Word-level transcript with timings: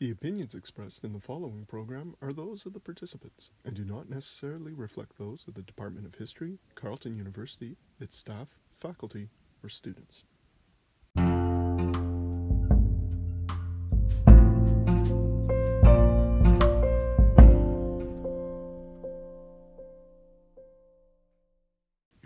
The 0.00 0.10
opinions 0.10 0.54
expressed 0.54 1.04
in 1.04 1.12
the 1.12 1.20
following 1.20 1.66
program 1.66 2.14
are 2.22 2.32
those 2.32 2.64
of 2.64 2.72
the 2.72 2.80
participants 2.80 3.50
and 3.66 3.76
do 3.76 3.84
not 3.84 4.08
necessarily 4.08 4.72
reflect 4.72 5.18
those 5.18 5.44
of 5.46 5.52
the 5.52 5.60
Department 5.60 6.06
of 6.06 6.14
History, 6.14 6.58
Carleton 6.74 7.18
University, 7.18 7.76
its 8.00 8.16
staff, 8.16 8.48
faculty, 8.78 9.28
or 9.62 9.68
students. 9.68 10.24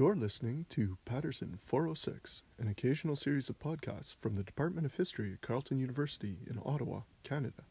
You're 0.04 0.14
listening 0.14 0.66
to 0.68 0.98
Paterson 1.06 1.58
406, 1.64 2.42
an 2.58 2.68
occasional 2.68 3.16
series 3.16 3.48
of 3.48 3.58
podcasts 3.58 4.14
from 4.20 4.36
the 4.36 4.42
Department 4.42 4.84
of 4.84 4.94
History 4.96 5.32
at 5.32 5.40
Carleton 5.40 5.78
University 5.78 6.40
in 6.46 6.60
Ottawa, 6.62 7.00
Canada. 7.22 7.62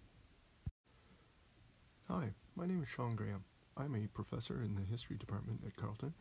Hi, 2.07 2.33
my 2.55 2.65
name 2.65 2.81
is 2.81 2.89
Sean 2.89 3.15
Graham. 3.15 3.43
I'm 3.77 3.93
a 3.93 4.07
professor 4.07 4.63
in 4.63 4.73
the 4.73 4.81
History 4.81 5.15
Department 5.15 5.61
at 5.63 5.75
Carleton, 5.75 6.15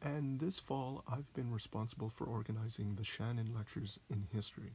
and 0.00 0.40
this 0.40 0.58
fall 0.58 1.04
I've 1.06 1.30
been 1.34 1.52
responsible 1.52 2.08
for 2.08 2.24
organizing 2.24 2.94
the 2.94 3.04
Shannon 3.04 3.52
Lectures 3.54 3.98
in 4.08 4.26
History. 4.32 4.72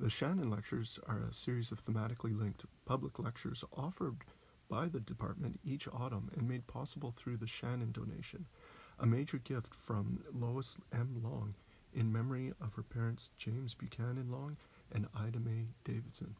The 0.00 0.10
Shannon 0.10 0.50
Lectures 0.50 0.98
are 1.06 1.20
a 1.20 1.32
series 1.32 1.70
of 1.70 1.84
thematically 1.84 2.36
linked 2.36 2.64
public 2.86 3.20
lectures 3.20 3.62
offered 3.76 4.16
by 4.68 4.88
the 4.88 4.98
department 4.98 5.60
each 5.64 5.86
autumn 5.86 6.28
and 6.36 6.48
made 6.48 6.66
possible 6.66 7.14
through 7.16 7.36
the 7.36 7.46
Shannon 7.46 7.92
donation 7.92 8.46
a 9.02 9.06
major 9.06 9.38
gift 9.38 9.74
from 9.74 10.20
Lois 10.32 10.78
M. 10.92 11.20
Long 11.22 11.54
in 11.92 12.12
memory 12.12 12.52
of 12.60 12.74
her 12.74 12.84
parents 12.84 13.30
James 13.36 13.74
Buchanan 13.74 14.30
Long 14.30 14.56
and 14.94 15.08
Ida 15.14 15.40
Mae 15.40 15.66
Davidson. 15.84 16.36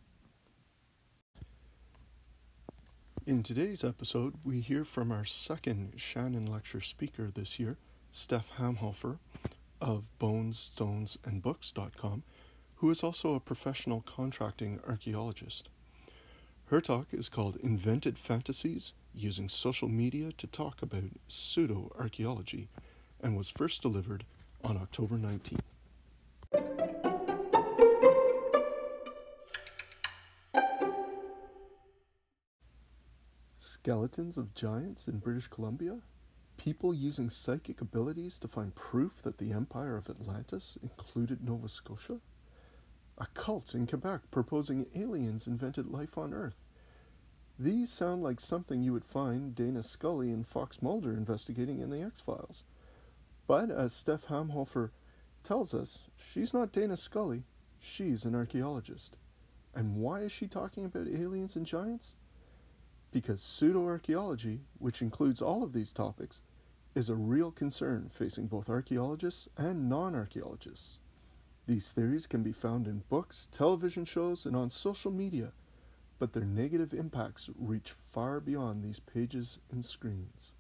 In 3.27 3.43
today's 3.43 3.85
episode, 3.85 4.35
we 4.45 4.61
hear 4.61 4.85
from 4.85 5.11
our 5.11 5.25
second 5.25 5.95
Shannon 5.97 6.47
Lecture 6.47 6.81
speaker 6.81 7.33
this 7.33 7.59
year, 7.59 7.79
Steph 8.13 8.53
Halmhofer 8.59 9.19
of 9.81 10.09
bonesstonesandbooks.com, 10.21 12.23
who 12.77 12.91
is 12.91 13.03
also 13.03 13.35
a 13.35 13.41
professional 13.41 14.03
contracting 14.03 14.79
archaeologist. 14.89 15.69
Her 16.67 16.81
talk 16.81 17.09
is 17.13 17.29
called 17.29 17.57
Invented 17.57 18.19
Fantasies 18.19 18.93
using 19.15 19.49
social 19.49 19.89
media 19.89 20.33
to 20.33 20.47
talk 20.47 20.83
about 20.83 21.05
pseudo 21.29 21.93
archaeology 21.99 22.69
and 23.21 23.37
was 23.37 23.51
first 23.51 23.83
delivered 23.83 24.25
on 24.65 24.77
October 24.77 25.17
19th. 25.17 25.61
Skeletons 33.57 34.37
of 34.37 34.55
giants 34.55 35.09
in 35.09 35.19
British 35.19 35.49
Columbia? 35.49 35.99
People 36.57 36.95
using 36.95 37.31
psychic 37.31 37.81
abilities 37.81 38.39
to 38.39 38.47
find 38.47 38.75
proof 38.77 39.23
that 39.25 39.39
the 39.39 39.53
Empire 39.53 39.97
of 39.97 40.09
Atlantis 40.09 40.79
included 40.83 41.43
Nova 41.43 41.69
Scotia? 41.69 42.21
A 43.19 43.27
cult 43.35 43.75
in 43.75 43.87
Quebec 43.87 44.21
proposing 44.31 44.87
aliens 44.95 45.49
invented 45.49 45.87
life 45.89 46.17
on 46.17 46.33
Earth? 46.33 46.55
These 47.63 47.91
sound 47.91 48.25
like 48.25 48.41
something 48.41 48.83
you 48.83 48.93
would 48.93 49.05
find 49.05 49.55
Dana 49.55 49.85
Scully 49.85 50.33
and 50.33 50.45
Fox 50.45 50.83
Mulder 50.83 51.13
investigating 51.13 51.79
in 51.79 51.91
the 51.91 52.03
X 52.03 52.21
Files. 52.21 52.65
But 53.47 53.71
as 53.71 53.93
Steph 53.93 54.27
Halmhofer 54.27 54.91
tells 55.45 55.73
us, 55.73 56.01
she's 56.17 56.53
not 56.53 56.73
Dana 56.73 56.97
Scully, 56.97 57.45
she's 57.79 58.25
an 58.25 58.35
archaeologist. 58.35 59.17
And 59.77 59.95
why 59.95 60.23
is 60.23 60.33
she 60.33 60.49
talking 60.49 60.85
about 60.85 61.07
aliens 61.07 61.55
and 61.55 61.65
giants? 61.65 62.15
Because 63.13 63.41
pseudo 63.41 63.85
archaeology, 63.87 64.63
which 64.81 65.01
includes 65.01 65.41
all 65.41 65.63
of 65.63 65.73
these 65.73 65.93
topics, 65.93 66.43
is 66.97 67.09
a 67.09 67.15
real 67.15 67.53
concern 67.53 68.11
facing 68.13 68.49
both 68.49 68.69
archaeologists 68.69 69.49
and 69.57 69.89
non 69.89 70.17
archaeologists. 70.17 70.99
These 71.69 71.93
theories 71.93 72.27
can 72.27 72.43
be 72.43 72.51
found 72.51 72.89
in 72.89 73.05
books, 73.09 73.49
television 73.53 74.05
shows, 74.05 74.47
and 74.47 74.57
on 74.57 74.69
social 74.69 75.13
media 75.13 75.53
but 76.23 76.35
their 76.35 76.45
negative 76.45 76.95
impacts 76.95 77.51
reach 77.59 77.95
far 78.13 78.39
beyond 78.39 78.81
these 78.81 79.01
pages 79.01 79.59
and 79.73 79.85
screens. 79.85 80.52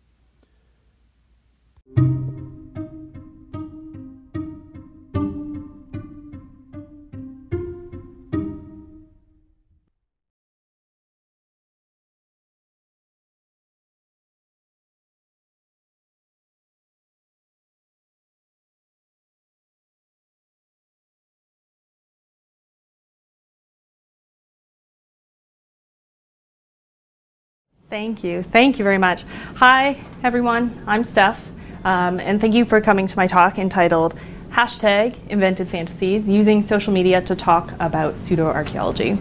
Thank 27.92 28.24
you. 28.24 28.42
Thank 28.42 28.78
you 28.78 28.84
very 28.84 28.96
much. 28.96 29.22
Hi, 29.56 30.00
everyone. 30.24 30.82
I'm 30.86 31.04
Steph, 31.04 31.38
um, 31.84 32.20
and 32.20 32.40
thank 32.40 32.54
you 32.54 32.64
for 32.64 32.80
coming 32.80 33.06
to 33.06 33.16
my 33.18 33.26
talk 33.26 33.58
entitled 33.58 34.18
Hashtag 34.48 35.14
Invented 35.28 35.68
Fantasies 35.68 36.26
Using 36.26 36.62
Social 36.62 36.90
Media 36.90 37.20
to 37.20 37.36
Talk 37.36 37.70
About 37.80 38.18
Pseudo 38.18 38.46
Archaeology. 38.46 39.18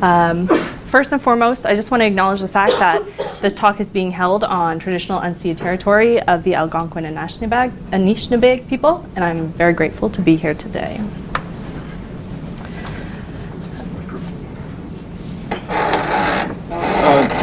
Um, 0.00 0.46
first 0.88 1.12
and 1.12 1.20
foremost, 1.20 1.66
I 1.66 1.74
just 1.74 1.90
want 1.90 2.00
to 2.00 2.06
acknowledge 2.06 2.40
the 2.40 2.48
fact 2.48 2.72
that 2.78 3.02
this 3.42 3.54
talk 3.54 3.78
is 3.78 3.90
being 3.90 4.10
held 4.10 4.42
on 4.42 4.78
traditional 4.78 5.20
unceded 5.20 5.58
territory 5.58 6.18
of 6.22 6.42
the 6.44 6.54
Algonquin 6.54 7.04
and 7.04 7.18
Anishinaabe 7.18 8.66
people, 8.68 9.06
and 9.16 9.22
I'm 9.22 9.48
very 9.48 9.74
grateful 9.74 10.08
to 10.08 10.22
be 10.22 10.34
here 10.34 10.54
today. 10.54 10.98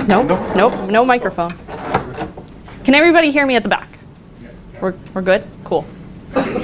Nope, 0.07 0.25
no, 0.25 0.53
nope, 0.53 0.89
no 0.89 1.03
microphone. 1.03 1.53
Can 2.85 2.95
everybody 2.95 3.29
hear 3.29 3.45
me 3.45 3.57
at 3.57 3.63
the 3.63 3.67
back? 3.67 3.89
We're, 4.79 4.93
we're 5.13 5.21
good? 5.21 5.45
Cool. 5.65 5.85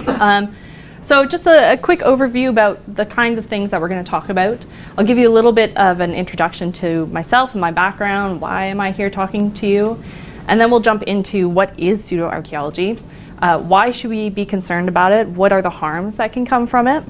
Um, 0.07 0.55
so 1.01 1.25
just 1.25 1.45
a, 1.45 1.73
a, 1.73 1.77
quick 1.77 1.99
overview 1.99 2.47
about 2.47 2.95
the 2.95 3.05
kinds 3.05 3.37
of 3.37 3.45
things 3.45 3.71
that 3.71 3.81
we're 3.81 3.89
going 3.89 4.01
to 4.01 4.09
talk 4.09 4.29
about. 4.29 4.63
I'll 4.97 5.03
give 5.05 5.17
you 5.17 5.27
a 5.27 5.33
little 5.33 5.51
bit 5.51 5.75
of 5.75 5.99
an 5.99 6.13
introduction 6.13 6.71
to 6.73 7.05
myself 7.07 7.51
and 7.51 7.59
my 7.59 7.71
background, 7.71 8.39
why 8.39 8.67
am 8.67 8.79
I 8.79 8.91
here 8.91 9.09
talking 9.09 9.53
to 9.55 9.67
you, 9.67 10.01
and 10.47 10.61
then 10.61 10.71
we'll 10.71 10.79
jump 10.79 11.03
into 11.03 11.49
what 11.49 11.77
is 11.77 12.01
pseudoarchaeology, 12.09 13.01
uh, 13.39 13.59
why 13.59 13.91
should 13.91 14.09
we 14.09 14.29
be 14.29 14.45
concerned 14.45 14.87
about 14.87 15.11
it, 15.11 15.27
what 15.27 15.51
are 15.51 15.61
the 15.61 15.69
harms 15.69 16.15
that 16.15 16.31
can 16.31 16.45
come 16.45 16.65
from 16.65 16.87
it, 16.87 17.01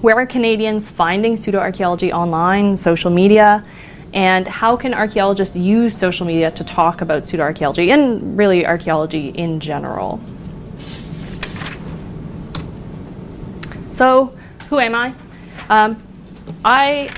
where 0.00 0.16
are 0.16 0.24
Canadians 0.24 0.88
finding 0.88 1.36
pseudoarchaeology 1.36 2.10
online, 2.10 2.74
social 2.74 3.10
media, 3.10 3.62
and 4.12 4.46
how 4.46 4.76
can 4.76 4.92
archaeologists 4.92 5.56
use 5.56 5.96
social 5.96 6.26
media 6.26 6.50
to 6.50 6.64
talk 6.64 7.00
about 7.00 7.24
pseudoarchaeology 7.24 7.88
and 7.88 8.36
really 8.36 8.66
archaeology 8.66 9.28
in 9.28 9.60
general? 9.60 10.20
So, 13.92 14.36
who 14.68 14.78
am 14.78 14.94
I? 14.94 15.14
Um, 15.68 16.02
I 16.64 17.10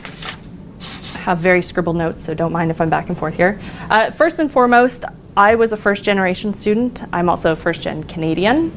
have 1.14 1.38
very 1.38 1.62
scribbled 1.62 1.96
notes, 1.96 2.24
so 2.24 2.34
don't 2.34 2.52
mind 2.52 2.70
if 2.70 2.80
I'm 2.80 2.90
back 2.90 3.08
and 3.08 3.18
forth 3.18 3.34
here. 3.34 3.58
Uh, 3.88 4.10
first 4.10 4.38
and 4.38 4.50
foremost, 4.50 5.04
I 5.36 5.54
was 5.54 5.72
a 5.72 5.76
first 5.76 6.04
generation 6.04 6.54
student. 6.54 7.02
I'm 7.12 7.28
also 7.28 7.52
a 7.52 7.56
first 7.56 7.82
gen 7.82 8.04
Canadian. 8.04 8.72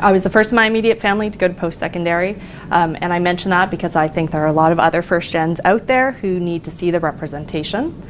I 0.00 0.12
was 0.12 0.22
the 0.22 0.30
first 0.30 0.52
in 0.52 0.56
my 0.56 0.66
immediate 0.66 1.00
family 1.00 1.30
to 1.30 1.38
go 1.38 1.48
to 1.48 1.54
post 1.54 1.78
secondary, 1.78 2.36
um, 2.70 2.96
and 3.00 3.12
I 3.12 3.18
mention 3.18 3.50
that 3.50 3.70
because 3.70 3.96
I 3.96 4.08
think 4.08 4.30
there 4.30 4.42
are 4.42 4.48
a 4.48 4.52
lot 4.52 4.72
of 4.72 4.78
other 4.78 5.00
first 5.02 5.32
gens 5.32 5.60
out 5.64 5.86
there 5.86 6.12
who 6.12 6.38
need 6.38 6.64
to 6.64 6.70
see 6.70 6.90
the 6.90 7.00
representation. 7.00 8.02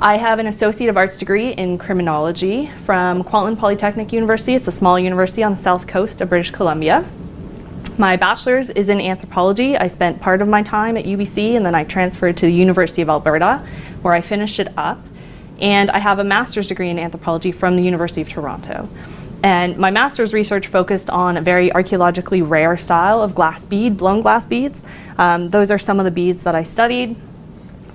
I 0.00 0.16
have 0.16 0.40
an 0.40 0.48
Associate 0.48 0.88
of 0.88 0.96
Arts 0.96 1.18
degree 1.18 1.52
in 1.52 1.78
criminology 1.78 2.68
from 2.84 3.22
Kwantlen 3.22 3.56
Polytechnic 3.56 4.12
University. 4.12 4.54
It's 4.54 4.66
a 4.66 4.72
small 4.72 4.98
university 4.98 5.44
on 5.44 5.52
the 5.52 5.58
south 5.58 5.86
coast 5.86 6.20
of 6.20 6.28
British 6.28 6.50
Columbia. 6.50 7.08
My 7.98 8.16
bachelor's 8.16 8.68
is 8.70 8.88
in 8.88 9.00
anthropology. 9.00 9.76
I 9.76 9.86
spent 9.86 10.20
part 10.20 10.42
of 10.42 10.48
my 10.48 10.64
time 10.64 10.96
at 10.96 11.04
UBC 11.04 11.56
and 11.56 11.64
then 11.64 11.76
I 11.76 11.84
transferred 11.84 12.36
to 12.38 12.46
the 12.46 12.52
University 12.52 13.02
of 13.02 13.08
Alberta 13.08 13.64
where 14.00 14.12
I 14.12 14.20
finished 14.22 14.58
it 14.58 14.68
up. 14.76 14.98
And 15.60 15.88
I 15.92 16.00
have 16.00 16.18
a 16.18 16.24
master's 16.24 16.66
degree 16.66 16.90
in 16.90 16.98
anthropology 16.98 17.52
from 17.52 17.76
the 17.76 17.84
University 17.84 18.22
of 18.22 18.28
Toronto. 18.28 18.88
And 19.42 19.76
my 19.76 19.90
master's 19.90 20.32
research 20.32 20.68
focused 20.68 21.10
on 21.10 21.36
a 21.36 21.40
very 21.40 21.72
archaeologically 21.72 22.42
rare 22.42 22.76
style 22.76 23.20
of 23.22 23.34
glass 23.34 23.64
bead, 23.64 23.96
blown 23.96 24.22
glass 24.22 24.46
beads. 24.46 24.82
Um, 25.18 25.50
those 25.50 25.70
are 25.70 25.78
some 25.78 25.98
of 25.98 26.04
the 26.04 26.10
beads 26.10 26.42
that 26.44 26.54
I 26.54 26.62
studied. 26.62 27.16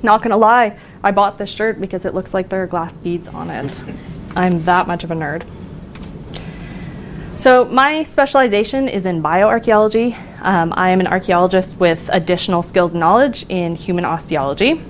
Not 0.03 0.21
gonna 0.21 0.37
lie, 0.37 0.77
I 1.03 1.11
bought 1.11 1.37
this 1.37 1.49
shirt 1.49 1.79
because 1.79 2.05
it 2.05 2.13
looks 2.13 2.33
like 2.33 2.49
there 2.49 2.63
are 2.63 2.67
glass 2.67 2.97
beads 2.97 3.27
on 3.29 3.49
it. 3.49 3.81
I'm 4.35 4.63
that 4.63 4.87
much 4.87 5.03
of 5.03 5.11
a 5.11 5.15
nerd. 5.15 5.45
So 7.37 7.65
my 7.65 8.03
specialization 8.03 8.89
is 8.89 9.05
in 9.05 9.21
bioarchaeology. 9.21 10.17
Um, 10.41 10.73
I 10.75 10.89
am 10.89 10.99
an 10.99 11.07
archaeologist 11.07 11.79
with 11.79 12.09
additional 12.11 12.61
skills 12.61 12.91
and 12.91 12.99
knowledge 12.99 13.45
in 13.47 13.75
human 13.75 14.05
osteology, 14.05 14.81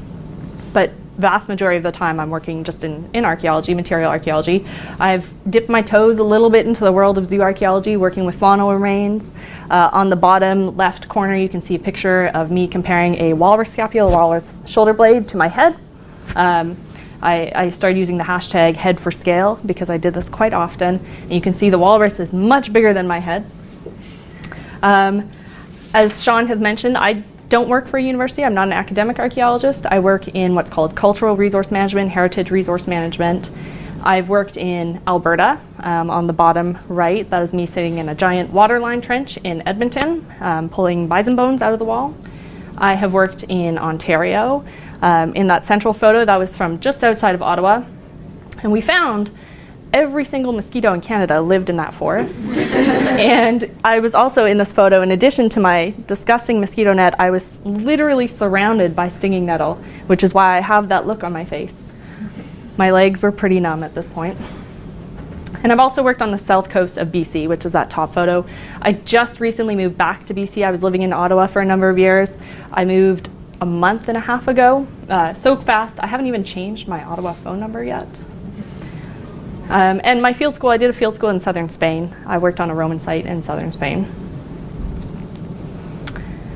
but 0.74 0.92
vast 1.18 1.50
majority 1.50 1.78
of 1.78 1.84
the 1.84 1.92
time 1.92 2.20
I'm 2.20 2.30
working 2.30 2.64
just 2.64 2.84
in, 2.84 3.10
in 3.14 3.26
archaeology, 3.26 3.74
material 3.74 4.10
archaeology. 4.10 4.66
I've 5.00 5.28
dipped 5.50 5.70
my 5.70 5.82
toes 5.82 6.20
a 6.20 6.24
little 6.24 6.50
bit 6.50 6.68
into 6.68 6.84
the 6.84 6.92
world 6.92 7.18
of 7.18 7.26
zoo 7.26 7.42
archaeology, 7.42 7.98
working 7.98 8.26
with 8.26 8.40
faunal 8.40 8.74
remains. 8.74 9.32
Uh, 9.70 9.90
on 9.92 10.10
the 10.10 10.16
bottom 10.16 10.78
left 10.78 11.10
corner, 11.10 11.36
you 11.36 11.50
can 11.50 11.62
see 11.62 11.76
a 11.76 11.80
picture 11.80 12.28
of 12.28 12.52
me 12.52 12.68
comparing 12.68 13.16
a 13.16 13.34
walrus 13.34 13.72
scapula, 13.72 14.10
walrus 14.10 14.58
shoulder 14.66 14.94
blade, 14.94 15.28
to 15.30 15.38
my 15.38 15.48
head. 15.48 15.78
Um, 16.36 16.78
I, 17.22 17.52
I, 17.56 17.70
started 17.72 17.98
using 17.98 18.18
the 18.18 18.24
hashtag 18.24 18.76
head 18.76 19.00
for 19.00 19.12
scale 19.12 19.60
because 19.66 19.90
I 19.90 19.98
did 19.98 20.14
this 20.14 20.30
quite 20.30 20.54
often. 20.54 21.04
And 21.24 21.32
you 21.32 21.42
can 21.42 21.56
see 21.56 21.72
the 21.72 21.80
walrus 21.80 22.20
is 22.20 22.32
much 22.32 22.72
bigger 22.72 22.94
than 22.94 23.08
my 23.08 23.20
head. 23.20 23.50
Um, 24.84 25.32
as 25.94 26.22
Sean 26.22 26.46
has 26.46 26.62
mentioned, 26.62 26.96
I 26.96 27.24
don't 27.50 27.70
work 27.70 27.88
for 27.88 27.98
a 27.98 28.04
university. 28.04 28.44
I'm 28.44 28.54
not 28.54 28.68
an 28.68 28.74
academic 28.74 29.20
archaeologist. 29.20 29.86
I 29.86 30.00
work 30.00 30.28
in 30.28 30.54
what's 30.54 30.70
called 30.70 30.96
cultural 30.96 31.38
resource 31.38 31.72
management, 31.72 32.12
heritage 32.12 32.52
resource 32.52 32.88
management. 32.88 33.50
I've 34.04 34.30
worked 34.30 34.58
in 34.58 35.02
Alberta 35.08 35.60
um, 35.80 36.10
on 36.10 36.28
the 36.28 36.34
bottom 36.34 36.78
right. 36.88 37.30
That 37.30 37.42
is 37.42 37.54
me 37.54 37.66
sitting 37.66 37.98
in 37.98 38.10
a 38.10 38.16
giant 38.16 38.52
waterline 38.52 39.02
trench 39.02 39.38
in 39.38 39.68
Edmonton, 39.68 40.26
um, 40.40 40.70
pulling 40.70 41.08
bison 41.08 41.36
bones 41.36 41.62
out 41.62 41.74
of 41.74 41.80
the 41.80 41.86
wall. 41.86 42.16
I 42.78 42.94
have 42.94 43.14
worked 43.14 43.44
in 43.44 43.78
Ontario. 43.78 44.66
Um, 45.02 45.34
in 45.34 45.48
that 45.48 45.66
central 45.66 45.94
photo, 45.94 46.26
that 46.26 46.38
was 46.38 46.56
from 46.56 46.80
just 46.80 47.04
outside 47.04 47.34
of 47.34 47.42
Ottawa. 47.42 47.84
And 48.62 48.72
we 48.72 48.82
found 48.82 49.32
every 49.98 50.24
single 50.24 50.54
mosquito 50.54 50.94
in 50.94 51.02
Canada 51.02 51.42
lived 51.42 51.72
in 51.72 51.76
that 51.78 51.92
forest. 51.92 52.46
and 52.52 53.76
I 53.84 53.98
was 53.98 54.14
also 54.14 54.46
in 54.46 54.60
this 54.60 54.72
photo, 54.72 55.02
in 55.02 55.10
addition 55.10 55.50
to 55.50 55.60
my 55.60 55.92
disgusting 56.06 56.60
mosquito 56.60 56.94
net, 56.94 57.20
I 57.20 57.32
was 57.32 57.58
literally 57.66 58.28
surrounded 58.28 58.96
by 58.96 59.10
stinging 59.10 59.44
nettle, 59.44 59.76
which 60.06 60.24
is 60.24 60.36
why 60.36 60.56
I 60.56 60.60
have 60.60 60.90
that 60.90 61.08
look 61.08 61.24
on 61.24 61.34
my 61.34 61.44
face. 61.44 61.82
My 62.78 62.92
legs 62.92 63.24
were 63.24 63.32
pretty 63.32 63.60
numb 63.60 63.84
at 63.84 63.96
this 63.96 64.08
point. 64.08 64.38
And 65.64 65.72
I've 65.72 65.80
also 65.80 66.04
worked 66.04 66.22
on 66.22 66.30
the 66.30 66.38
south 66.38 66.70
coast 66.70 67.00
of 67.00 67.08
BC, 67.08 67.48
which 67.48 67.66
is 67.66 67.72
that 67.72 67.90
top 67.90 68.14
photo. 68.14 68.46
I 68.80 68.94
just 68.94 69.40
recently 69.40 69.76
moved 69.76 69.98
back 69.98 70.28
to 70.28 70.34
BC. 70.36 70.64
I 70.64 70.70
was 70.70 70.84
living 70.84 71.02
in 71.02 71.12
Ottawa 71.12 71.48
for 71.48 71.64
a 71.64 71.66
number 71.66 71.90
of 71.90 71.98
years. 71.98 72.38
I 72.72 72.86
moved 72.86 73.30
a 73.62 73.66
month 73.66 74.10
and 74.10 74.16
a 74.16 74.22
half 74.22 74.48
ago, 74.48 74.88
uh, 75.10 75.34
so 75.34 75.56
fast. 75.56 76.00
I 76.00 76.06
haven't 76.06 76.28
even 76.28 76.44
changed 76.44 76.88
my 76.88 77.04
Ottawa 77.04 77.34
phone 77.34 77.60
number 77.60 77.84
yet. 77.84 78.08
Um, 79.70 80.00
and 80.04 80.22
my 80.22 80.34
field 80.34 80.56
school, 80.56 80.70
I 80.70 80.78
did 80.78 80.90
a 80.90 80.94
field 80.94 81.16
school 81.16 81.30
in 81.30 81.40
southern 81.40 81.70
Spain. 81.70 82.16
I 82.26 82.38
worked 82.38 82.60
on 82.60 82.70
a 82.70 82.76
Roman 82.76 83.00
site 83.00 83.26
in 83.26 83.42
southern 83.42 83.72
Spain. 83.72 84.08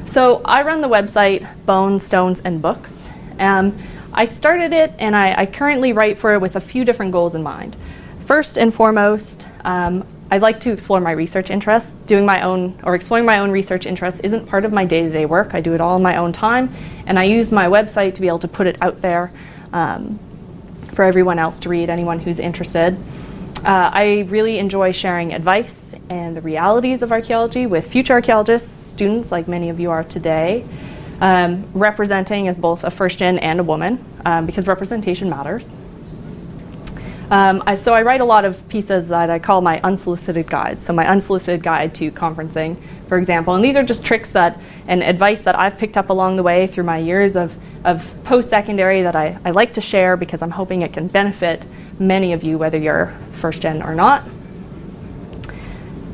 So 0.08 0.42
I 0.44 0.64
run 0.64 0.82
the 0.82 0.90
website 0.90 1.48
Bones, 1.66 2.06
Stones, 2.06 2.42
and 2.42 2.62
Books. 2.62 3.08
Um, 3.40 3.78
I 4.14 4.26
started 4.26 4.74
it 4.74 4.94
and 5.00 5.16
I, 5.16 5.34
I, 5.42 5.46
currently 5.46 5.94
write 5.94 6.20
for 6.20 6.34
it 6.34 6.42
with 6.42 6.58
a 6.58 6.60
few 6.60 6.84
different 6.84 7.14
goals 7.14 7.34
in 7.34 7.42
mind. 7.44 7.78
First 8.26 8.58
and 8.58 8.74
foremost, 8.74 9.48
um, 9.64 10.06
I'd 10.30 10.42
like 10.42 10.60
to 10.62 10.72
explore 10.72 11.00
my 11.00 11.12
research 11.12 11.50
interests. 11.50 11.96
Doing 12.08 12.26
my 12.26 12.42
own 12.42 12.78
or 12.84 12.96
exploring 12.96 13.26
my 13.26 13.40
own 13.40 13.52
research 13.52 13.86
interests 13.86 14.20
isn't 14.22 14.48
part 14.48 14.66
of 14.66 14.72
my 14.72 14.86
day 14.86 15.04
to 15.04 15.10
day 15.10 15.26
work. 15.26 15.54
I 15.54 15.62
do 15.62 15.74
it 15.74 15.82
all 15.82 15.98
in 15.98 16.04
my 16.04 16.18
own 16.18 16.34
time, 16.34 16.74
and 17.06 17.18
I 17.18 17.24
use 17.24 17.52
my 17.52 17.68
website 17.68 18.16
to 18.16 18.22
be 18.22 18.28
able 18.28 18.40
to 18.40 18.48
put 18.48 18.68
it 18.68 18.82
out 18.82 19.02
there 19.02 19.32
um, 19.74 20.20
for 20.94 21.04
everyone 21.04 21.40
else 21.40 21.60
to 21.62 21.70
read, 21.70 21.90
anyone 21.90 22.20
who's 22.20 22.40
interested. 22.40 22.98
Uh, 23.64 23.92
I 23.94 24.26
really 24.30 24.60
enjoy 24.60 24.92
sharing 24.92 25.34
advice 25.34 25.94
and 26.10 26.36
the 26.36 26.42
realities 26.42 27.02
of 27.02 27.12
archaeology 27.12 27.68
with 27.68 27.88
future 27.88 28.14
archaeologists, 28.14 28.90
students 28.90 29.32
like 29.32 29.48
many 29.48 29.70
of 29.70 29.80
you 29.80 29.92
are 29.92 30.04
today, 30.04 30.66
um, 31.22 31.64
representing 31.74 32.48
as 32.48 32.58
both 32.58 32.84
a 32.84 32.92
first 32.92 33.20
gen 33.20 33.40
and 33.40 33.60
a 33.60 33.64
woman, 33.64 34.04
um, 34.26 34.46
because 34.46 34.68
representation 34.68 35.30
matters. 35.30 35.78
Um, 37.32 37.64
I, 37.66 37.76
so 37.76 37.94
I 37.94 38.02
write 38.02 38.20
a 38.20 38.26
lot 38.26 38.44
of 38.44 38.68
pieces 38.68 39.08
that 39.08 39.30
I 39.30 39.40
call 39.40 39.62
my 39.62 39.80
unsolicited 39.84 40.50
guides. 40.50 40.84
So 40.84 40.92
my 40.92 41.08
unsolicited 41.08 41.64
guide 41.64 41.96
to 41.96 42.12
conferencing, 42.12 42.76
for 43.08 43.18
example. 43.18 43.56
And 43.56 43.64
these 43.64 43.78
are 43.78 43.84
just 43.84 44.04
tricks 44.04 44.32
that 44.32 44.60
and 44.88 45.02
advice 45.02 45.42
that 45.44 45.58
I've 45.58 45.78
picked 45.78 45.96
up 45.96 46.10
along 46.10 46.36
the 46.36 46.44
way 46.44 46.68
through 46.68 46.84
my 46.84 46.98
years 46.98 47.38
of, 47.38 47.56
of 47.84 48.12
post-secondary 48.24 49.02
that 49.04 49.16
I, 49.16 49.38
I 49.44 49.52
like 49.52 49.74
to 49.76 49.82
share 49.82 50.18
because 50.18 50.42
I'm 50.42 50.52
hoping 50.52 50.82
it 50.82 50.94
can 50.94 51.08
benefit 51.08 51.64
many 52.00 52.34
of 52.34 52.44
you, 52.44 52.58
whether 52.58 52.78
you're 52.78 53.14
first 53.34 53.62
gen 53.62 53.82
or 53.82 53.96
not. 53.96 54.24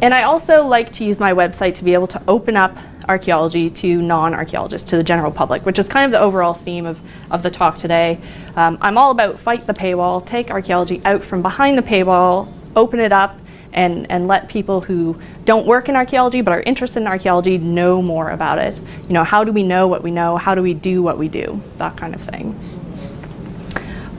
And 0.02 0.14
I 0.14 0.24
also 0.24 0.66
like 0.66 0.94
to 0.94 1.04
use 1.04 1.20
my 1.20 1.34
website 1.34 1.76
to 1.76 1.84
be 1.84 1.94
able 1.94 2.08
to 2.08 2.22
open 2.28 2.56
up 2.56 2.78
archaeology 3.10 3.70
to 3.70 4.02
non-archaeologists, 4.02 4.90
to 4.90 4.98
the 4.98 5.04
general 5.04 5.32
public, 5.32 5.66
which 5.66 5.80
is 5.80 5.88
kind 5.88 6.06
of 6.06 6.12
the 6.12 6.20
overall 6.20 6.54
theme 6.54 6.86
of, 6.86 7.00
of 7.32 7.42
the 7.42 7.50
talk 7.50 7.78
today. 7.78 8.20
Um, 8.56 8.78
I'm 8.82 8.98
all 8.98 9.12
about 9.12 9.40
fight 9.40 9.66
the 9.66 9.74
paywall, 9.74 10.26
take 10.26 10.52
archaeology 10.52 11.02
out 11.06 11.24
from 11.24 11.42
behind 11.42 11.78
the 11.78 11.82
paywall, 11.82 12.52
open 12.76 13.00
it 13.00 13.12
up, 13.12 13.40
and, 13.78 14.10
and 14.10 14.28
let 14.28 14.50
people 14.50 14.82
who 14.82 15.22
don't 15.46 15.68
work 15.68 15.88
in 15.88 15.96
archaeology 15.96 16.42
but 16.42 16.52
are 16.52 16.64
interested 16.64 17.00
in 17.00 17.08
archaeology 17.08 17.60
know 17.60 18.02
more 18.02 18.32
about 18.32 18.58
it. 18.58 18.76
You 19.08 19.14
know, 19.14 19.24
how 19.24 19.44
do 19.44 19.52
we 19.54 19.62
know 19.62 19.88
what 19.88 20.02
we 20.02 20.10
know? 20.10 20.36
How 20.36 20.56
do 20.56 20.64
we 20.64 20.74
do 20.74 21.04
what 21.04 21.20
we 21.20 21.28
do? 21.28 21.62
That 21.78 21.96
kind 21.96 22.16
of 22.16 22.22
thing. 22.22 22.60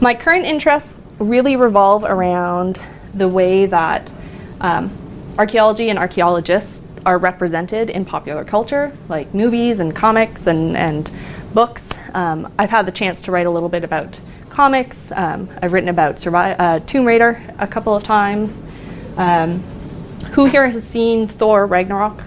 My 0.00 0.14
current 0.14 0.44
interests 0.44 0.96
really 1.18 1.56
revolve 1.56 2.04
around 2.04 2.80
the 3.12 3.26
way 3.26 3.66
that 3.66 4.12
um, 4.60 4.96
archaeology 5.36 5.90
and 5.90 5.98
archaeologists 5.98 6.80
are 7.04 7.18
represented 7.18 7.90
in 7.90 8.04
popular 8.04 8.44
culture, 8.44 8.96
like 9.08 9.34
movies 9.34 9.80
and 9.80 9.94
comics 9.94 10.46
and, 10.46 10.76
and 10.76 11.10
books. 11.52 11.90
Um, 12.14 12.52
I've 12.60 12.70
had 12.70 12.86
the 12.86 12.92
chance 12.92 13.22
to 13.22 13.32
write 13.32 13.46
a 13.46 13.50
little 13.50 13.68
bit 13.68 13.82
about 13.82 14.20
comics. 14.50 15.10
Um, 15.10 15.48
I've 15.60 15.72
written 15.72 15.88
about 15.88 16.16
Survi- 16.16 16.54
uh, 16.60 16.78
Tomb 16.80 17.04
Raider 17.04 17.42
a 17.58 17.66
couple 17.66 17.96
of 17.96 18.04
times. 18.04 18.56
Um, 19.18 19.58
who 20.32 20.46
here 20.46 20.68
has 20.68 20.86
seen 20.86 21.28
Thor 21.28 21.66
Ragnarok? 21.66 22.22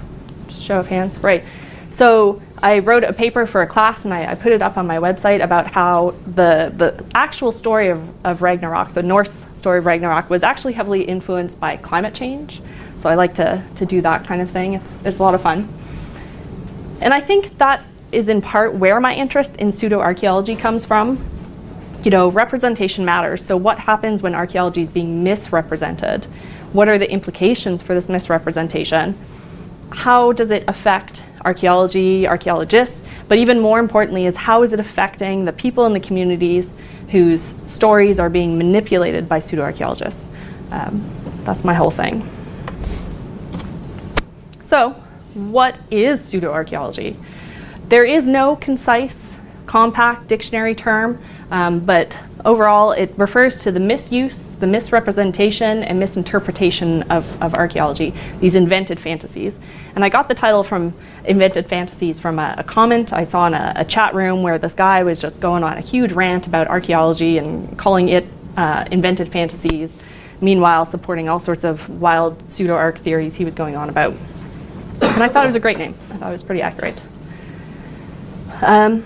Just 0.47 0.63
show 0.63 0.79
of 0.79 0.87
hands. 0.87 1.17
Right. 1.17 1.43
So 1.91 2.41
I 2.61 2.79
wrote 2.79 3.03
a 3.03 3.13
paper 3.13 3.47
for 3.47 3.61
a 3.61 3.67
class 3.67 4.05
and 4.05 4.13
I, 4.13 4.31
I, 4.31 4.35
put 4.35 4.51
it 4.51 4.61
up 4.61 4.77
on 4.77 4.85
my 4.85 4.97
website 4.97 5.43
about 5.43 5.67
how 5.67 6.13
the, 6.35 6.71
the 6.75 7.03
actual 7.15 7.51
story 7.51 7.89
of, 7.89 8.07
of 8.25 8.41
Ragnarok, 8.41 8.93
the 8.93 9.03
Norse 9.03 9.45
story 9.53 9.79
of 9.79 9.85
Ragnarok, 9.85 10.29
was 10.29 10.43
actually 10.43 10.73
heavily 10.73 11.03
influenced 11.03 11.59
by 11.59 11.77
climate 11.77 12.13
change. 12.13 12.61
So 12.99 13.09
I 13.09 13.15
like 13.15 13.33
to, 13.35 13.63
to 13.77 13.85
do 13.85 14.01
that 14.01 14.25
kind 14.25 14.41
of 14.41 14.51
thing. 14.51 14.73
It's, 14.73 15.03
it's 15.03 15.19
a 15.19 15.23
lot 15.23 15.33
of 15.33 15.41
fun. 15.41 15.67
And 17.01 17.13
I 17.13 17.19
think 17.19 17.57
that 17.57 17.83
is 18.11 18.29
in 18.29 18.41
part 18.41 18.75
where 18.75 18.99
my 18.99 19.15
interest 19.15 19.55
in 19.55 19.71
pseudo 19.71 19.99
archaeology 19.99 20.55
comes 20.55 20.85
from. 20.85 21.23
You 22.03 22.11
know, 22.11 22.29
representation 22.29 23.05
matters. 23.05 23.45
So, 23.45 23.57
what 23.57 23.79
happens 23.79 24.21
when 24.21 24.33
archaeology 24.33 24.81
is 24.81 24.89
being 24.89 25.23
misrepresented? 25.23 26.25
What 26.73 26.87
are 26.87 26.97
the 26.97 27.09
implications 27.09 27.81
for 27.81 27.93
this 27.93 28.07
misrepresentation? 28.07 29.17
How 29.91 30.31
does 30.31 30.51
it 30.51 30.63
affect 30.67 31.21
archaeology, 31.43 32.27
archaeologists? 32.27 33.01
But 33.27 33.37
even 33.37 33.59
more 33.59 33.79
importantly, 33.79 34.25
is 34.25 34.37
how 34.37 34.63
is 34.63 34.71
it 34.71 34.79
affecting 34.79 35.45
the 35.45 35.53
people 35.53 35.85
in 35.85 35.93
the 35.93 35.99
communities 35.99 36.71
whose 37.09 37.55
stories 37.65 38.19
are 38.19 38.29
being 38.29 38.57
manipulated 38.57 39.27
by 39.27 39.39
pseudo 39.39 39.63
archaeologists? 39.63 40.25
Um, 40.71 41.03
that's 41.43 41.65
my 41.65 41.73
whole 41.73 41.91
thing. 41.91 42.27
So, 44.63 44.91
what 45.33 45.75
is 45.89 46.21
pseudoarchaeology? 46.21 47.17
There 47.89 48.05
is 48.05 48.25
no 48.25 48.55
concise, 48.55 49.30
compact 49.71 50.27
dictionary 50.27 50.75
term, 50.75 51.17
um, 51.49 51.79
but 51.79 52.17
overall 52.43 52.91
it 52.91 53.09
refers 53.15 53.57
to 53.57 53.71
the 53.71 53.79
misuse, 53.79 54.51
the 54.59 54.67
misrepresentation, 54.67 55.81
and 55.83 55.97
misinterpretation 55.97 57.03
of, 57.03 57.41
of 57.41 57.53
archaeology, 57.53 58.13
these 58.41 58.53
invented 58.53 58.99
fantasies. 58.99 59.61
And 59.95 60.03
I 60.03 60.09
got 60.09 60.27
the 60.27 60.35
title 60.35 60.65
from 60.65 60.93
Invented 61.23 61.69
Fantasies 61.69 62.19
from 62.19 62.37
a, 62.37 62.55
a 62.57 62.65
comment 62.65 63.13
I 63.13 63.23
saw 63.23 63.47
in 63.47 63.53
a, 63.53 63.71
a, 63.77 63.85
chat 63.85 64.13
room 64.13 64.43
where 64.43 64.57
this 64.57 64.73
guy 64.73 65.03
was 65.03 65.21
just 65.21 65.39
going 65.39 65.63
on 65.63 65.77
a 65.77 65.81
huge 65.81 66.11
rant 66.11 66.47
about 66.47 66.67
archaeology 66.67 67.37
and 67.37 67.79
calling 67.79 68.09
it 68.09 68.25
uh, 68.57 68.83
invented 68.91 69.31
fantasies, 69.31 69.95
meanwhile 70.41 70.85
supporting 70.85 71.29
all 71.29 71.39
sorts 71.39 71.63
of 71.63 71.87
wild 71.89 72.51
pseudo 72.51 72.75
arc 72.75 72.97
theories 72.97 73.35
he 73.35 73.45
was 73.45 73.55
going 73.55 73.77
on 73.77 73.87
about. 73.87 74.13
And 75.01 75.23
I 75.23 75.29
thought 75.29 75.45
it 75.45 75.47
was 75.47 75.55
a 75.55 75.61
great 75.61 75.77
name. 75.77 75.95
I 76.09 76.17
thought 76.17 76.27
it 76.27 76.33
was 76.33 76.43
pretty 76.43 76.61
accurate. 76.61 77.01
Um, 78.63 79.05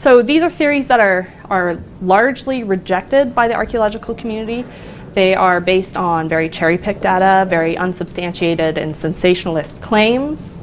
so 0.00 0.22
these 0.22 0.42
are 0.42 0.50
theories 0.50 0.86
that 0.86 0.98
are, 0.98 1.30
are 1.50 1.78
largely 2.00 2.64
rejected 2.64 3.34
by 3.34 3.48
the 3.48 3.54
archaeological 3.54 4.14
community. 4.14 4.64
They 5.12 5.34
are 5.34 5.60
based 5.60 5.94
on 5.94 6.26
very 6.26 6.48
cherry 6.48 6.78
picked 6.78 7.02
data, 7.02 7.44
very 7.50 7.76
unsubstantiated 7.76 8.78
and 8.78 8.96
sensationalist 8.96 9.82
claims. 9.82 10.54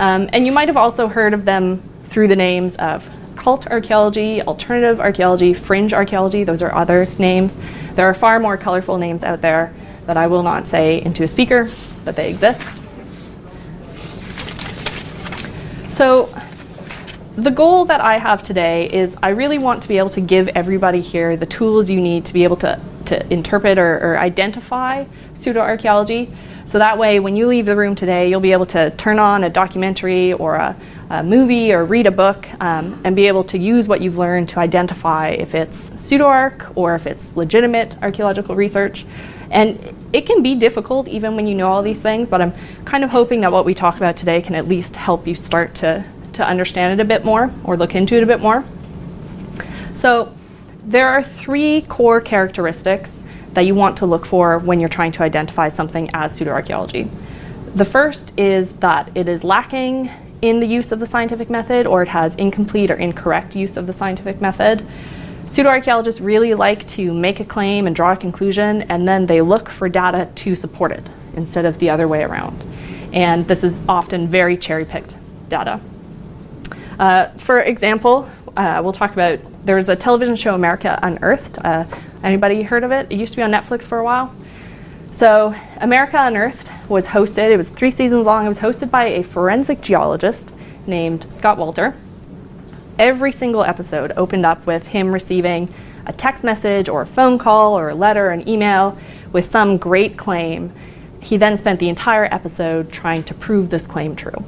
Um, 0.00 0.28
and 0.32 0.44
you 0.44 0.50
might 0.50 0.66
have 0.66 0.76
also 0.76 1.06
heard 1.06 1.32
of 1.32 1.44
them 1.44 1.80
through 2.08 2.26
the 2.26 2.34
names 2.34 2.74
of 2.76 3.08
cult 3.36 3.68
archaeology, 3.68 4.42
alternative 4.42 4.98
archaeology, 4.98 5.54
fringe 5.54 5.92
archaeology. 5.92 6.42
Those 6.42 6.60
are 6.60 6.74
other 6.74 7.06
names. 7.20 7.56
There 7.94 8.06
are 8.06 8.14
far 8.14 8.40
more 8.40 8.56
colorful 8.56 8.98
names 8.98 9.22
out 9.22 9.42
there 9.42 9.72
that 10.06 10.16
I 10.16 10.26
will 10.26 10.42
not 10.42 10.66
say 10.66 11.00
into 11.00 11.22
a 11.22 11.28
speaker 11.28 11.70
but 12.04 12.16
they 12.16 12.30
exist. 12.30 12.82
So 15.90 16.34
the 17.36 17.50
goal 17.50 17.86
that 17.86 18.02
I 18.02 18.18
have 18.18 18.42
today 18.42 18.90
is 18.90 19.16
I 19.22 19.30
really 19.30 19.58
want 19.58 19.82
to 19.82 19.88
be 19.88 19.96
able 19.96 20.10
to 20.10 20.20
give 20.20 20.48
everybody 20.48 21.00
here 21.00 21.34
the 21.34 21.46
tools 21.46 21.88
you 21.88 21.98
need 21.98 22.26
to 22.26 22.32
be 22.34 22.44
able 22.44 22.56
to, 22.56 22.78
to 23.06 23.32
interpret 23.32 23.78
or, 23.78 23.98
or 24.02 24.18
identify 24.18 25.06
pseudoarchaeology. 25.34 26.34
So 26.66 26.78
that 26.78 26.98
way, 26.98 27.20
when 27.20 27.34
you 27.34 27.46
leave 27.46 27.64
the 27.64 27.74
room 27.74 27.94
today, 27.94 28.28
you'll 28.28 28.40
be 28.40 28.52
able 28.52 28.66
to 28.66 28.90
turn 28.92 29.18
on 29.18 29.44
a 29.44 29.50
documentary 29.50 30.34
or 30.34 30.56
a, 30.56 30.76
a 31.08 31.22
movie 31.22 31.72
or 31.72 31.86
read 31.86 32.06
a 32.06 32.10
book 32.10 32.46
um, 32.60 33.00
and 33.04 33.16
be 33.16 33.26
able 33.28 33.44
to 33.44 33.58
use 33.58 33.88
what 33.88 34.02
you've 34.02 34.18
learned 34.18 34.50
to 34.50 34.58
identify 34.60 35.30
if 35.30 35.54
it's 35.54 35.78
pseudoarch 35.90 36.70
or 36.76 36.94
if 36.94 37.06
it's 37.06 37.34
legitimate 37.34 37.96
archaeological 38.02 38.54
research. 38.54 39.06
And 39.50 39.94
it 40.12 40.26
can 40.26 40.42
be 40.42 40.54
difficult 40.54 41.08
even 41.08 41.34
when 41.34 41.46
you 41.46 41.54
know 41.54 41.70
all 41.70 41.82
these 41.82 42.00
things, 42.00 42.28
but 42.28 42.42
I'm 42.42 42.52
kind 42.84 43.04
of 43.04 43.10
hoping 43.10 43.40
that 43.40 43.52
what 43.52 43.64
we 43.64 43.74
talk 43.74 43.96
about 43.96 44.18
today 44.18 44.42
can 44.42 44.54
at 44.54 44.68
least 44.68 44.96
help 44.96 45.26
you 45.26 45.34
start 45.34 45.74
to, 45.76 46.04
to 46.34 46.46
understand 46.46 46.98
it 46.98 47.02
a 47.02 47.06
bit 47.06 47.24
more 47.24 47.52
or 47.64 47.76
look 47.76 47.94
into 47.94 48.16
it 48.16 48.22
a 48.22 48.26
bit 48.26 48.40
more. 48.40 48.64
So 49.94 50.34
there 50.84 51.08
are 51.08 51.22
three 51.22 51.82
core 51.82 52.20
characteristics 52.20 53.22
that 53.52 53.62
you 53.62 53.74
want 53.74 53.98
to 53.98 54.06
look 54.06 54.26
for 54.26 54.58
when 54.58 54.80
you're 54.80 54.88
trying 54.88 55.12
to 55.12 55.22
identify 55.22 55.68
something 55.68 56.10
as 56.14 56.38
pseudoarchaeology. 56.38 57.10
The 57.74 57.84
first 57.84 58.32
is 58.38 58.72
that 58.76 59.10
it 59.14 59.28
is 59.28 59.44
lacking 59.44 60.10
in 60.42 60.58
the 60.60 60.66
use 60.66 60.90
of 60.90 60.98
the 60.98 61.06
scientific 61.06 61.48
method 61.48 61.86
or 61.86 62.02
it 62.02 62.08
has 62.08 62.34
incomplete 62.36 62.90
or 62.90 62.94
incorrect 62.94 63.54
use 63.54 63.76
of 63.76 63.86
the 63.86 63.92
scientific 63.92 64.40
method. 64.40 64.84
Pseudoarchaeologists 65.46 66.24
really 66.24 66.54
like 66.54 66.86
to 66.88 67.14
make 67.14 67.40
a 67.40 67.44
claim 67.44 67.86
and 67.86 67.94
draw 67.94 68.12
a 68.12 68.16
conclusion 68.16 68.82
and 68.82 69.06
then 69.06 69.26
they 69.26 69.40
look 69.40 69.68
for 69.68 69.88
data 69.88 70.28
to 70.34 70.56
support 70.56 70.90
it 70.90 71.08
instead 71.36 71.64
of 71.64 71.78
the 71.78 71.90
other 71.90 72.08
way 72.08 72.22
around. 72.22 72.64
And 73.12 73.46
this 73.46 73.62
is 73.62 73.80
often 73.88 74.28
very 74.28 74.56
cherry 74.56 74.84
picked 74.84 75.14
data. 75.48 75.80
Uh, 76.98 77.28
for 77.38 77.60
example, 77.60 78.28
uh, 78.56 78.80
we'll 78.82 78.92
talk 78.92 79.12
about 79.12 79.38
there 79.64 79.76
was 79.76 79.88
a 79.88 79.96
television 79.96 80.36
show, 80.36 80.54
America 80.54 80.98
Unearthed. 81.02 81.58
Uh, 81.64 81.84
anybody 82.22 82.62
heard 82.62 82.84
of 82.84 82.92
it? 82.92 83.06
It 83.10 83.16
used 83.16 83.32
to 83.32 83.36
be 83.36 83.42
on 83.42 83.50
Netflix 83.50 83.82
for 83.82 83.98
a 83.98 84.04
while. 84.04 84.34
So, 85.12 85.54
America 85.78 86.16
Unearthed 86.18 86.68
was 86.88 87.06
hosted, 87.06 87.50
it 87.50 87.56
was 87.56 87.68
three 87.68 87.90
seasons 87.90 88.26
long. 88.26 88.46
It 88.46 88.48
was 88.48 88.58
hosted 88.58 88.90
by 88.90 89.04
a 89.04 89.22
forensic 89.22 89.80
geologist 89.80 90.50
named 90.86 91.26
Scott 91.30 91.58
Wolter. 91.58 91.94
Every 92.98 93.32
single 93.32 93.62
episode 93.64 94.12
opened 94.16 94.44
up 94.44 94.66
with 94.66 94.86
him 94.88 95.12
receiving 95.12 95.72
a 96.06 96.12
text 96.12 96.44
message 96.44 96.88
or 96.88 97.02
a 97.02 97.06
phone 97.06 97.38
call 97.38 97.78
or 97.78 97.90
a 97.90 97.94
letter, 97.94 98.30
an 98.30 98.48
email 98.48 98.98
with 99.32 99.46
some 99.46 99.76
great 99.76 100.16
claim. 100.16 100.72
He 101.20 101.36
then 101.36 101.56
spent 101.56 101.78
the 101.78 101.88
entire 101.88 102.24
episode 102.24 102.92
trying 102.92 103.22
to 103.24 103.34
prove 103.34 103.70
this 103.70 103.86
claim 103.86 104.16
true. 104.16 104.44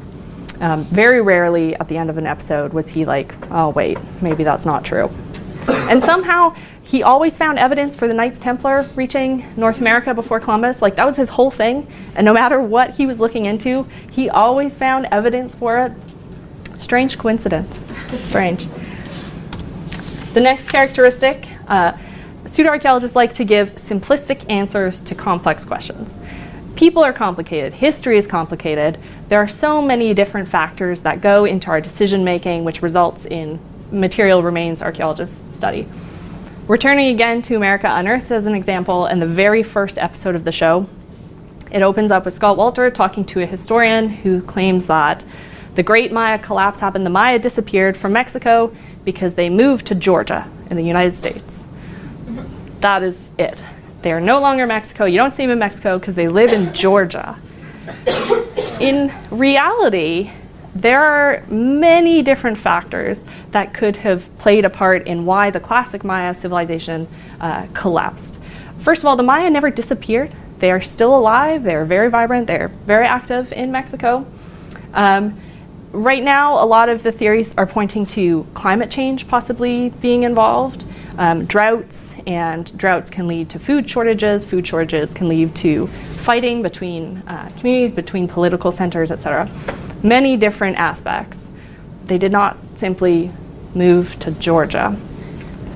Um, 0.60 0.84
very 0.84 1.20
rarely 1.20 1.74
at 1.76 1.88
the 1.88 1.96
end 1.96 2.10
of 2.10 2.18
an 2.18 2.26
episode 2.26 2.72
was 2.72 2.88
he 2.88 3.04
like, 3.04 3.34
oh, 3.50 3.70
wait, 3.70 3.98
maybe 4.22 4.44
that's 4.44 4.64
not 4.64 4.84
true. 4.84 5.10
And 5.68 6.02
somehow 6.02 6.54
he 6.82 7.02
always 7.02 7.36
found 7.36 7.58
evidence 7.58 7.96
for 7.96 8.06
the 8.06 8.14
Knights 8.14 8.38
Templar 8.38 8.88
reaching 8.94 9.44
North 9.56 9.80
America 9.80 10.14
before 10.14 10.38
Columbus. 10.38 10.82
Like 10.82 10.96
that 10.96 11.06
was 11.06 11.16
his 11.16 11.30
whole 11.30 11.50
thing. 11.50 11.86
And 12.14 12.24
no 12.24 12.32
matter 12.32 12.60
what 12.60 12.94
he 12.94 13.06
was 13.06 13.18
looking 13.18 13.46
into, 13.46 13.86
he 14.10 14.30
always 14.30 14.76
found 14.76 15.06
evidence 15.10 15.54
for 15.54 15.78
it. 15.78 15.92
Strange 16.78 17.18
coincidence. 17.18 17.82
Strange. 18.12 18.68
The 20.34 20.40
next 20.40 20.68
characteristic 20.68 21.46
uh, 21.68 21.92
pseudoarchaeologists 22.44 23.14
like 23.14 23.32
to 23.34 23.44
give 23.44 23.74
simplistic 23.76 24.48
answers 24.50 25.00
to 25.02 25.14
complex 25.14 25.64
questions. 25.64 26.14
People 26.76 27.04
are 27.04 27.12
complicated, 27.12 27.72
history 27.72 28.18
is 28.18 28.26
complicated. 28.26 28.98
There 29.28 29.38
are 29.38 29.48
so 29.48 29.80
many 29.80 30.12
different 30.12 30.48
factors 30.48 31.02
that 31.02 31.20
go 31.20 31.44
into 31.44 31.68
our 31.68 31.80
decision 31.80 32.24
making, 32.24 32.64
which 32.64 32.82
results 32.82 33.26
in 33.26 33.60
material 33.92 34.42
remains 34.42 34.82
archaeologists 34.82 35.56
study. 35.56 35.86
Returning 36.66 37.14
again 37.14 37.42
to 37.42 37.54
America 37.54 37.86
Unearthed 37.88 38.32
as 38.32 38.46
an 38.46 38.54
example, 38.54 39.06
in 39.06 39.20
the 39.20 39.26
very 39.26 39.62
first 39.62 39.98
episode 39.98 40.34
of 40.34 40.42
the 40.42 40.50
show, 40.50 40.88
it 41.70 41.82
opens 41.82 42.10
up 42.10 42.24
with 42.24 42.34
Scott 42.34 42.56
Wolter 42.56 42.92
talking 42.92 43.24
to 43.26 43.42
a 43.42 43.46
historian 43.46 44.08
who 44.08 44.42
claims 44.42 44.86
that 44.86 45.24
the 45.76 45.82
Great 45.82 46.10
Maya 46.10 46.38
collapse 46.38 46.80
happened. 46.80 47.06
The 47.06 47.10
Maya 47.10 47.38
disappeared 47.38 47.96
from 47.96 48.12
Mexico 48.12 48.74
because 49.04 49.34
they 49.34 49.48
moved 49.48 49.86
to 49.86 49.94
Georgia 49.94 50.48
in 50.70 50.76
the 50.76 50.84
United 50.84 51.14
States. 51.14 51.64
Mm-hmm. 52.24 52.80
That 52.80 53.02
is 53.02 53.18
it. 53.38 53.62
They 54.04 54.12
are 54.12 54.20
no 54.20 54.38
longer 54.38 54.66
Mexico. 54.66 55.06
You 55.06 55.16
don't 55.16 55.34
see 55.34 55.44
them 55.44 55.52
in 55.52 55.58
Mexico 55.58 55.98
because 55.98 56.14
they 56.14 56.28
live 56.28 56.52
in 56.52 56.74
Georgia. 56.82 57.38
In 58.78 59.10
reality, 59.30 60.30
there 60.74 61.00
are 61.00 61.42
many 61.48 62.20
different 62.22 62.58
factors 62.58 63.22
that 63.52 63.72
could 63.72 63.96
have 63.96 64.22
played 64.36 64.66
a 64.66 64.68
part 64.68 65.06
in 65.06 65.24
why 65.24 65.48
the 65.48 65.58
classic 65.58 66.04
Maya 66.04 66.34
civilization 66.34 67.08
uh, 67.40 67.66
collapsed. 67.72 68.38
First 68.80 69.00
of 69.00 69.06
all, 69.06 69.16
the 69.16 69.22
Maya 69.22 69.48
never 69.48 69.70
disappeared. 69.70 70.30
They 70.58 70.70
are 70.70 70.82
still 70.82 71.16
alive, 71.16 71.64
they're 71.64 71.86
very 71.86 72.10
vibrant, 72.10 72.46
they're 72.46 72.68
very 72.68 73.06
active 73.06 73.52
in 73.52 73.72
Mexico. 73.72 74.26
Um, 74.92 75.40
right 75.92 76.22
now, 76.22 76.62
a 76.62 76.66
lot 76.66 76.90
of 76.90 77.02
the 77.02 77.10
theories 77.10 77.54
are 77.56 77.66
pointing 77.66 78.04
to 78.08 78.46
climate 78.52 78.90
change 78.90 79.26
possibly 79.28 79.88
being 79.88 80.24
involved. 80.24 80.84
Um, 81.16 81.44
droughts, 81.44 82.12
and 82.26 82.76
droughts 82.76 83.08
can 83.08 83.28
lead 83.28 83.50
to 83.50 83.58
food 83.58 83.88
shortages. 83.88 84.44
Food 84.44 84.66
shortages 84.66 85.14
can 85.14 85.28
lead 85.28 85.54
to 85.56 85.86
fighting 85.86 86.62
between 86.62 87.18
uh, 87.26 87.50
communities, 87.58 87.92
between 87.92 88.26
political 88.26 88.72
centers, 88.72 89.10
etc 89.10 89.48
many 90.04 90.36
different 90.36 90.76
aspects. 90.76 91.46
They 92.04 92.18
did 92.18 92.30
not 92.30 92.58
simply 92.76 93.30
move 93.74 94.16
to 94.20 94.30
Georgia. 94.32 94.96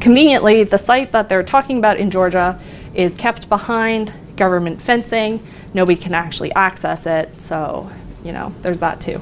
Conveniently, 0.00 0.62
the 0.62 0.78
site 0.78 1.11
that 1.12 1.28
they're 1.28 1.42
talking 1.42 1.78
about 1.78 1.97
in 1.97 2.11
Georgia 2.11 2.61
is 2.95 3.16
kept 3.16 3.49
behind 3.49 4.12
government 4.37 4.80
fencing. 4.80 5.45
Nobody 5.75 6.00
can 6.00 6.14
actually 6.14 6.52
access 6.52 7.07
it, 7.07 7.40
so, 7.40 7.90
you 8.23 8.33
know, 8.33 8.54
there's 8.62 8.78
that 8.78 9.00
too. 9.00 9.18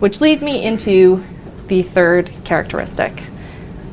Which 0.00 0.20
leads 0.20 0.42
me 0.42 0.62
into 0.62 1.24
the 1.68 1.82
third 1.82 2.30
characteristic. 2.44 3.22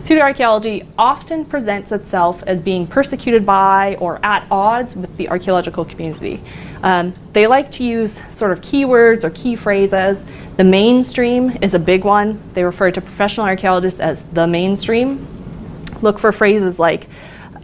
Pseudoarchaeology 0.01 0.87
often 0.97 1.43
presents 1.43 1.91
itself 1.91 2.41
as 2.47 2.61
being 2.61 2.87
persecuted 2.87 3.45
by 3.45 3.95
or 3.99 4.23
at 4.23 4.47
odds 4.49 4.95
with 4.95 5.15
the 5.17 5.27
archaeological 5.27 5.83
community. 5.83 6.41
Um, 6.83 7.13
they 7.33 7.47
like 7.47 7.69
to 7.73 7.83
use 7.83 8.17
sort 8.31 8.53
of 8.53 8.61
keywords 8.61 9.25
or 9.25 9.29
key 9.31 9.57
phrases. 9.57 10.23
The 10.55 10.63
mainstream 10.63 11.57
is 11.61 11.73
a 11.73 11.79
big 11.79 12.05
one. 12.05 12.41
They 12.53 12.63
refer 12.63 12.91
to 12.91 13.01
professional 13.01 13.45
archaeologists 13.45 13.99
as 13.99 14.23
the 14.23 14.47
mainstream. 14.47 15.27
Look 16.01 16.17
for 16.17 16.31
phrases 16.31 16.79
like 16.79 17.09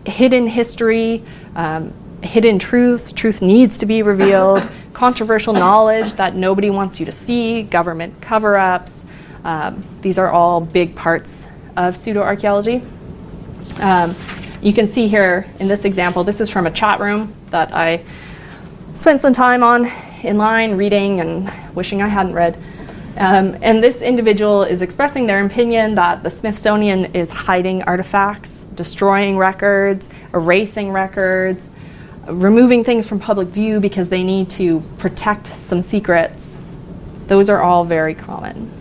hidden 0.05 0.45
history, 0.45 1.23
um, 1.55 1.93
hidden 2.21 2.59
truths, 2.59 3.13
truth 3.13 3.41
needs 3.41 3.77
to 3.77 3.85
be 3.85 4.01
revealed, 4.01 4.61
controversial 4.93 5.53
knowledge 5.53 6.15
that 6.15 6.35
nobody 6.35 6.69
wants 6.69 6.99
you 6.99 7.05
to 7.05 7.13
see, 7.13 7.63
government 7.63 8.21
cover 8.21 8.57
ups. 8.57 8.99
Um, 9.45 9.85
these 10.01 10.17
are 10.17 10.29
all 10.29 10.59
big 10.59 10.95
parts 10.95 11.47
of 11.77 11.95
pseudoarchaeology. 11.95 12.83
Um, 13.79 14.15
you 14.61 14.73
can 14.73 14.87
see 14.87 15.07
here 15.07 15.47
in 15.59 15.67
this 15.67 15.85
example, 15.85 16.23
this 16.23 16.41
is 16.41 16.49
from 16.49 16.65
a 16.65 16.71
chat 16.71 16.99
room 16.99 17.33
that 17.51 17.73
I 17.73 18.03
spent 18.95 19.21
some 19.21 19.33
time 19.33 19.63
on 19.63 19.91
in 20.23 20.37
line 20.37 20.75
reading 20.75 21.19
and 21.19 21.51
wishing 21.75 22.01
I 22.01 22.07
hadn't 22.07 22.33
read. 22.33 22.57
Um, 23.17 23.57
and 23.61 23.81
this 23.81 24.01
individual 24.01 24.63
is 24.63 24.81
expressing 24.81 25.25
their 25.25 25.45
opinion 25.45 25.95
that 25.95 26.23
the 26.23 26.29
Smithsonian 26.29 27.13
is 27.13 27.29
hiding 27.29 27.83
artifacts, 27.83 28.51
destroying 28.75 29.37
records, 29.37 30.09
erasing 30.33 30.91
records, 30.91 31.69
removing 32.27 32.83
things 32.83 33.07
from 33.07 33.19
public 33.19 33.47
view 33.49 33.79
because 33.79 34.09
they 34.09 34.23
need 34.23 34.49
to 34.51 34.81
protect 34.97 35.51
some 35.65 35.81
secrets. 35.81 36.57
Those 37.27 37.49
are 37.49 37.61
all 37.61 37.85
very 37.85 38.15
common. 38.15 38.71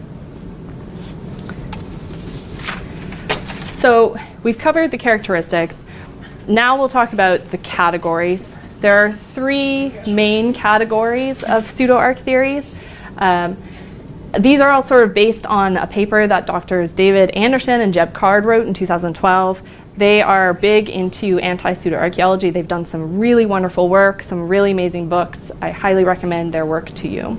So 3.85 4.19
we've 4.43 4.57
covered 4.57 4.93
the 4.93 4.97
characteristics. 4.97 5.77
Now 6.49 6.79
we'll 6.79 6.89
talk 6.89 7.13
about 7.13 7.51
the 7.51 7.59
categories. 7.59 8.43
There 8.81 8.97
are 8.97 9.13
three 9.35 9.91
main 10.07 10.55
categories 10.55 11.43
of 11.43 11.71
pseudo-arch 11.71 12.19
theories. 12.21 12.67
Um, 13.19 13.63
these 14.41 14.63
are 14.63 14.71
all 14.71 14.81
sort 14.81 15.05
of 15.05 15.13
based 15.13 15.45
on 15.45 15.77
a 15.77 15.87
paper 15.87 16.27
that 16.27 16.47
doctors 16.47 16.93
David 16.93 17.29
Anderson 17.33 17.83
and 17.83 17.93
Jeb 17.93 18.15
Card 18.15 18.47
wrote 18.47 18.67
in 18.67 18.73
2012. 18.73 19.61
They 19.99 20.23
are 20.23 20.55
big 20.55 20.89
into 20.89 21.39
anti 21.41 21.75
pseudo-archaeology. 21.75 22.49
They've 22.49 22.67
done 22.67 22.87
some 22.87 23.19
really 23.19 23.45
wonderful 23.45 23.91
work, 23.91 24.23
some 24.23 24.49
really 24.49 24.71
amazing 24.71 25.11
books. 25.11 25.53
I 25.61 25.73
highly 25.73 26.05
recommend 26.05 26.55
their 26.55 26.65
work 26.65 26.89
to 26.95 27.07
you. 27.07 27.37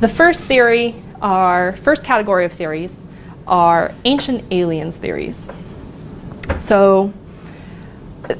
The 0.00 0.08
first 0.08 0.40
theory, 0.40 1.02
our 1.20 1.76
first 1.76 2.02
category 2.02 2.46
of 2.46 2.54
theories, 2.54 3.03
are 3.46 3.94
ancient 4.04 4.44
aliens 4.52 4.96
theories. 4.96 5.50
So, 6.60 7.12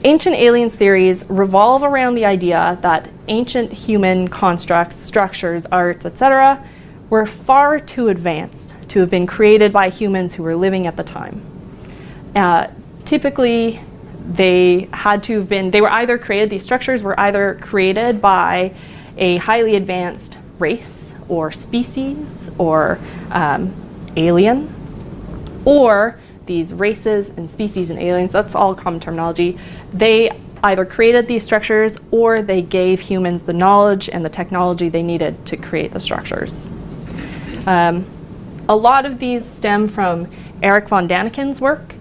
ancient 0.04 0.36
aliens 0.36 0.74
theories 0.74 1.24
revolve 1.28 1.82
around 1.82 2.14
the 2.14 2.24
idea 2.24 2.78
that 2.82 3.08
ancient 3.28 3.72
human 3.72 4.28
constructs, 4.28 4.96
structures, 4.96 5.66
arts, 5.66 6.06
etc., 6.06 6.66
were 7.10 7.26
far 7.26 7.78
too 7.78 8.08
advanced 8.08 8.72
to 8.88 9.00
have 9.00 9.10
been 9.10 9.26
created 9.26 9.72
by 9.72 9.90
humans 9.90 10.34
who 10.34 10.42
were 10.42 10.56
living 10.56 10.86
at 10.86 10.96
the 10.96 11.02
time. 11.02 11.42
Uh, 12.34 12.68
typically, 13.04 13.80
they 14.26 14.88
had 14.92 15.22
to 15.24 15.40
have 15.40 15.48
been, 15.48 15.70
they 15.70 15.80
were 15.80 15.90
either 15.90 16.16
created, 16.18 16.50
these 16.50 16.62
structures 16.62 17.02
were 17.02 17.18
either 17.20 17.58
created 17.60 18.20
by 18.22 18.72
a 19.16 19.36
highly 19.36 19.76
advanced 19.76 20.38
race 20.58 21.12
or 21.28 21.52
species 21.52 22.50
or 22.58 22.98
um, 23.30 23.74
alien, 24.16 24.73
or 25.64 26.18
these 26.46 26.72
races 26.72 27.30
and 27.30 27.50
species 27.50 27.90
and 27.90 27.98
aliens, 27.98 28.32
that's 28.32 28.54
all 28.54 28.74
common 28.74 29.00
terminology, 29.00 29.58
they 29.92 30.30
either 30.62 30.84
created 30.84 31.28
these 31.28 31.44
structures 31.44 31.98
or 32.10 32.42
they 32.42 32.62
gave 32.62 33.00
humans 33.00 33.42
the 33.42 33.52
knowledge 33.52 34.08
and 34.08 34.24
the 34.24 34.28
technology 34.28 34.88
they 34.88 35.02
needed 35.02 35.44
to 35.46 35.56
create 35.56 35.92
the 35.92 36.00
structures. 36.00 36.66
Um, 37.66 38.06
a 38.68 38.76
lot 38.76 39.04
of 39.04 39.18
these 39.18 39.44
stem 39.44 39.88
from 39.88 40.30
Eric 40.62 40.88
von 40.88 41.06
Daniken's 41.06 41.60
work. 41.60 41.93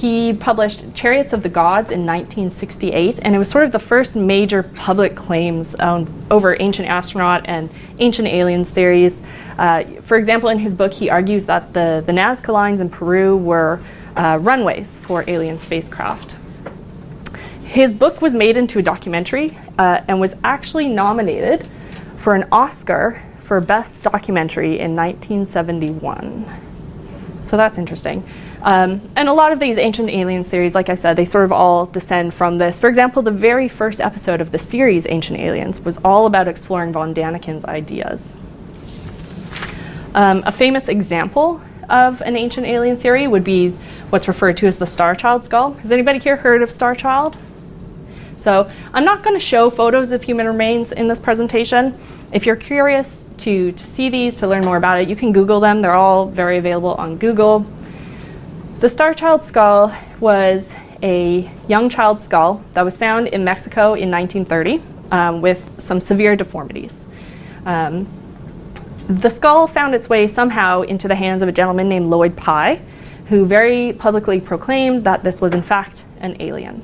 He 0.00 0.32
published 0.32 0.92
Chariots 0.94 1.32
of 1.32 1.44
the 1.44 1.48
Gods 1.48 1.92
in 1.92 2.04
1968, 2.04 3.20
and 3.22 3.32
it 3.32 3.38
was 3.38 3.48
sort 3.48 3.64
of 3.64 3.70
the 3.70 3.78
first 3.78 4.16
major 4.16 4.64
public 4.64 5.14
claims 5.14 5.76
um, 5.78 6.12
over 6.32 6.56
ancient 6.60 6.88
astronaut 6.88 7.42
and 7.44 7.70
ancient 8.00 8.26
aliens 8.26 8.68
theories. 8.68 9.22
Uh, 9.56 9.84
for 10.02 10.16
example, 10.16 10.48
in 10.48 10.58
his 10.58 10.74
book, 10.74 10.92
he 10.92 11.10
argues 11.10 11.44
that 11.44 11.72
the, 11.74 12.02
the 12.04 12.12
Nazca 12.12 12.48
lines 12.48 12.80
in 12.80 12.90
Peru 12.90 13.36
were 13.36 13.80
uh, 14.16 14.38
runways 14.40 14.96
for 14.96 15.24
alien 15.28 15.60
spacecraft. 15.60 16.36
His 17.64 17.92
book 17.92 18.20
was 18.20 18.34
made 18.34 18.56
into 18.56 18.80
a 18.80 18.82
documentary 18.82 19.56
uh, 19.78 20.00
and 20.08 20.20
was 20.20 20.34
actually 20.42 20.88
nominated 20.88 21.68
for 22.16 22.34
an 22.34 22.48
Oscar 22.50 23.22
for 23.38 23.60
Best 23.60 24.02
Documentary 24.02 24.80
in 24.80 24.96
1971. 24.96 26.46
So 27.44 27.56
that's 27.56 27.78
interesting. 27.78 28.28
Um, 28.64 29.02
and 29.14 29.28
a 29.28 29.32
lot 29.34 29.52
of 29.52 29.60
these 29.60 29.76
ancient 29.76 30.08
alien 30.08 30.42
series, 30.42 30.74
like 30.74 30.88
I 30.88 30.94
said, 30.94 31.16
they 31.16 31.26
sort 31.26 31.44
of 31.44 31.52
all 31.52 31.84
descend 31.84 32.32
from 32.32 32.56
this. 32.56 32.78
For 32.78 32.88
example, 32.88 33.20
the 33.20 33.30
very 33.30 33.68
first 33.68 34.00
episode 34.00 34.40
of 34.40 34.52
the 34.52 34.58
series 34.58 35.06
Ancient 35.06 35.38
Aliens 35.38 35.80
was 35.80 35.98
all 35.98 36.24
about 36.24 36.48
exploring 36.48 36.90
von 36.90 37.12
Daniken's 37.12 37.66
ideas. 37.66 38.38
Um, 40.14 40.42
a 40.46 40.52
famous 40.52 40.88
example 40.88 41.60
of 41.90 42.22
an 42.22 42.36
ancient 42.36 42.66
alien 42.66 42.96
theory 42.96 43.26
would 43.26 43.44
be 43.44 43.70
what's 44.08 44.28
referred 44.28 44.56
to 44.56 44.66
as 44.66 44.78
the 44.78 44.86
Star 44.86 45.14
Child 45.14 45.44
skull. 45.44 45.74
Has 45.74 45.92
anybody 45.92 46.18
here 46.18 46.36
heard 46.36 46.62
of 46.62 46.70
Star 46.70 46.94
Child? 46.94 47.36
So 48.38 48.70
I'm 48.94 49.04
not 49.04 49.22
going 49.22 49.36
to 49.36 49.44
show 49.44 49.68
photos 49.68 50.10
of 50.10 50.22
human 50.22 50.46
remains 50.46 50.90
in 50.90 51.06
this 51.08 51.20
presentation. 51.20 51.98
If 52.32 52.46
you're 52.46 52.56
curious 52.56 53.26
to, 53.38 53.72
to 53.72 53.84
see 53.84 54.08
these, 54.08 54.36
to 54.36 54.48
learn 54.48 54.64
more 54.64 54.78
about 54.78 55.02
it, 55.02 55.08
you 55.08 55.16
can 55.16 55.32
Google 55.32 55.60
them. 55.60 55.82
They're 55.82 55.92
all 55.92 56.26
very 56.26 56.56
available 56.56 56.94
on 56.94 57.18
Google. 57.18 57.66
The 58.80 58.90
Star 58.90 59.14
Child 59.14 59.44
skull 59.44 59.94
was 60.20 60.70
a 61.02 61.50
young 61.68 61.88
child 61.88 62.20
skull 62.20 62.62
that 62.74 62.84
was 62.84 62.96
found 62.96 63.28
in 63.28 63.44
Mexico 63.44 63.94
in 63.94 64.10
1930 64.10 64.82
um, 65.12 65.40
with 65.40 65.80
some 65.80 66.00
severe 66.00 66.34
deformities. 66.34 67.06
Um, 67.64 68.06
the 69.08 69.30
skull 69.30 69.68
found 69.68 69.94
its 69.94 70.08
way 70.08 70.26
somehow 70.26 70.82
into 70.82 71.06
the 71.08 71.14
hands 71.14 71.42
of 71.42 71.48
a 71.48 71.52
gentleman 71.52 71.88
named 71.88 72.10
Lloyd 72.10 72.36
Pye, 72.36 72.80
who 73.28 73.46
very 73.46 73.92
publicly 73.92 74.40
proclaimed 74.40 75.04
that 75.04 75.22
this 75.22 75.40
was 75.40 75.52
in 75.52 75.62
fact 75.62 76.04
an 76.18 76.36
alien. 76.40 76.82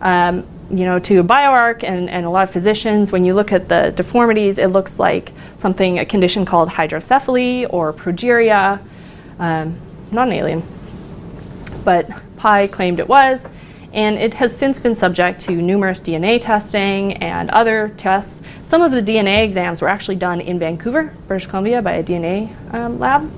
Um, 0.00 0.44
you 0.70 0.86
know, 0.86 0.98
to 0.98 1.18
a 1.18 1.24
bioarch 1.24 1.84
and, 1.84 2.08
and 2.08 2.24
a 2.24 2.30
lot 2.30 2.48
of 2.48 2.52
physicians, 2.52 3.12
when 3.12 3.24
you 3.24 3.34
look 3.34 3.52
at 3.52 3.68
the 3.68 3.92
deformities, 3.94 4.56
it 4.56 4.68
looks 4.68 4.98
like 4.98 5.32
something, 5.58 5.98
a 5.98 6.06
condition 6.06 6.46
called 6.46 6.70
hydrocephaly 6.70 7.66
or 7.70 7.92
progeria. 7.92 8.80
Um, 9.38 9.76
not 10.10 10.28
an 10.28 10.32
alien. 10.32 10.62
But 11.84 12.08
Pye 12.36 12.66
claimed 12.66 12.98
it 12.98 13.08
was, 13.08 13.46
and 13.92 14.16
it 14.16 14.34
has 14.34 14.56
since 14.56 14.80
been 14.80 14.94
subject 14.94 15.40
to 15.42 15.52
numerous 15.52 16.00
DNA 16.00 16.40
testing 16.40 17.14
and 17.14 17.50
other 17.50 17.92
tests. 17.96 18.40
Some 18.62 18.82
of 18.82 18.92
the 18.92 19.02
DNA 19.02 19.44
exams 19.44 19.82
were 19.82 19.88
actually 19.88 20.16
done 20.16 20.40
in 20.40 20.58
Vancouver, 20.58 21.14
British 21.28 21.46
Columbia, 21.46 21.82
by 21.82 21.92
a 21.92 22.02
DNA 22.02 22.54
um, 22.72 22.98
lab. 22.98 23.30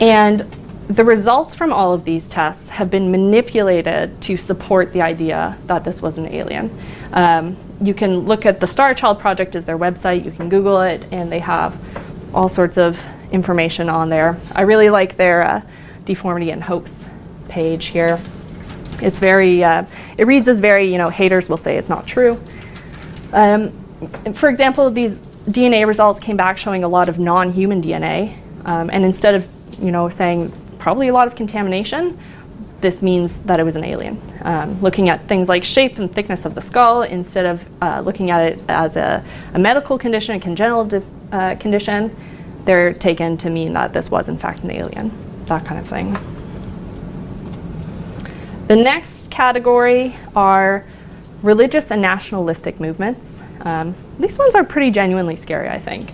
And 0.00 0.40
the 0.88 1.04
results 1.04 1.54
from 1.54 1.72
all 1.72 1.92
of 1.92 2.04
these 2.04 2.26
tests 2.26 2.68
have 2.68 2.90
been 2.90 3.10
manipulated 3.10 4.20
to 4.22 4.36
support 4.36 4.92
the 4.92 5.02
idea 5.02 5.56
that 5.66 5.84
this 5.84 6.00
was 6.00 6.18
an 6.18 6.26
alien. 6.26 6.70
Um, 7.12 7.56
you 7.80 7.94
can 7.94 8.20
look 8.20 8.46
at 8.46 8.60
the 8.60 8.66
Star 8.66 8.94
Child 8.94 9.18
Project 9.18 9.54
as 9.54 9.64
their 9.64 9.78
website, 9.78 10.24
you 10.24 10.30
can 10.30 10.48
Google 10.48 10.80
it, 10.82 11.06
and 11.10 11.30
they 11.30 11.38
have 11.40 11.78
all 12.34 12.48
sorts 12.48 12.76
of 12.76 13.00
information 13.32 13.88
on 13.88 14.08
there. 14.08 14.38
I 14.54 14.62
really 14.62 14.90
like 14.90 15.16
their 15.16 15.42
uh, 15.42 15.62
deformity 16.04 16.50
and 16.50 16.62
hopes 16.62 17.04
page 17.48 17.86
here. 17.86 18.20
It's 19.00 19.18
very, 19.18 19.62
uh, 19.62 19.86
it 20.16 20.26
reads 20.26 20.48
as 20.48 20.60
very, 20.60 20.90
you 20.90 20.98
know, 20.98 21.08
haters 21.08 21.48
will 21.48 21.56
say 21.56 21.76
it's 21.76 21.88
not 21.88 22.06
true. 22.06 22.40
Um, 23.32 23.72
for 24.34 24.48
example, 24.48 24.90
these 24.90 25.18
DNA 25.48 25.86
results 25.86 26.20
came 26.20 26.36
back 26.36 26.58
showing 26.58 26.84
a 26.84 26.88
lot 26.88 27.08
of 27.08 27.18
non 27.18 27.52
human 27.52 27.82
DNA, 27.82 28.36
um, 28.64 28.90
and 28.90 29.04
instead 29.04 29.34
of, 29.34 29.46
you 29.80 29.90
know, 29.90 30.08
saying 30.08 30.52
probably 30.78 31.08
a 31.08 31.12
lot 31.12 31.26
of 31.26 31.34
contamination, 31.34 32.18
this 32.80 33.02
means 33.02 33.36
that 33.40 33.58
it 33.58 33.64
was 33.64 33.76
an 33.76 33.84
alien. 33.84 34.20
Um, 34.42 34.80
looking 34.80 35.08
at 35.08 35.24
things 35.24 35.48
like 35.48 35.64
shape 35.64 35.98
and 35.98 36.12
thickness 36.12 36.44
of 36.44 36.54
the 36.54 36.60
skull 36.60 37.02
instead 37.02 37.46
of 37.46 37.64
uh, 37.82 38.00
looking 38.04 38.30
at 38.30 38.52
it 38.52 38.58
as 38.68 38.96
a, 38.96 39.24
a 39.54 39.58
medical 39.58 39.98
condition, 39.98 40.36
a 40.36 40.40
congenital 40.40 41.02
uh, 41.32 41.56
condition, 41.56 42.14
they're 42.64 42.92
taken 42.92 43.36
to 43.38 43.50
mean 43.50 43.72
that 43.72 43.92
this 43.92 44.10
was 44.10 44.28
in 44.28 44.38
fact 44.38 44.60
an 44.60 44.70
alien, 44.70 45.10
that 45.46 45.64
kind 45.64 45.80
of 45.80 45.88
thing. 45.88 46.16
The 48.68 48.76
next 48.76 49.30
category 49.30 50.14
are 50.36 50.84
religious 51.42 51.90
and 51.90 52.02
nationalistic 52.02 52.78
movements. 52.78 53.42
Um, 53.62 53.94
these 54.18 54.36
ones 54.36 54.54
are 54.54 54.62
pretty 54.62 54.90
genuinely 54.90 55.36
scary, 55.36 55.70
I 55.70 55.78
think. 55.78 56.12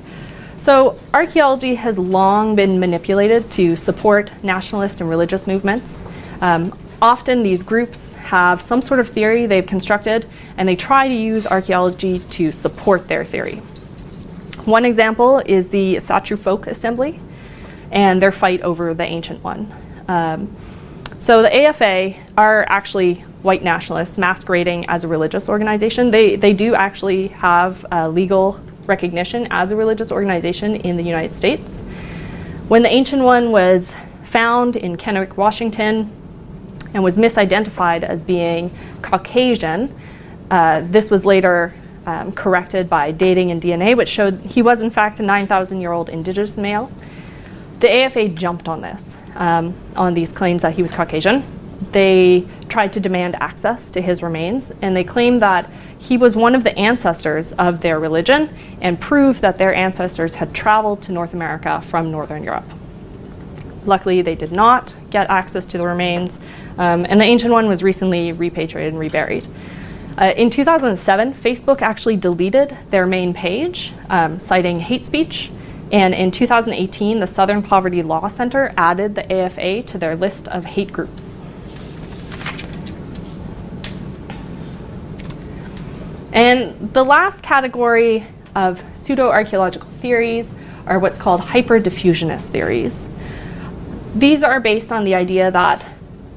So, 0.59 0.97
archaeology 1.13 1.75
has 1.75 1.99
long 1.99 2.55
been 2.55 2.79
manipulated 2.79 3.51
to 3.53 3.77
support 3.77 4.31
nationalist 4.45 5.01
and 5.01 5.11
religious 5.11 5.49
movements. 5.49 6.05
Um, 6.41 6.79
often, 7.03 7.43
these 7.43 7.65
groups 7.65 8.13
have 8.13 8.63
some 8.63 8.83
sort 8.83 9.01
of 9.01 9.09
theory 9.09 9.47
they've 9.47 9.67
constructed, 9.67 10.29
and 10.57 10.69
they 10.69 10.77
try 10.77 11.09
to 11.09 11.15
use 11.15 11.49
archaeology 11.49 12.21
to 12.21 12.53
support 12.53 13.09
their 13.09 13.25
theory. 13.25 13.57
One 14.65 14.85
example 14.85 15.41
is 15.45 15.69
the 15.69 15.97
Asatru 15.97 16.39
Folk 16.39 16.69
Assembly 16.69 17.21
and 17.91 18.23
their 18.23 18.33
fight 18.33 18.61
over 18.63 18.95
the 18.95 19.03
Ancient 19.03 19.43
One. 19.43 19.75
Um, 20.07 20.57
so, 21.25 21.43
the 21.43 21.69
AFA 21.69 22.15
are 22.37 22.67
actually 22.69 23.15
white 23.43 23.65
nationalists 23.65 24.19
masquerading 24.19 24.87
as 24.89 25.05
a 25.05 25.09
religious 25.09 25.49
organization. 25.49 26.11
They, 26.11 26.37
they 26.37 26.53
do 26.53 26.75
actually 26.75 27.29
have 27.29 27.85
legal 28.13 28.61
recognition 28.87 29.47
as 29.51 29.71
a 29.73 29.77
religious 29.77 30.11
organization 30.13 30.77
in 30.77 30.97
the 30.97 31.03
United 31.03 31.35
States. 31.35 31.81
When 32.69 32.83
the 32.83 32.89
Ancient 32.89 33.23
One 33.23 33.53
was 33.53 33.93
found 34.25 34.77
in 34.77 34.97
Kennewick, 34.97 35.37
Washington, 35.37 36.11
and 36.93 37.03
was 37.03 37.17
misidentified 37.17 38.03
as 38.03 38.23
being 38.23 38.71
Caucasian, 39.03 39.95
uh, 40.51 40.83
this 40.85 41.11
was 41.11 41.25
later 41.25 41.75
um, 42.07 42.33
corrected 42.33 42.89
by 42.89 43.11
dating 43.11 43.51
and 43.51 43.61
DNA, 43.61 43.97
which 43.97 44.09
showed 44.09 44.41
he 44.41 44.63
was 44.63 44.81
in 44.81 44.91
fact 44.91 45.21
a 45.21 45.23
9,000 45.23 45.81
year 45.81 45.93
old 45.93 46.09
indigenous 46.09 46.57
male. 46.57 46.91
The 47.81 47.93
AFA 47.93 48.29
jumped 48.29 48.69
on 48.69 48.81
this, 48.81 49.17
um, 49.35 49.75
on 49.97 50.15
these 50.15 50.33
claims 50.33 50.63
that 50.63 50.75
he 50.75 50.83
was 50.83 50.93
Caucasian. 50.93 51.45
They 51.93 52.47
tried 52.69 52.93
to 52.95 53.01
demand 53.01 53.37
access 53.37 53.91
to 53.93 54.01
his 54.01 54.23
remains, 54.23 54.73
and 54.83 54.97
they 54.97 55.05
claimed 55.05 55.43
that 55.43 55.69
he 55.99 56.17
was 56.17 56.37
one 56.37 56.55
of 56.55 56.65
the 56.65 56.77
ancestors 56.79 57.53
of 57.53 57.81
their 57.81 57.99
religion 57.99 58.55
and 58.81 59.01
proved 59.01 59.41
that 59.41 59.57
their 59.57 59.75
ancestors 59.75 60.35
had 60.35 60.53
traveled 60.55 61.03
to 61.03 61.13
North 61.13 61.33
America 61.33 61.83
from 61.89 62.11
Northern 62.11 62.45
Europe. 62.45 62.69
Luckily, 63.87 64.23
they 64.23 64.35
did 64.35 64.53
not 64.53 64.95
get 65.11 65.29
access 65.31 65.65
to 65.67 65.79
the 65.79 65.87
remains, 65.87 66.39
um, 66.79 67.07
and 67.09 67.21
the 67.21 67.25
ancient 67.25 67.53
one 67.53 67.69
was 67.69 67.83
recently 67.83 68.33
repatriated 68.33 68.93
and 68.93 69.01
reburied. 69.01 69.47
Uh, 70.17 70.33
in 70.37 70.49
2007, 70.49 71.35
Facebook 71.35 71.83
actually 71.83 72.17
deleted 72.17 72.77
their 72.91 73.07
main 73.07 73.35
page, 73.35 73.93
um, 74.11 74.39
citing 74.39 74.81
hate 74.81 75.05
speech. 75.05 75.51
And 75.93 76.15
in 76.15 76.31
2018, 76.31 77.21
the 77.21 77.27
Southern 77.27 77.63
Poverty 77.63 78.03
Law 78.03 78.29
Center 78.29 78.73
added 78.77 79.15
the 79.15 79.33
AFA 79.33 79.83
to 79.83 79.99
their 79.99 80.17
list 80.17 80.49
of 80.49 80.65
hate 80.65 80.93
groups. 80.93 81.41
And 86.33 86.93
the 86.93 87.05
last 87.05 87.43
category 87.43 88.27
of 88.57 88.83
pseudo 88.97 89.29
archaeological 89.29 89.89
theories 89.89 90.53
are 90.87 90.99
what's 90.99 91.19
called 91.19 91.41
hyperdiffusionist 91.41 92.43
theories. 92.43 93.09
These 94.17 94.43
are 94.43 94.61
based 94.61 94.91
on 94.91 95.05
the 95.05 95.15
idea 95.15 95.51
that 95.51 95.85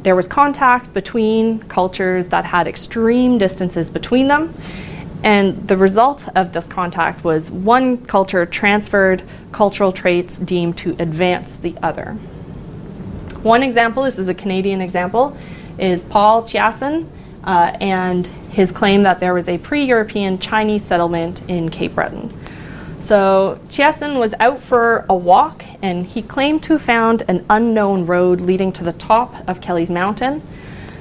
there 0.03 0.15
was 0.15 0.27
contact 0.27 0.93
between 0.93 1.59
cultures 1.63 2.27
that 2.27 2.45
had 2.45 2.67
extreme 2.67 3.37
distances 3.37 3.89
between 3.89 4.27
them. 4.27 4.53
And 5.23 5.67
the 5.67 5.77
result 5.77 6.27
of 6.35 6.53
this 6.53 6.67
contact 6.67 7.23
was 7.23 7.49
one 7.49 8.05
culture 8.05 8.45
transferred 8.45 9.23
cultural 9.51 9.91
traits 9.91 10.37
deemed 10.37 10.77
to 10.79 10.95
advance 10.99 11.55
the 11.55 11.75
other. 11.81 12.13
One 13.43 13.63
example, 13.63 14.03
this 14.03 14.19
is 14.19 14.29
a 14.29 14.33
Canadian 14.33 14.81
example, 14.81 15.37
is 15.77 16.03
Paul 16.03 16.43
Chiasson 16.43 17.07
uh, 17.43 17.77
and 17.79 18.27
his 18.27 18.71
claim 18.71 19.03
that 19.03 19.19
there 19.19 19.33
was 19.33 19.47
a 19.47 19.57
pre 19.57 19.85
European 19.85 20.39
Chinese 20.39 20.83
settlement 20.83 21.41
in 21.47 21.69
Cape 21.69 21.95
Breton. 21.95 22.33
So 23.01 23.59
Chiasson 23.69 24.19
was 24.19 24.33
out 24.39 24.61
for 24.61 25.05
a 25.07 25.15
walk 25.15 25.63
and 25.81 26.05
he 26.05 26.21
claimed 26.21 26.63
to 26.63 26.73
have 26.73 26.81
found 26.81 27.23
an 27.29 27.45
unknown 27.49 28.05
road 28.05 28.41
leading 28.41 28.73
to 28.73 28.83
the 28.83 28.91
top 28.93 29.47
of 29.47 29.61
Kelly's 29.61 29.89
Mountain. 29.89 30.41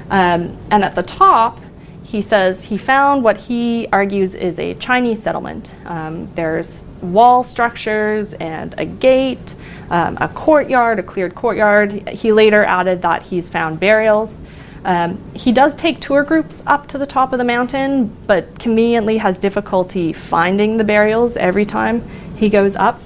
Um, 0.08 0.56
and 0.70 0.84
at 0.84 0.94
the 0.94 1.02
top, 1.02 1.58
he 2.06 2.22
says 2.22 2.62
he 2.62 2.78
found 2.78 3.24
what 3.24 3.36
he 3.36 3.88
argues 3.92 4.34
is 4.34 4.60
a 4.60 4.74
Chinese 4.74 5.20
settlement. 5.20 5.74
Um, 5.86 6.32
there's 6.36 6.80
wall 7.02 7.42
structures 7.42 8.32
and 8.34 8.76
a 8.78 8.86
gate, 8.86 9.56
um, 9.90 10.16
a 10.20 10.28
courtyard, 10.28 11.00
a 11.00 11.02
cleared 11.02 11.34
courtyard. 11.34 12.08
He 12.10 12.30
later 12.30 12.64
added 12.64 13.02
that 13.02 13.24
he's 13.24 13.48
found 13.48 13.80
burials. 13.80 14.38
Um, 14.84 15.20
he 15.34 15.50
does 15.50 15.74
take 15.74 16.00
tour 16.00 16.22
groups 16.22 16.62
up 16.64 16.86
to 16.88 16.98
the 16.98 17.06
top 17.06 17.32
of 17.32 17.38
the 17.38 17.44
mountain, 17.44 18.16
but 18.28 18.60
conveniently 18.60 19.18
has 19.18 19.36
difficulty 19.36 20.12
finding 20.12 20.76
the 20.76 20.84
burials 20.84 21.36
every 21.36 21.66
time 21.66 22.08
he 22.36 22.48
goes 22.48 22.76
up. 22.76 23.00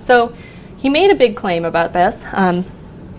So 0.00 0.34
he 0.76 0.88
made 0.88 1.12
a 1.12 1.14
big 1.14 1.36
claim 1.36 1.64
about 1.64 1.92
this, 1.92 2.20
um, 2.32 2.64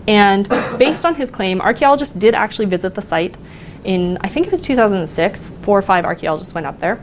and 0.07 0.47
based 0.77 1.05
on 1.05 1.15
his 1.15 1.31
claim, 1.31 1.61
archaeologists 1.61 2.15
did 2.15 2.35
actually 2.35 2.65
visit 2.65 2.95
the 2.95 3.01
site 3.01 3.35
in, 3.83 4.17
I 4.21 4.29
think 4.29 4.47
it 4.47 4.51
was 4.51 4.61
2006. 4.61 5.51
Four 5.61 5.79
or 5.79 5.81
five 5.81 6.05
archaeologists 6.05 6.53
went 6.53 6.65
up 6.65 6.79
there. 6.79 6.99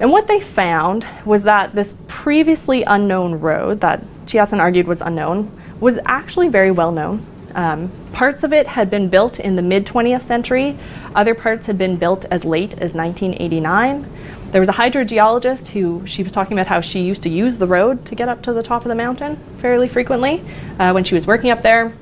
And 0.00 0.12
what 0.12 0.28
they 0.28 0.40
found 0.40 1.06
was 1.24 1.42
that 1.44 1.74
this 1.74 1.94
previously 2.06 2.84
unknown 2.84 3.40
road 3.40 3.80
that 3.80 4.02
Chiasson 4.26 4.60
argued 4.60 4.86
was 4.86 5.00
unknown 5.00 5.50
was 5.80 5.98
actually 6.04 6.48
very 6.48 6.70
well 6.70 6.92
known. 6.92 7.24
Um, 7.54 7.90
parts 8.12 8.44
of 8.44 8.52
it 8.52 8.66
had 8.66 8.90
been 8.90 9.08
built 9.08 9.40
in 9.40 9.56
the 9.56 9.62
mid 9.62 9.86
20th 9.86 10.22
century, 10.22 10.78
other 11.14 11.34
parts 11.34 11.66
had 11.66 11.78
been 11.78 11.96
built 11.96 12.24
as 12.30 12.44
late 12.44 12.72
as 12.74 12.94
1989. 12.94 14.06
There 14.50 14.62
was 14.62 14.70
a 14.70 14.72
hydrogeologist 14.72 15.68
who 15.68 16.06
she 16.06 16.22
was 16.22 16.32
talking 16.32 16.54
about 16.58 16.68
how 16.68 16.80
she 16.80 17.00
used 17.00 17.22
to 17.24 17.28
use 17.28 17.58
the 17.58 17.66
road 17.66 18.06
to 18.06 18.14
get 18.14 18.30
up 18.30 18.42
to 18.44 18.54
the 18.54 18.62
top 18.62 18.82
of 18.82 18.88
the 18.88 18.94
mountain 18.94 19.36
fairly 19.60 19.88
frequently 19.88 20.42
uh, 20.78 20.92
when 20.92 21.04
she 21.04 21.14
was 21.14 21.26
working 21.26 21.50
up 21.50 21.60
there. 21.60 21.92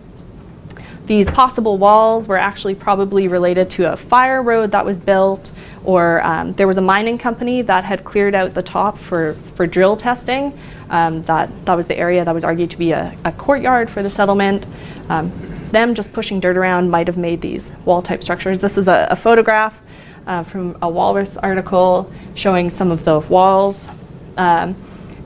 These 1.07 1.29
possible 1.29 1.77
walls 1.77 2.29
were 2.29 2.37
actually 2.37 2.77
probably 2.77 3.27
related 3.27 3.71
to 3.71 3.93
a 3.93 3.97
fire 3.97 4.43
road 4.43 4.73
that 4.73 4.85
was 4.85 4.97
built, 4.97 5.51
or 5.85 6.23
um, 6.25 6.53
there 6.55 6.67
was 6.69 6.77
a 6.77 6.81
mining 6.81 7.19
company 7.19 7.63
that 7.63 7.85
had 7.85 8.05
cleared 8.05 8.35
out 8.35 8.55
the 8.55 8.63
top 8.63 8.99
for, 8.99 9.37
for 9.55 9.67
drill 9.67 9.97
testing. 9.97 10.57
Um, 10.89 11.23
that, 11.25 11.51
that 11.65 11.75
was 11.75 11.87
the 11.87 11.97
area 11.97 12.25
that 12.25 12.35
was 12.35 12.45
argued 12.45 12.71
to 12.71 12.77
be 12.77 12.93
a, 12.93 13.17
a 13.25 13.33
courtyard 13.33 13.91
for 13.91 14.03
the 14.05 14.11
settlement. 14.11 14.67
Um, 15.09 15.33
them 15.71 15.95
just 15.95 16.13
pushing 16.13 16.39
dirt 16.39 16.57
around 16.57 16.91
might 16.91 17.09
have 17.09 17.17
made 17.17 17.41
these 17.41 17.73
wall 17.85 18.03
type 18.03 18.23
structures. 18.23 18.61
This 18.61 18.77
is 18.77 18.87
a, 18.87 19.09
a 19.11 19.17
photograph 19.17 19.81
uh, 20.27 20.43
from 20.43 20.77
a 20.83 20.89
Walrus 20.89 21.37
article 21.37 22.11
showing 22.35 22.71
some 22.71 22.91
of 22.91 23.05
the 23.05 23.21
walls. 23.21 23.89
Um, 24.37 24.77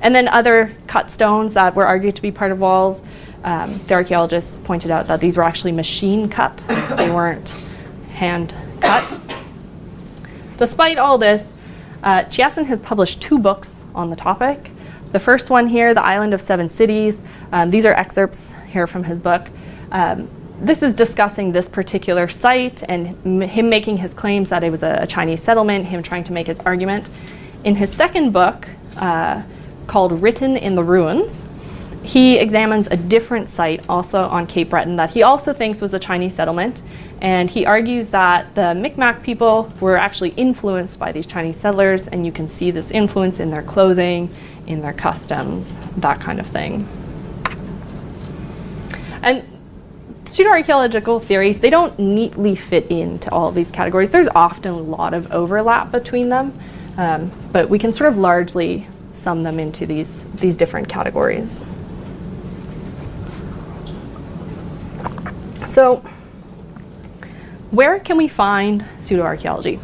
and 0.02 0.14
then 0.14 0.28
other 0.28 0.74
cut 0.86 1.10
stones 1.10 1.54
that 1.54 1.74
were 1.74 1.86
argued 1.86 2.16
to 2.16 2.22
be 2.22 2.30
part 2.30 2.52
of 2.52 2.58
walls. 2.58 3.02
Um, 3.44 3.80
the 3.86 3.94
archaeologists 3.94 4.56
pointed 4.64 4.90
out 4.90 5.06
that 5.06 5.20
these 5.20 5.36
were 5.36 5.42
actually 5.42 5.72
machine 5.72 6.28
cut, 6.28 6.62
they 6.96 7.10
weren't 7.10 7.48
hand 8.12 8.54
cut. 8.80 9.18
Despite 10.58 10.98
all 10.98 11.16
this, 11.16 11.50
uh, 12.02 12.24
Chiasson 12.24 12.66
has 12.66 12.80
published 12.80 13.20
two 13.22 13.38
books 13.38 13.80
on 13.94 14.10
the 14.10 14.16
topic. 14.16 14.70
The 15.12 15.18
first 15.18 15.50
one 15.50 15.66
here, 15.66 15.94
The 15.94 16.02
Island 16.02 16.34
of 16.34 16.40
Seven 16.40 16.70
Cities, 16.70 17.22
um, 17.50 17.70
these 17.70 17.84
are 17.84 17.94
excerpts 17.94 18.52
here 18.68 18.86
from 18.86 19.04
his 19.04 19.20
book. 19.20 19.48
Um, 19.90 20.28
this 20.60 20.82
is 20.82 20.94
discussing 20.94 21.52
this 21.52 21.68
particular 21.68 22.28
site 22.28 22.82
and 22.88 23.42
him 23.42 23.68
making 23.68 23.96
his 23.96 24.12
claims 24.12 24.50
that 24.50 24.62
it 24.62 24.70
was 24.70 24.82
a, 24.82 24.98
a, 25.02 25.06
Chinese 25.06 25.42
settlement, 25.42 25.86
him 25.86 26.02
trying 26.02 26.24
to 26.24 26.32
make 26.32 26.46
his 26.46 26.60
argument. 26.60 27.06
In 27.64 27.74
his 27.74 27.90
second 27.92 28.32
book, 28.32 28.68
uh, 28.96 29.42
called 29.86 30.20
Written 30.22 30.56
in 30.56 30.74
the 30.74 30.84
Ruins, 30.84 31.44
he 32.02 32.38
examines 32.38 32.86
a 32.88 32.96
different 32.96 33.50
site 33.50 33.88
also 33.88 34.22
on 34.22 34.46
Cape 34.46 34.70
Breton 34.70 34.96
that 34.96 35.10
he 35.10 35.22
also 35.22 35.52
thinks 35.52 35.80
was 35.80 35.94
a 35.94 35.98
Chinese 35.98 36.34
settlement. 36.34 36.82
And 37.20 37.50
he 37.50 37.66
argues 37.66 38.08
that 38.08 38.54
the 38.54 38.74
Micmac 38.74 39.22
people 39.22 39.72
were 39.80 39.96
actually 39.96 40.30
influenced 40.30 40.98
by 40.98 41.12
these 41.12 41.26
Chinese 41.26 41.58
settlers, 41.58 42.08
and 42.08 42.24
you 42.24 42.32
can 42.32 42.48
see 42.48 42.70
this 42.70 42.90
influence 42.90 43.40
in 43.40 43.50
their 43.50 43.62
clothing, 43.62 44.34
in 44.66 44.80
their 44.80 44.94
customs, 44.94 45.74
that 45.98 46.20
kind 46.20 46.40
of 46.40 46.46
thing. 46.46 46.88
And 49.22 49.44
pseudoarchaeological 50.30 51.24
theories, 51.24 51.58
they 51.58 51.70
don't 51.70 51.98
neatly 51.98 52.54
fit 52.54 52.88
into 52.90 53.30
all 53.32 53.48
of 53.48 53.54
these 53.54 53.70
categories. 53.70 54.10
There's 54.10 54.28
often 54.28 54.70
a 54.70 54.78
lot 54.78 55.12
of 55.12 55.32
overlap 55.32 55.90
between 55.90 56.28
them, 56.28 56.56
um, 56.96 57.32
but 57.52 57.68
we 57.68 57.80
can 57.80 57.92
sort 57.92 58.12
of 58.12 58.16
largely 58.16 58.86
sum 59.14 59.42
them 59.42 59.58
into 59.58 59.86
these, 59.86 60.24
these 60.34 60.56
different 60.56 60.88
categories. 60.88 61.62
So, 65.66 65.96
where 67.72 67.98
can 67.98 68.16
we 68.16 68.28
find 68.28 68.84
pseudoarchaeology? 69.00 69.78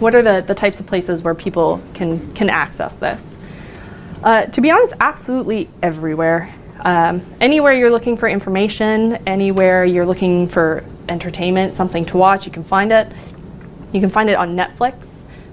What 0.00 0.14
are 0.14 0.22
the, 0.22 0.42
the 0.46 0.54
types 0.54 0.80
of 0.80 0.86
places 0.86 1.22
where 1.22 1.34
people 1.34 1.82
can, 1.92 2.34
can 2.34 2.48
access 2.48 2.94
this? 2.94 3.36
Uh, 4.22 4.46
to 4.46 4.60
be 4.60 4.70
honest, 4.70 4.94
absolutely 5.00 5.68
everywhere. 5.82 6.54
Um, 6.82 7.22
anywhere 7.40 7.74
you're 7.74 7.90
looking 7.90 8.16
for 8.16 8.28
information, 8.28 9.16
anywhere 9.26 9.84
you're 9.84 10.06
looking 10.06 10.48
for 10.48 10.84
entertainment, 11.08 11.74
something 11.74 12.04
to 12.06 12.16
watch, 12.16 12.46
you 12.46 12.52
can 12.52 12.64
find 12.64 12.92
it. 12.92 13.10
You 13.92 14.00
can 14.00 14.10
find 14.10 14.30
it 14.30 14.34
on 14.34 14.56
Netflix. 14.56 15.08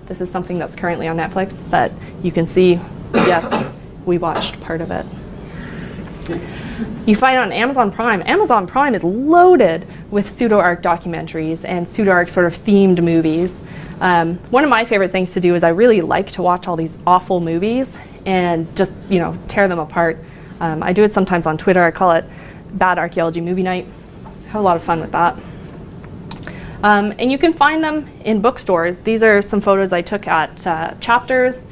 This 0.06 0.22
is 0.22 0.32
something 0.32 0.58
that's 0.58 0.76
currently 0.76 1.08
on 1.08 1.18
Netflix 1.18 1.70
that 1.70 1.92
you 2.24 2.32
can 2.32 2.48
see. 2.48 2.80
Yes, 3.14 3.72
we 4.06 4.18
watched 4.18 4.62
part 4.62 4.80
of 4.82 4.92
it. 4.92 5.06
You 7.06 7.16
find 7.16 7.36
it 7.36 7.40
on 7.40 7.52
Amazon 7.52 7.92
Prime. 7.92 8.22
Amazon 8.26 8.68
Prime 8.68 8.94
is 8.96 9.04
loaded 9.04 9.88
with 10.12 10.30
pseudo-arc 10.30 10.82
documentaries 10.82 11.66
and 11.66 11.88
pseudo-arc 11.88 12.30
sort 12.30 12.46
of 12.46 12.58
themed 12.58 13.04
movies. 13.04 13.60
Um, 14.00 14.38
one 14.52 14.64
of 14.64 14.70
my 14.70 14.86
favorite 14.86 15.12
things 15.12 15.34
to 15.34 15.42
do 15.42 15.56
is 15.56 15.64
I 15.64 15.70
really 15.70 16.02
like 16.02 16.32
to 16.34 16.42
watch 16.42 16.68
all 16.68 16.76
these 16.76 16.98
awful 17.08 17.40
movies 17.40 17.96
and 18.26 18.74
just 18.76 18.92
you 19.10 19.20
know 19.20 19.38
tear 19.48 19.68
them 19.68 19.80
apart 19.80 20.20
um, 20.60 20.84
I 20.84 20.94
do 20.94 21.04
it 21.04 21.14
sometimes 21.14 21.46
on 21.46 21.58
Twitter. 21.58 21.84
I 21.84 21.92
call 21.92 22.12
it 22.12 22.26
Bad 22.74 23.00
Archaeology 23.00 23.42
Movie 23.42 23.64
Night. 23.64 23.88
Have 24.48 24.62
a 24.62 24.64
lot 24.64 24.76
of 24.76 24.84
fun 24.84 25.00
with 25.00 25.12
that. 25.12 25.38
Um, 26.84 27.14
and 27.18 27.32
you 27.32 27.38
can 27.38 27.54
find 27.54 27.84
them 27.84 28.08
in 28.24 28.42
bookstores. 28.42 28.98
These 28.98 29.24
are 29.24 29.42
some 29.42 29.62
photos 29.62 29.94
I 29.94 30.02
took 30.02 30.28
at 30.28 30.66
uh, 30.66 30.94
chapters. 31.00 31.64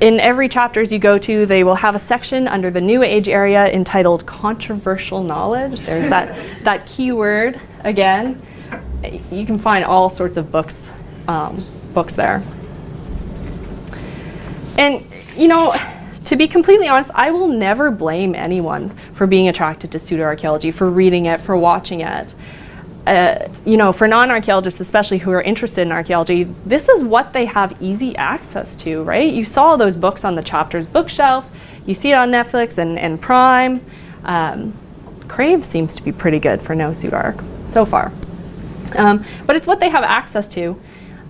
In 0.00 0.18
every 0.18 0.48
chapters 0.48 0.90
you 0.90 0.98
go 0.98 1.18
to, 1.18 1.44
they 1.46 1.62
will 1.62 1.74
have 1.74 1.94
a 1.94 1.98
section 1.98 2.48
under 2.48 2.70
the 2.70 2.80
New 2.80 3.02
Age 3.02 3.28
area 3.28 3.70
entitled 3.70 4.24
Controversial 4.24 5.22
Knowledge. 5.22 5.82
There's 5.82 6.08
that, 6.08 6.38
that 6.64 6.86
keyword 6.86 7.60
again. 7.80 8.40
You 9.30 9.44
can 9.44 9.58
find 9.58 9.84
all 9.84 10.08
sorts 10.08 10.36
of 10.36 10.50
books, 10.50 10.90
um, 11.28 11.64
books 11.92 12.14
there. 12.14 12.42
And, 14.78 15.04
you 15.36 15.48
know, 15.48 15.74
to 16.30 16.36
be 16.36 16.46
completely 16.46 16.86
honest, 16.86 17.10
I 17.12 17.32
will 17.32 17.48
never 17.48 17.90
blame 17.90 18.36
anyone 18.36 18.96
for 19.14 19.26
being 19.26 19.48
attracted 19.48 19.90
to 19.90 19.98
pseudoarchaeology, 19.98 20.72
for 20.72 20.88
reading 20.88 21.26
it, 21.26 21.40
for 21.40 21.56
watching 21.56 22.02
it. 22.02 22.32
Uh, 23.04 23.48
you 23.64 23.76
know, 23.76 23.92
for 23.92 24.06
non-archaeologists, 24.06 24.78
especially 24.78 25.18
who 25.18 25.32
are 25.32 25.42
interested 25.42 25.80
in 25.80 25.90
archaeology, 25.90 26.44
this 26.64 26.88
is 26.88 27.02
what 27.02 27.32
they 27.32 27.46
have 27.46 27.76
easy 27.82 28.14
access 28.14 28.76
to, 28.76 29.02
right? 29.02 29.32
You 29.32 29.44
saw 29.44 29.76
those 29.76 29.96
books 29.96 30.22
on 30.22 30.36
the 30.36 30.42
chapters 30.42 30.86
bookshelf. 30.86 31.50
You 31.84 31.94
see 31.94 32.12
it 32.12 32.14
on 32.14 32.30
Netflix 32.30 32.78
and, 32.78 32.96
and 32.96 33.20
Prime. 33.20 33.84
Um, 34.22 34.72
Crave 35.26 35.66
seems 35.66 35.96
to 35.96 36.02
be 36.02 36.12
pretty 36.12 36.38
good 36.38 36.62
for 36.62 36.76
no 36.76 36.92
pseudo 36.92 37.34
so 37.72 37.84
far. 37.84 38.12
Um, 38.94 39.24
but 39.46 39.56
it's 39.56 39.66
what 39.66 39.80
they 39.80 39.88
have 39.88 40.04
access 40.04 40.48
to. 40.50 40.80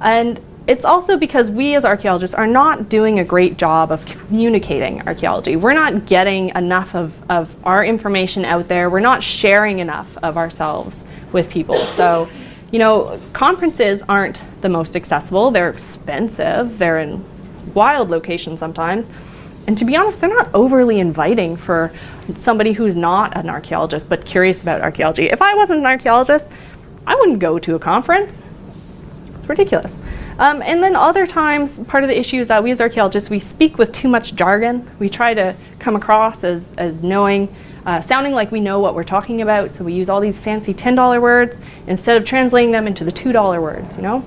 And 0.03 0.39
it's 0.71 0.85
also 0.85 1.17
because 1.17 1.51
we 1.51 1.75
as 1.75 1.85
archaeologists 1.85 2.33
are 2.33 2.47
not 2.47 2.89
doing 2.89 3.19
a 3.19 3.25
great 3.25 3.57
job 3.57 3.91
of 3.91 4.07
communicating 4.07 5.03
archaeology. 5.09 5.57
We're 5.57 5.73
not 5.73 6.07
getting 6.07 6.51
enough 6.51 6.95
of, 6.95 7.13
of 7.29 7.53
our 7.65 7.85
information 7.85 8.45
out 8.45 8.69
there. 8.69 8.89
We're 8.89 9.01
not 9.01 9.21
sharing 9.21 9.81
enough 9.81 10.07
of 10.23 10.37
ourselves 10.37 11.03
with 11.33 11.51
people. 11.51 11.75
So, 11.75 12.29
you 12.71 12.79
know, 12.79 13.21
conferences 13.33 14.05
aren't 14.09 14.43
the 14.61 14.69
most 14.69 14.95
accessible. 14.95 15.51
They're 15.51 15.71
expensive. 15.71 16.79
They're 16.79 17.01
in 17.01 17.25
wild 17.75 18.09
locations 18.09 18.61
sometimes. 18.61 19.09
And 19.67 19.77
to 19.77 19.85
be 19.85 19.97
honest, 19.97 20.21
they're 20.21 20.31
not 20.31 20.55
overly 20.55 21.01
inviting 21.01 21.57
for 21.57 21.91
somebody 22.37 22.75
who's 22.75 22.95
not 22.95 23.37
an 23.37 23.51
archaeologist 23.51 24.09
but 24.09 24.25
curious 24.25 24.63
about 24.63 24.83
archaeology. 24.83 25.31
If 25.31 25.43
I 25.43 25.53
wasn't 25.57 25.81
an 25.81 25.87
archaeologist, 25.87 26.49
I 27.09 27.17
wouldn't 27.17 27.41
go 27.41 27.59
to 27.59 27.75
a 27.75 27.79
conference. 27.81 28.41
It's 29.37 29.49
ridiculous. 29.49 29.99
Um, 30.41 30.63
and 30.63 30.83
then 30.83 30.97
other 30.97 31.27
times, 31.27 31.79
part 31.81 32.03
of 32.03 32.09
the 32.09 32.19
issue 32.19 32.41
is 32.41 32.49
that 32.49 32.65
we 32.65 32.71
as 32.71 32.81
archaeologists, 32.81 33.29
we 33.29 33.41
speak 33.41 33.77
with 33.77 33.93
too 33.93 34.09
much 34.09 34.35
jargon. 34.35 34.91
We 34.99 35.11
try 35.11 35.35
to 35.35 35.55
come 35.79 35.97
across 35.97 36.45
as, 36.45 36.75
as 36.79 37.03
knowing, 37.03 37.55
uh, 37.85 38.01
sounding 38.01 38.33
like 38.33 38.51
we 38.51 38.59
know 38.59 38.81
what 38.81 38.95
we're 38.95 39.05
talking 39.05 39.43
about. 39.43 39.75
So 39.75 39.85
we 39.85 39.93
use 39.93 40.09
all 40.09 40.19
these 40.19 40.39
fancy 40.39 40.73
$10 40.73 41.21
words 41.21 41.59
instead 41.87 42.17
of 42.17 42.25
translating 42.25 42.71
them 42.71 42.87
into 42.87 43.05
the 43.05 43.13
$2 43.13 43.61
words, 43.61 43.97
you 43.97 44.03
know? 44.03 44.25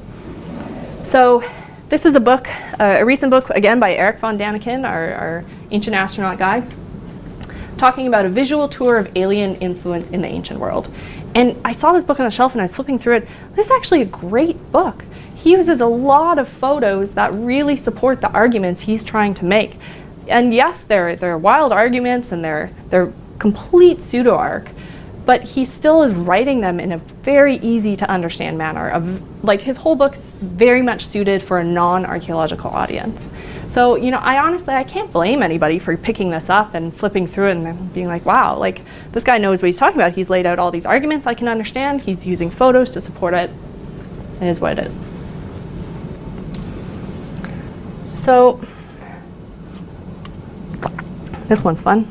So 1.03 1.43
this 1.89 2.05
is 2.05 2.13
a 2.13 2.19
book, 2.19 2.47
uh, 2.79 2.97
a 2.99 3.03
recent 3.03 3.31
book, 3.31 3.49
again, 3.49 3.79
by 3.79 3.95
Eric 3.95 4.19
von 4.19 4.37
Daniken, 4.37 4.87
our, 4.87 5.15
our 5.15 5.45
ancient 5.71 5.95
astronaut 5.95 6.37
guy, 6.37 6.63
talking 7.79 8.05
about 8.05 8.27
a 8.27 8.29
visual 8.29 8.69
tour 8.69 8.97
of 8.97 9.09
alien 9.17 9.55
influence 9.55 10.11
in 10.11 10.21
the 10.21 10.27
ancient 10.27 10.59
world. 10.59 10.93
And 11.33 11.59
I 11.65 11.71
saw 11.71 11.91
this 11.91 12.03
book 12.03 12.19
on 12.19 12.25
the 12.25 12.31
shelf 12.31 12.51
and 12.51 12.61
I 12.61 12.65
was 12.65 12.75
flipping 12.75 12.99
through 12.99 13.15
it. 13.15 13.27
This 13.55 13.65
is 13.65 13.71
actually 13.71 14.03
a 14.03 14.05
great 14.05 14.71
book 14.71 15.03
he 15.43 15.51
uses 15.51 15.81
a 15.81 15.85
lot 15.85 16.39
of 16.39 16.47
photos 16.47 17.11
that 17.11 17.33
really 17.33 17.75
support 17.75 18.21
the 18.21 18.31
arguments 18.31 18.81
he's 18.81 19.03
trying 19.03 19.33
to 19.33 19.43
make. 19.43 19.75
And 20.29 20.53
yes, 20.53 20.79
they're, 20.87 21.17
they're 21.17 21.37
wild 21.37 21.73
arguments 21.73 22.31
and 22.31 22.41
they're, 22.41 22.69
they're 22.89 23.11
complete 23.39 24.01
pseudo 24.01 24.35
arc, 24.35 24.69
but 25.25 25.43
he 25.43 25.65
still 25.65 26.01
is 26.03 26.13
writing 26.13 26.61
them 26.61 26.79
in 26.79 26.93
a 26.93 26.97
very 26.97 27.57
easy 27.57 27.97
to 27.97 28.09
understand 28.09 28.57
manner. 28.57 28.89
Of, 28.89 29.43
like 29.43 29.59
his 29.59 29.75
whole 29.75 29.97
book 29.97 30.15
is 30.15 30.35
very 30.35 30.81
much 30.81 31.05
suited 31.05 31.43
for 31.43 31.59
a 31.59 31.63
non 31.63 32.05
archaeological 32.05 32.69
audience. 32.69 33.27
So, 33.69 33.95
you 33.97 34.11
know, 34.11 34.19
I 34.19 34.37
honestly, 34.37 34.73
I 34.73 34.85
can't 34.85 35.11
blame 35.11 35.43
anybody 35.43 35.77
for 35.77 35.97
picking 35.97 36.29
this 36.29 36.49
up 36.49 36.73
and 36.73 36.95
flipping 36.95 37.27
through 37.27 37.49
it 37.49 37.57
and 37.57 37.93
being 37.93 38.07
like, 38.07 38.25
wow, 38.25 38.57
like 38.57 38.81
this 39.11 39.25
guy 39.25 39.39
knows 39.39 39.61
what 39.61 39.65
he's 39.65 39.77
talking 39.77 39.99
about. 39.99 40.13
He's 40.13 40.29
laid 40.29 40.45
out 40.45 40.57
all 40.57 40.71
these 40.71 40.85
arguments 40.85 41.27
I 41.27 41.33
can 41.33 41.49
understand. 41.49 42.03
He's 42.03 42.25
using 42.25 42.49
photos 42.49 42.91
to 42.91 43.01
support 43.01 43.33
it. 43.33 43.49
It 44.39 44.47
is 44.47 44.61
what 44.61 44.79
it 44.79 44.87
is. 44.87 45.01
So 48.23 48.61
this 51.49 51.61
one's 51.61 51.81
fun. 51.81 52.09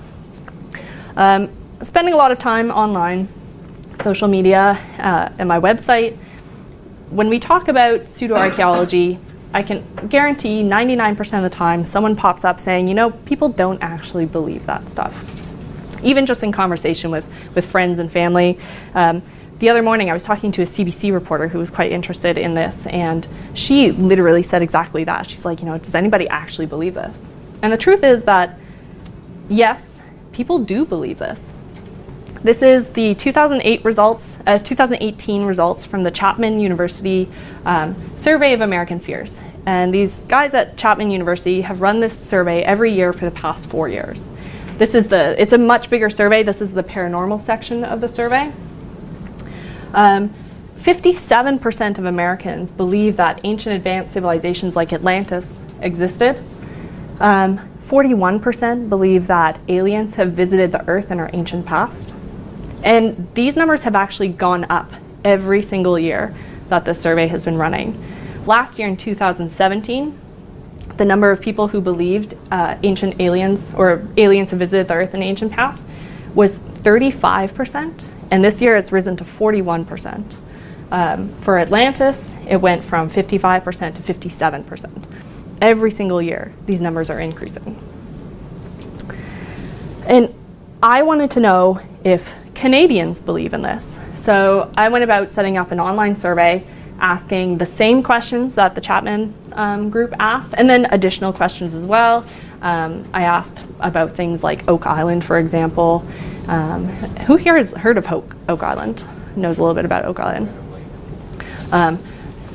Um, 1.16 1.48
spending 1.82 2.12
a 2.12 2.18
lot 2.18 2.30
of 2.30 2.38
time 2.38 2.70
online, 2.70 3.28
social 4.02 4.28
media, 4.28 4.78
uh, 4.98 5.30
and 5.38 5.48
my 5.48 5.58
website. 5.58 6.18
When 7.08 7.30
we 7.30 7.38
talk 7.38 7.68
about 7.68 8.10
pseudo-archaeology, 8.10 9.18
I 9.54 9.62
can 9.62 9.82
guarantee 10.10 10.62
99% 10.62 11.18
of 11.38 11.44
the 11.44 11.50
time 11.50 11.86
someone 11.86 12.14
pops 12.14 12.44
up 12.44 12.60
saying, 12.60 12.88
you 12.88 12.94
know, 12.94 13.10
people 13.10 13.48
don't 13.48 13.82
actually 13.82 14.26
believe 14.26 14.66
that 14.66 14.86
stuff. 14.90 15.14
Even 16.02 16.26
just 16.26 16.42
in 16.42 16.52
conversation 16.52 17.10
with, 17.10 17.26
with 17.54 17.64
friends 17.64 17.98
and 17.98 18.12
family. 18.12 18.58
Um, 18.94 19.22
the 19.62 19.70
other 19.70 19.80
morning 19.80 20.10
I 20.10 20.12
was 20.12 20.24
talking 20.24 20.50
to 20.52 20.62
a 20.62 20.66
CBC 20.66 21.12
reporter 21.12 21.46
who 21.46 21.60
was 21.60 21.70
quite 21.70 21.92
interested 21.92 22.36
in 22.36 22.52
this, 22.52 22.84
and 22.88 23.24
she 23.54 23.92
literally 23.92 24.42
said 24.42 24.60
exactly 24.60 25.04
that. 25.04 25.30
She's 25.30 25.44
like, 25.44 25.60
you 25.60 25.66
know, 25.66 25.78
does 25.78 25.94
anybody 25.94 26.28
actually 26.28 26.66
believe 26.66 26.94
this? 26.94 27.24
And 27.62 27.72
the 27.72 27.78
truth 27.78 28.02
is 28.02 28.24
that, 28.24 28.58
yes, 29.48 30.00
people 30.32 30.58
do 30.58 30.84
believe 30.84 31.20
this. 31.20 31.52
This 32.42 32.60
is 32.60 32.88
the 32.88 33.14
2008 33.14 33.84
results, 33.84 34.36
uh, 34.48 34.58
2018 34.58 35.44
results 35.44 35.84
from 35.84 36.02
the 36.02 36.10
Chapman 36.10 36.58
University 36.58 37.28
um, 37.64 37.94
Survey 38.16 38.54
of 38.54 38.62
American 38.62 38.98
Fears. 38.98 39.36
And 39.64 39.94
these 39.94 40.22
guys 40.22 40.54
at 40.54 40.76
Chapman 40.76 41.12
University 41.12 41.60
have 41.60 41.80
run 41.80 42.00
this 42.00 42.18
survey 42.18 42.64
every 42.64 42.92
year 42.92 43.12
for 43.12 43.26
the 43.26 43.30
past 43.30 43.70
four 43.70 43.88
years. 43.88 44.28
This 44.78 44.96
is 44.96 45.06
the, 45.06 45.40
it's 45.40 45.52
a 45.52 45.58
much 45.58 45.88
bigger 45.88 46.10
survey. 46.10 46.42
This 46.42 46.60
is 46.60 46.72
the 46.72 46.82
paranormal 46.82 47.40
section 47.42 47.84
of 47.84 48.00
the 48.00 48.08
survey. 48.08 48.52
Um, 49.94 50.34
57% 50.78 51.98
of 51.98 52.04
Americans 52.04 52.70
believe 52.72 53.16
that 53.16 53.40
ancient 53.44 53.76
advanced 53.76 54.12
civilizations 54.12 54.74
like 54.74 54.92
Atlantis 54.92 55.56
existed. 55.80 56.42
Um, 57.20 57.60
41% 57.84 58.88
believe 58.88 59.26
that 59.26 59.60
aliens 59.68 60.14
have 60.14 60.32
visited 60.32 60.72
the 60.72 60.84
Earth 60.88 61.10
in 61.10 61.20
our 61.20 61.30
ancient 61.32 61.66
past. 61.66 62.12
And 62.82 63.28
these 63.34 63.54
numbers 63.54 63.82
have 63.82 63.94
actually 63.94 64.28
gone 64.28 64.64
up 64.70 64.90
every 65.24 65.62
single 65.62 65.98
year 65.98 66.34
that 66.68 66.84
the 66.84 66.94
survey 66.94 67.28
has 67.28 67.44
been 67.44 67.56
running. 67.56 68.02
Last 68.46 68.78
year 68.78 68.88
in 68.88 68.96
2017, 68.96 70.18
the 70.96 71.04
number 71.04 71.30
of 71.30 71.40
people 71.40 71.68
who 71.68 71.80
believed 71.80 72.34
uh, 72.50 72.76
ancient 72.82 73.20
aliens 73.20 73.72
or 73.74 74.02
aliens 74.16 74.50
have 74.50 74.58
visited 74.58 74.88
the 74.88 74.94
Earth 74.94 75.14
in 75.14 75.20
the 75.20 75.26
ancient 75.26 75.52
past 75.52 75.84
was 76.34 76.58
35%. 76.58 78.04
And 78.32 78.42
this 78.42 78.62
year 78.62 78.78
it's 78.78 78.90
risen 78.90 79.14
to 79.18 79.24
41%. 79.24 80.34
Um, 80.90 81.34
for 81.42 81.58
Atlantis, 81.58 82.32
it 82.48 82.56
went 82.56 82.82
from 82.82 83.10
55% 83.10 83.94
to 83.94 84.02
57%. 84.02 85.04
Every 85.60 85.90
single 85.90 86.22
year, 86.22 86.50
these 86.64 86.80
numbers 86.80 87.10
are 87.10 87.20
increasing. 87.20 87.78
And 90.06 90.34
I 90.82 91.02
wanted 91.02 91.30
to 91.32 91.40
know 91.40 91.80
if 92.04 92.34
Canadians 92.54 93.20
believe 93.20 93.52
in 93.52 93.60
this. 93.60 93.98
So 94.16 94.72
I 94.78 94.88
went 94.88 95.04
about 95.04 95.32
setting 95.32 95.58
up 95.58 95.70
an 95.70 95.78
online 95.78 96.16
survey 96.16 96.66
asking 97.00 97.58
the 97.58 97.66
same 97.66 98.02
questions 98.02 98.54
that 98.54 98.74
the 98.74 98.80
Chapman 98.80 99.34
um, 99.52 99.90
group 99.90 100.14
asked, 100.18 100.54
and 100.56 100.70
then 100.70 100.86
additional 100.86 101.34
questions 101.34 101.74
as 101.74 101.84
well. 101.84 102.24
Um, 102.62 103.06
I 103.12 103.24
asked 103.24 103.62
about 103.80 104.16
things 104.16 104.42
like 104.42 104.68
Oak 104.68 104.86
Island, 104.86 105.24
for 105.24 105.38
example, 105.38 106.06
um, 106.48 106.86
who 107.26 107.36
here 107.36 107.56
has 107.56 107.72
heard 107.72 107.98
of 107.98 108.10
Oak, 108.10 108.34
Oak 108.48 108.62
Island? 108.62 109.04
Knows 109.36 109.58
a 109.58 109.60
little 109.60 109.74
bit 109.74 109.84
about 109.84 110.04
Oak 110.04 110.20
Island. 110.20 110.48
Um, 111.72 111.98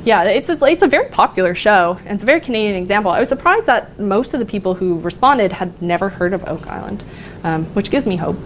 yeah, 0.04 0.22
it's 0.24 0.48
a, 0.48 0.64
it's 0.64 0.82
a 0.82 0.86
very 0.86 1.08
popular 1.10 1.54
show, 1.54 1.98
and 2.04 2.14
it's 2.14 2.22
a 2.22 2.26
very 2.26 2.40
Canadian 2.40 2.76
example. 2.76 3.10
I 3.10 3.20
was 3.20 3.28
surprised 3.28 3.66
that 3.66 3.98
most 3.98 4.32
of 4.32 4.40
the 4.40 4.46
people 4.46 4.74
who 4.74 4.98
responded 5.00 5.52
had 5.52 5.80
never 5.82 6.08
heard 6.08 6.32
of 6.32 6.42
Oak 6.48 6.66
Island, 6.66 7.04
um, 7.44 7.66
which 7.74 7.90
gives 7.90 8.06
me 8.06 8.16
hope. 8.16 8.38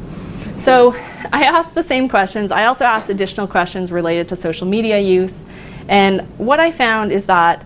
So 0.59 0.95
I 1.33 1.45
asked 1.45 1.75
the 1.75 1.83
same 1.83 2.09
questions. 2.09 2.51
I 2.51 2.65
also 2.65 2.85
asked 2.85 3.11
additional 3.11 3.47
questions 3.47 3.93
related 3.93 4.29
to 4.31 4.37
social 4.37 4.67
media 4.67 4.99
use. 4.99 5.41
And 5.89 6.23
what 6.39 6.61
I 6.61 6.73
found 6.73 7.13
is 7.13 7.25
that 7.27 7.65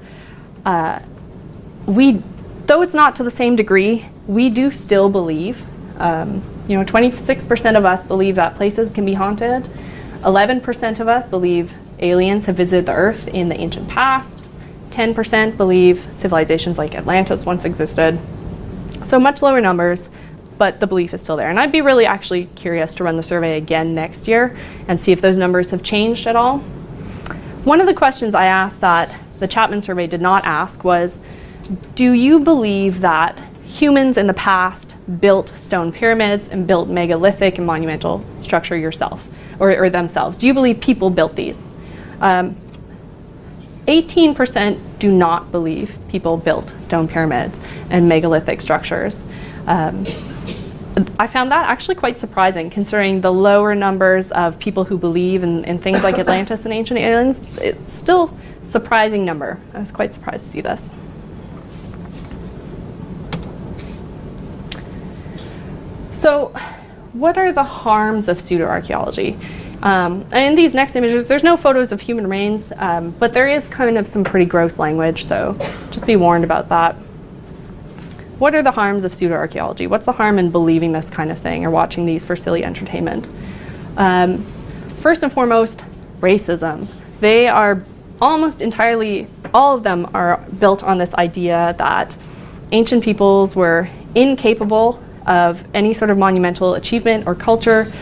uh, 0.64 1.00
we, 1.86 2.22
though 2.66 2.82
it's 2.82 2.94
not 2.94 3.16
to 3.16 3.24
the 3.24 3.30
same 3.30 3.56
degree, 3.56 4.06
we 4.26 4.50
do 4.50 4.70
still 4.70 5.08
believe 5.08 5.64
um, 5.98 6.42
you 6.68 6.76
know, 6.76 6.84
26% 6.84 7.76
of 7.76 7.84
us 7.84 8.04
believe 8.04 8.36
that 8.36 8.56
places 8.56 8.92
can 8.92 9.04
be 9.04 9.14
haunted. 9.14 9.68
11% 10.22 11.00
of 11.00 11.08
us 11.08 11.26
believe 11.28 11.72
aliens 11.98 12.46
have 12.46 12.56
visited 12.56 12.86
the 12.86 12.92
Earth 12.92 13.28
in 13.28 13.48
the 13.48 13.58
ancient 13.58 13.88
past. 13.88 14.42
10% 14.90 15.56
believe 15.56 16.04
civilizations 16.12 16.78
like 16.78 16.94
Atlantis 16.94 17.44
once 17.44 17.64
existed. 17.64 18.18
So 19.04 19.20
much 19.20 19.42
lower 19.42 19.60
numbers, 19.60 20.08
but 20.58 20.80
the 20.80 20.86
belief 20.86 21.14
is 21.14 21.22
still 21.22 21.36
there. 21.36 21.50
And 21.50 21.60
I'd 21.60 21.72
be 21.72 21.80
really 21.80 22.06
actually 22.06 22.46
curious 22.56 22.94
to 22.94 23.04
run 23.04 23.16
the 23.16 23.22
survey 23.22 23.56
again 23.56 23.94
next 23.94 24.26
year 24.26 24.56
and 24.88 25.00
see 25.00 25.12
if 25.12 25.20
those 25.20 25.36
numbers 25.36 25.70
have 25.70 25.82
changed 25.82 26.26
at 26.26 26.34
all. 26.34 26.58
One 27.64 27.80
of 27.80 27.86
the 27.86 27.94
questions 27.94 28.34
I 28.34 28.46
asked 28.46 28.80
that 28.80 29.14
the 29.38 29.48
Chapman 29.48 29.82
survey 29.82 30.06
did 30.06 30.20
not 30.20 30.44
ask 30.44 30.82
was 30.82 31.18
Do 31.94 32.12
you 32.12 32.40
believe 32.40 33.00
that 33.00 33.38
humans 33.66 34.16
in 34.16 34.26
the 34.26 34.34
past 34.34 34.94
built 35.20 35.50
stone 35.58 35.92
pyramids 35.92 36.48
and 36.48 36.66
built 36.66 36.88
megalithic 36.88 37.58
and 37.58 37.66
monumental 37.66 38.24
structure 38.42 38.76
yourself 38.76 39.26
or, 39.58 39.76
or 39.76 39.90
themselves? 39.90 40.38
Do 40.38 40.46
you 40.46 40.54
believe 40.54 40.80
people 40.80 41.10
built 41.10 41.36
these? 41.36 41.62
Um, 42.20 42.56
18% 43.86 44.80
do 44.98 45.12
not 45.12 45.52
believe 45.52 45.96
people 46.08 46.36
built 46.36 46.74
stone 46.80 47.06
pyramids 47.06 47.58
and 47.90 48.08
megalithic 48.08 48.60
structures. 48.60 49.22
Um, 49.66 50.04
I 51.18 51.26
found 51.26 51.52
that 51.52 51.68
actually 51.68 51.96
quite 51.96 52.18
surprising 52.18 52.70
considering 52.70 53.20
the 53.20 53.32
lower 53.32 53.74
numbers 53.74 54.30
of 54.32 54.58
people 54.58 54.84
who 54.84 54.96
believe 54.96 55.42
in, 55.42 55.64
in 55.64 55.78
things 55.78 56.02
like 56.02 56.18
Atlantis 56.18 56.64
and 56.64 56.72
ancient 56.72 56.98
aliens. 56.98 57.38
It's 57.60 57.92
still 57.92 58.36
surprising 58.64 59.24
number. 59.24 59.60
I 59.74 59.80
was 59.80 59.90
quite 59.90 60.14
surprised 60.14 60.44
to 60.44 60.50
see 60.50 60.60
this. 60.62 60.90
So, 66.16 66.48
what 67.12 67.36
are 67.36 67.52
the 67.52 67.62
harms 67.62 68.28
of 68.28 68.38
pseudoarchaeology? 68.38 69.34
Um, 69.82 70.24
and 70.32 70.46
in 70.46 70.54
these 70.54 70.72
next 70.72 70.96
images, 70.96 71.26
there's 71.26 71.42
no 71.42 71.58
photos 71.58 71.92
of 71.92 72.00
human 72.00 72.24
remains, 72.24 72.72
um, 72.76 73.10
but 73.10 73.34
there 73.34 73.46
is 73.46 73.68
kind 73.68 73.98
of 73.98 74.08
some 74.08 74.24
pretty 74.24 74.46
gross 74.46 74.78
language, 74.78 75.26
so 75.26 75.58
just 75.90 76.06
be 76.06 76.16
warned 76.16 76.42
about 76.42 76.70
that. 76.70 76.94
What 78.38 78.54
are 78.54 78.62
the 78.62 78.70
harms 78.70 79.04
of 79.04 79.12
pseudoarchaeology? 79.12 79.88
What's 79.88 80.06
the 80.06 80.12
harm 80.12 80.38
in 80.38 80.50
believing 80.50 80.92
this 80.92 81.10
kind 81.10 81.30
of 81.30 81.38
thing 81.38 81.66
or 81.66 81.70
watching 81.70 82.06
these 82.06 82.24
for 82.24 82.34
silly 82.34 82.64
entertainment? 82.64 83.28
Um, 83.98 84.42
first 85.02 85.22
and 85.22 85.30
foremost, 85.30 85.84
racism. 86.20 86.86
They 87.20 87.46
are 87.46 87.84
almost 88.22 88.62
entirely, 88.62 89.28
all 89.52 89.76
of 89.76 89.82
them 89.82 90.08
are 90.14 90.42
built 90.58 90.82
on 90.82 90.96
this 90.96 91.12
idea 91.14 91.74
that 91.76 92.16
ancient 92.72 93.04
peoples 93.04 93.54
were 93.54 93.90
incapable 94.14 95.02
of 95.26 95.62
any 95.74 95.92
sort 95.92 96.10
of 96.10 96.18
monumental 96.18 96.74
achievement 96.74 97.26
or 97.26 97.34
culture 97.34 97.92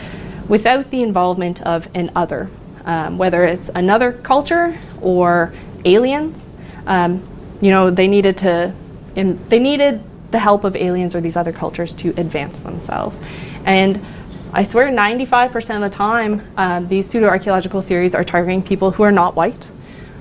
without 0.48 0.90
the 0.90 1.02
involvement 1.02 1.62
of 1.62 1.88
an 1.94 2.10
other, 2.14 2.50
um, 2.84 3.18
whether 3.18 3.44
it's 3.44 3.70
another 3.74 4.12
culture 4.12 4.78
or 5.00 5.54
aliens. 5.84 6.50
Um, 6.86 7.26
you 7.60 7.70
know, 7.70 7.90
they 7.90 8.08
needed 8.08 8.38
to, 8.38 8.74
they 9.14 9.58
needed 9.58 10.02
the 10.30 10.38
help 10.38 10.64
of 10.64 10.76
aliens 10.76 11.14
or 11.14 11.20
these 11.20 11.36
other 11.36 11.52
cultures 11.52 11.94
to 11.94 12.08
advance 12.10 12.58
themselves. 12.60 13.18
And 13.64 14.04
I 14.52 14.62
swear 14.62 14.88
95% 14.88 15.76
of 15.76 15.90
the 15.90 15.96
time, 15.96 16.46
um, 16.56 16.86
these 16.88 17.08
pseudo-archaeological 17.08 17.82
theories 17.82 18.14
are 18.14 18.24
targeting 18.24 18.62
people 18.62 18.90
who 18.90 19.02
are 19.02 19.12
not 19.12 19.34
white. 19.34 19.66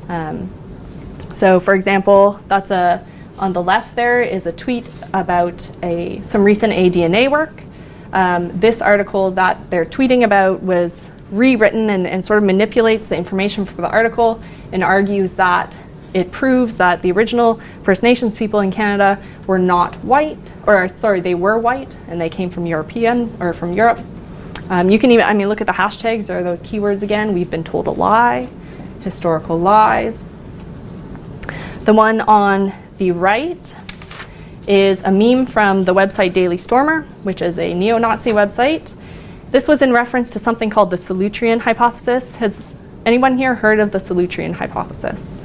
Um, 0.08 0.52
so 1.34 1.60
for 1.60 1.76
example, 1.76 2.40
that's 2.48 2.72
a, 2.72 3.06
on 3.38 3.54
the 3.54 3.62
left 3.62 3.96
there 3.96 4.22
is 4.22 4.46
a 4.46 4.52
tweet 4.52 4.86
about 5.14 5.70
a, 5.84 6.22
some 6.24 6.44
recent 6.44 6.74
ADNA 6.74 7.30
work. 7.30 7.62
Um, 8.12 8.58
this 8.60 8.82
article 8.82 9.32
that 9.32 9.58
they're 9.70 9.86
tweeting 9.86 10.24
about 10.24 10.62
was 10.62 11.06
rewritten 11.32 11.90
and, 11.90 12.06
and 12.06 12.24
sort 12.24 12.38
of 12.38 12.44
manipulates 12.44 13.08
the 13.08 13.16
information 13.18 13.66
from 13.66 13.78
the 13.78 13.90
article 13.90 14.40
and 14.72 14.84
argues 14.84 15.34
that 15.34 15.76
it 16.14 16.32
proves 16.32 16.76
that 16.76 17.02
the 17.02 17.12
original 17.12 17.60
First 17.82 18.04
Nations 18.04 18.36
people 18.36 18.60
in 18.60 18.72
Canada 18.72 19.20
were 19.48 19.58
not 19.58 19.96
white, 20.04 20.38
or 20.68 20.88
sorry, 20.88 21.22
they 21.22 21.34
were 21.34 21.58
white 21.58 21.98
and 22.08 22.22
they 22.22 22.30
came 22.30 22.52
from 22.52 22.68
European 22.68 23.36
or 23.40 23.52
from 23.52 23.74
Europe. 23.74 24.00
Um, 24.70 24.90
you 24.90 25.00
can 25.00 25.12
even, 25.12 25.26
I 25.26 25.34
mean, 25.34 25.50
look 25.50 25.60
at 25.60 25.68
the 25.68 25.74
hashtags, 25.74 26.30
or 26.30 26.44
those 26.44 26.62
keywords 26.62 27.02
again. 27.02 27.34
We've 27.34 27.50
been 27.50 27.64
told 27.64 27.88
a 27.88 27.92
lie, 27.92 28.48
historical 29.02 29.60
lies. 29.60 30.28
The 31.84 31.94
one 31.94 32.22
on 32.22 32.74
the 32.98 33.12
right 33.12 33.76
is 34.68 35.02
a 35.04 35.12
meme 35.12 35.46
from 35.46 35.84
the 35.84 35.94
website 35.94 36.34
Daily 36.34 36.58
Stormer, 36.58 37.02
which 37.24 37.42
is 37.42 37.60
a 37.60 37.74
neo 37.74 37.98
Nazi 37.98 38.32
website. 38.32 38.94
This 39.52 39.68
was 39.68 39.82
in 39.82 39.92
reference 39.92 40.32
to 40.32 40.40
something 40.40 40.70
called 40.70 40.90
the 40.90 40.98
Solutrean 40.98 41.60
hypothesis. 41.60 42.36
Has 42.36 42.74
anyone 43.06 43.38
here 43.38 43.56
heard 43.56 43.80
of 43.80 43.92
the 43.92 44.00
Solutrean 44.00 44.54
hypothesis? 44.54 45.44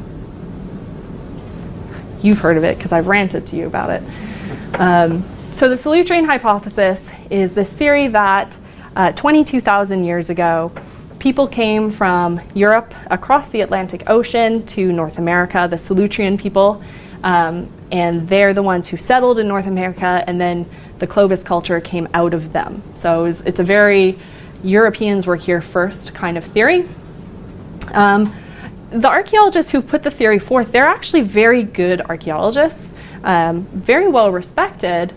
You've 2.22 2.38
heard 2.38 2.56
of 2.56 2.64
it 2.64 2.78
because 2.78 2.92
I've 2.92 3.06
ranted 3.06 3.46
to 3.48 3.56
you 3.56 3.66
about 3.66 3.90
it. 3.90 4.02
Um, 4.74 5.24
so, 5.52 5.68
the 5.68 5.74
Solutrean 5.74 6.26
hypothesis 6.26 7.08
is 7.30 7.54
this 7.54 7.68
theory 7.68 8.08
that 8.08 8.56
uh, 8.96 9.12
22,000 9.12 10.04
years 10.04 10.30
ago, 10.30 10.72
people 11.18 11.48
came 11.48 11.90
from 11.90 12.40
Europe 12.54 12.94
across 13.10 13.48
the 13.48 13.60
Atlantic 13.60 14.04
Ocean 14.08 14.64
to 14.66 14.92
North 14.92 15.18
America, 15.18 15.66
the 15.68 15.76
Solutrean 15.76 16.38
people, 16.38 16.82
um, 17.24 17.70
and 17.90 18.28
they're 18.28 18.54
the 18.54 18.62
ones 18.62 18.88
who 18.88 18.96
settled 18.96 19.38
in 19.38 19.48
North 19.48 19.66
America, 19.66 20.24
and 20.26 20.40
then 20.40 20.66
the 20.98 21.06
Clovis 21.06 21.42
culture 21.42 21.80
came 21.80 22.08
out 22.14 22.34
of 22.34 22.52
them. 22.52 22.82
So 22.96 23.20
it 23.20 23.22
was, 23.24 23.40
it's 23.42 23.60
a 23.60 23.64
very 23.64 24.18
Europeans 24.62 25.26
were 25.26 25.36
here 25.36 25.60
first 25.60 26.14
kind 26.14 26.36
of 26.36 26.44
theory. 26.44 26.88
Um, 27.92 28.34
the 28.90 29.08
archaeologists 29.08 29.70
who 29.70 29.82
put 29.82 30.02
the 30.02 30.10
theory 30.10 30.38
forth, 30.38 30.72
they're 30.72 30.86
actually 30.86 31.22
very 31.22 31.62
good 31.62 32.00
archaeologists, 32.00 32.92
um, 33.22 33.62
very 33.72 34.08
well 34.08 34.32
respected, 34.32 35.12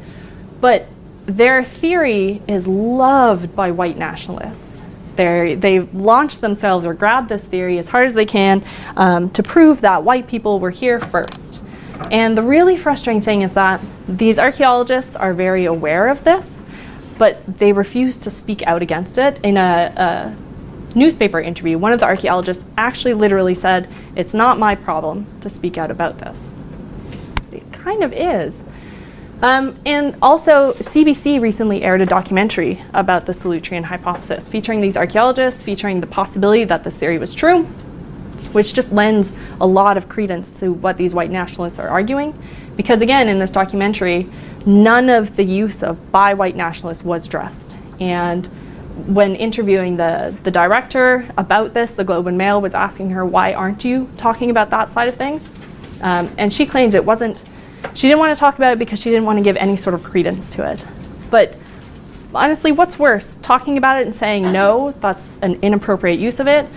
but 0.59 0.87
their 1.25 1.63
theory 1.63 2.41
is 2.47 2.67
loved 2.67 3.55
by 3.55 3.71
white 3.71 3.97
nationalists. 3.97 4.81
they 5.15 5.55
they've 5.55 5.93
launched 5.93 6.41
themselves 6.41 6.85
or 6.85 6.93
grabbed 6.93 7.29
this 7.29 7.43
theory 7.43 7.77
as 7.77 7.87
hard 7.87 8.07
as 8.07 8.13
they 8.13 8.25
can 8.25 8.63
um, 8.97 9.29
to 9.31 9.43
prove 9.43 9.81
that 9.81 10.03
white 10.03 10.27
people 10.27 10.59
were 10.59 10.71
here 10.71 10.99
first. 10.99 11.50
And 12.09 12.37
the 12.37 12.43
really 12.43 12.77
frustrating 12.77 13.21
thing 13.21 13.41
is 13.41 13.53
that 13.53 13.81
these 14.07 14.39
archaeologists 14.39 15.15
are 15.15 15.33
very 15.33 15.65
aware 15.65 16.07
of 16.07 16.23
this, 16.23 16.63
but 17.17 17.59
they 17.59 17.73
refuse 17.73 18.17
to 18.17 18.31
speak 18.31 18.63
out 18.63 18.81
against 18.81 19.17
it. 19.17 19.39
In 19.43 19.57
a, 19.57 19.93
a 19.95 20.97
newspaper 20.97 21.39
interview, 21.39 21.77
one 21.77 21.93
of 21.93 21.99
the 21.99 22.05
archaeologists 22.05 22.63
actually 22.77 23.13
literally 23.13 23.55
said, 23.55 23.89
It's 24.15 24.33
not 24.33 24.57
my 24.57 24.75
problem 24.75 25.27
to 25.41 25.49
speak 25.49 25.77
out 25.77 25.91
about 25.91 26.17
this. 26.17 26.53
It 27.51 27.71
kind 27.71 28.03
of 28.03 28.13
is. 28.13 28.63
Um, 29.41 29.79
and 29.87 30.15
also, 30.21 30.73
CBC 30.73 31.41
recently 31.41 31.81
aired 31.81 32.01
a 32.01 32.05
documentary 32.05 32.83
about 32.93 33.25
the 33.25 33.33
Solutrean 33.33 33.83
hypothesis, 33.83 34.47
featuring 34.47 34.81
these 34.81 34.95
archaeologists, 34.95 35.63
featuring 35.63 35.99
the 35.99 36.07
possibility 36.07 36.63
that 36.65 36.83
this 36.83 36.95
theory 36.95 37.17
was 37.17 37.33
true, 37.33 37.67
which 38.53 38.73
just 38.73 38.91
lends 38.91 39.31
a 39.59 39.65
lot 39.67 39.97
of 39.97 40.09
credence 40.09 40.53
to 40.55 40.73
what 40.73 40.97
these 40.97 41.13
white 41.13 41.31
nationalists 41.31 41.79
are 41.79 41.87
arguing. 41.87 42.37
Because 42.75 43.01
again, 43.01 43.29
in 43.29 43.39
this 43.39 43.51
documentary, 43.51 44.29
none 44.65 45.09
of 45.09 45.35
the 45.35 45.43
use 45.43 45.83
of 45.83 46.11
by 46.11 46.33
white 46.33 46.55
nationalists 46.55 47.03
was 47.03 47.25
addressed. 47.25 47.75
And 47.99 48.45
when 49.07 49.35
interviewing 49.35 49.97
the, 49.97 50.35
the 50.43 50.51
director 50.51 51.27
about 51.37 51.73
this, 51.73 51.93
the 51.93 52.03
Globe 52.03 52.27
and 52.27 52.37
Mail 52.37 52.61
was 52.61 52.73
asking 52.73 53.11
her, 53.11 53.25
why 53.25 53.53
aren't 53.53 53.83
you 53.83 54.09
talking 54.17 54.49
about 54.49 54.69
that 54.71 54.89
side 54.89 55.07
of 55.07 55.15
things? 55.15 55.49
Um, 56.01 56.33
and 56.37 56.51
she 56.51 56.65
claims 56.65 56.93
it 56.93 57.05
wasn't 57.05 57.41
she 57.93 58.07
didn't 58.07 58.19
want 58.19 58.35
to 58.35 58.39
talk 58.39 58.55
about 58.55 58.73
it 58.73 58.79
because 58.79 58.99
she 58.99 59.09
didn't 59.09 59.25
want 59.25 59.39
to 59.39 59.43
give 59.43 59.57
any 59.57 59.77
sort 59.77 59.93
of 59.93 60.03
credence 60.03 60.51
to 60.51 60.71
it. 60.71 60.83
But 61.29 61.55
honestly, 62.33 62.71
what's 62.71 62.97
worse, 62.99 63.37
talking 63.41 63.77
about 63.77 63.99
it 63.99 64.05
and 64.05 64.15
saying 64.15 64.51
no, 64.51 64.93
that's 64.99 65.37
an 65.41 65.55
inappropriate 65.61 66.19
use 66.19 66.39
of 66.39 66.47
it, 66.47 66.67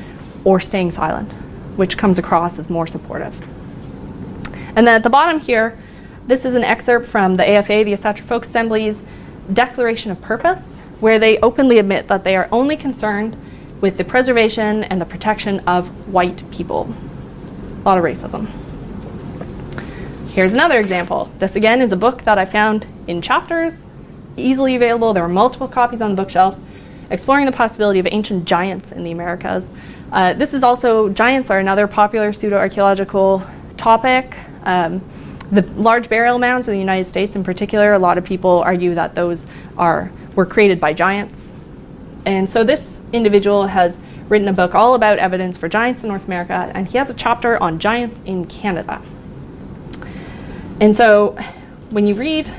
or 0.45 0.61
staying 0.61 0.93
silent, 0.93 1.33
which 1.77 1.97
comes 1.99 2.19
across 2.19 2.59
as 2.59 2.71
more 2.71 2.87
supportive. 2.87 3.35
And 4.77 4.87
then 4.87 4.97
at 4.97 5.03
the 5.03 5.11
bottom 5.11 5.41
here, 5.41 5.79
this 6.27 6.45
is 6.45 6.55
an 6.55 6.65
excerpt 6.65 7.07
from 7.07 7.37
the 7.37 7.49
AFA, 7.49 7.85
the 7.85 7.93
Asatru 7.93 8.23
Folk 8.23 8.45
Assembly's 8.45 9.03
Declaration 9.53 10.11
of 10.11 10.21
Purpose, 10.23 10.79
where 11.01 11.19
they 11.19 11.39
openly 11.39 11.79
admit 11.79 12.09
that 12.09 12.25
they 12.25 12.35
are 12.35 12.49
only 12.51 12.77
concerned 12.77 13.37
with 13.81 13.99
the 13.99 14.05
preservation 14.05 14.85
and 14.85 15.01
the 15.01 15.05
protection 15.05 15.61
of 15.61 15.89
white 16.13 16.51
people. 16.51 16.95
A 17.81 17.83
lot 17.85 17.99
of 17.99 18.05
racism. 18.05 18.49
Here's 20.31 20.55
another 20.55 20.81
example. 20.81 21.31
This 21.39 21.55
again 21.55 21.83
is 21.83 21.93
a 21.93 21.97
book 21.97 22.23
that 22.23 22.39
I 22.39 22.45
found 22.45 22.87
in 23.07 23.21
chapters, 23.21 23.87
easily 24.37 24.75
available. 24.75 25.13
There 25.13 25.23
are 25.23 25.29
multiple 25.29 25.69
copies 25.69 26.01
on 26.01 26.15
the 26.15 26.23
bookshelf, 26.23 26.59
exploring 27.11 27.47
the 27.47 27.53
possibility 27.53 27.99
of 27.99 28.07
ancient 28.11 28.45
giants 28.45 28.93
in 28.93 29.05
the 29.05 29.13
Americas. 29.13 29.69
Uh, 30.13 30.33
this 30.33 30.55
is 30.55 30.63
also, 30.63 31.09
giants 31.09 31.51
are 31.51 31.59
another 31.59 31.87
popular 31.87 32.33
pseudo 32.33 32.57
archaeological 32.57 33.43
topic. 33.77 34.37
Um, 34.63 35.03
the 35.51 35.63
large 35.77 36.09
burial 36.09 36.39
mounds 36.39 36.69
in 36.69 36.75
the 36.75 36.81
United 36.81 37.07
States, 37.07 37.37
in 37.37 37.45
particular, 37.45 37.93
a 37.93 37.99
lot 37.99 38.19
of 38.19 38.25
people 38.25 38.63
argue 38.63 38.95
that 38.95 39.15
those 39.15 39.47
are 39.77 40.11
were 40.35 40.47
created 40.47 40.81
by 40.81 40.93
giants. 40.93 41.55
And 42.27 42.51
so 42.51 42.65
this 42.65 43.01
individual 43.13 43.67
has 43.67 43.99
written 44.29 44.49
a 44.49 44.53
book 44.53 44.75
all 44.75 44.95
about 44.95 45.19
evidence 45.19 45.57
for 45.57 45.69
giants 45.69 46.03
in 46.03 46.09
North 46.09 46.27
America, 46.27 46.71
and 46.75 46.89
he 46.89 46.99
has 46.99 47.11
a 47.11 47.15
chapter 47.15 47.63
on 47.63 47.79
giants 47.79 48.21
in 48.25 48.47
Canada. 48.47 49.01
And 50.81 50.97
so 50.97 51.39
when 51.91 52.07
you 52.07 52.15
read 52.15 52.51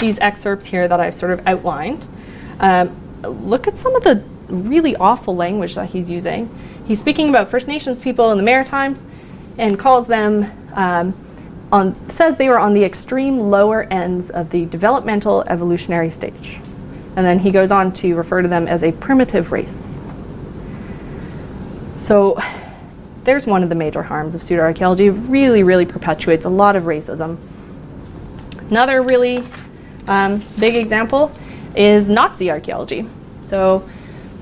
these 0.00 0.18
excerpts 0.20 0.64
here 0.64 0.86
that 0.86 1.00
I've 1.00 1.14
sort 1.14 1.32
of 1.32 1.46
outlined, 1.46 2.06
um, 2.60 2.96
look 3.22 3.66
at 3.66 3.78
some 3.78 3.94
of 3.96 4.04
the 4.04 4.22
really 4.48 4.96
awful 4.96 5.36
language 5.36 5.74
that 5.74 5.90
he's 5.90 6.08
using. 6.10 6.48
He's 6.86 7.00
speaking 7.00 7.28
about 7.28 7.50
First 7.50 7.68
Nations 7.68 8.00
people 8.00 8.30
in 8.30 8.38
the 8.38 8.44
Maritimes 8.44 9.02
and 9.58 9.78
calls 9.78 10.06
them 10.06 10.50
um, 10.74 11.14
on 11.70 12.10
says 12.10 12.36
they 12.36 12.48
were 12.48 12.58
on 12.58 12.72
the 12.72 12.84
extreme 12.84 13.38
lower 13.50 13.82
ends 13.84 14.30
of 14.30 14.50
the 14.50 14.64
developmental 14.66 15.44
evolutionary 15.48 16.10
stage. 16.10 16.60
And 17.16 17.26
then 17.26 17.40
he 17.40 17.50
goes 17.50 17.70
on 17.70 17.92
to 17.94 18.14
refer 18.14 18.42
to 18.42 18.48
them 18.48 18.68
as 18.68 18.82
a 18.82 18.92
primitive 18.92 19.52
race. 19.52 20.00
So 21.98 22.40
there's 23.24 23.46
one 23.46 23.62
of 23.62 23.68
the 23.68 23.74
major 23.74 24.02
harms 24.02 24.34
of 24.34 24.40
pseudoarchaeology. 24.40 25.28
Really, 25.28 25.62
really 25.62 25.84
perpetuates 25.84 26.44
a 26.46 26.48
lot 26.48 26.76
of 26.76 26.84
racism. 26.84 27.36
Another 28.70 29.02
really 29.02 29.42
um, 30.06 30.42
big 30.58 30.74
example 30.76 31.32
is 31.74 32.08
Nazi 32.08 32.50
archaeology. 32.50 33.08
So 33.42 33.88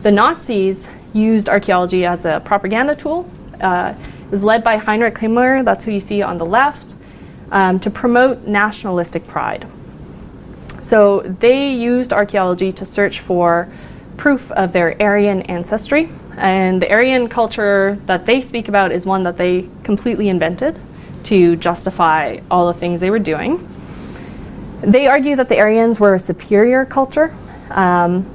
the 0.02 0.10
Nazis 0.10 0.86
used 1.12 1.48
archaeology 1.48 2.04
as 2.04 2.24
a 2.24 2.40
propaganda 2.44 2.94
tool. 2.94 3.28
Uh, 3.60 3.94
it 4.24 4.30
was 4.30 4.42
led 4.42 4.62
by 4.62 4.76
Heinrich 4.76 5.14
Himmler, 5.14 5.64
that's 5.64 5.84
who 5.84 5.92
you 5.92 6.00
see 6.00 6.22
on 6.22 6.38
the 6.38 6.44
left, 6.44 6.94
um, 7.50 7.80
to 7.80 7.90
promote 7.90 8.46
nationalistic 8.46 9.26
pride. 9.26 9.66
So 10.82 11.20
they 11.40 11.72
used 11.72 12.12
archaeology 12.12 12.72
to 12.72 12.84
search 12.84 13.20
for 13.20 13.68
proof 14.16 14.50
of 14.52 14.72
their 14.72 15.00
Aryan 15.00 15.42
ancestry. 15.42 16.08
And 16.36 16.82
the 16.82 16.90
Aryan 16.90 17.28
culture 17.28 17.98
that 18.06 18.26
they 18.26 18.40
speak 18.40 18.68
about 18.68 18.92
is 18.92 19.06
one 19.06 19.22
that 19.24 19.36
they 19.36 19.68
completely 19.84 20.28
invented 20.28 20.78
to 21.24 21.56
justify 21.56 22.40
all 22.50 22.72
the 22.72 22.78
things 22.78 23.00
they 23.00 23.10
were 23.10 23.18
doing. 23.18 23.66
They 24.82 25.06
argue 25.06 25.36
that 25.36 25.48
the 25.48 25.58
Aryans 25.58 25.98
were 25.98 26.14
a 26.14 26.20
superior 26.20 26.84
culture, 26.84 27.34
um, 27.70 28.26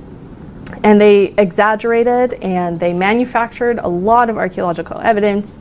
and 0.83 0.99
they 0.99 1.33
exaggerated 1.37 2.33
and 2.35 2.79
they 2.79 2.93
manufactured 2.93 3.79
a 3.79 3.87
lot 3.87 4.29
of 4.29 4.37
archaeological 4.37 4.99
evidence 4.99 5.57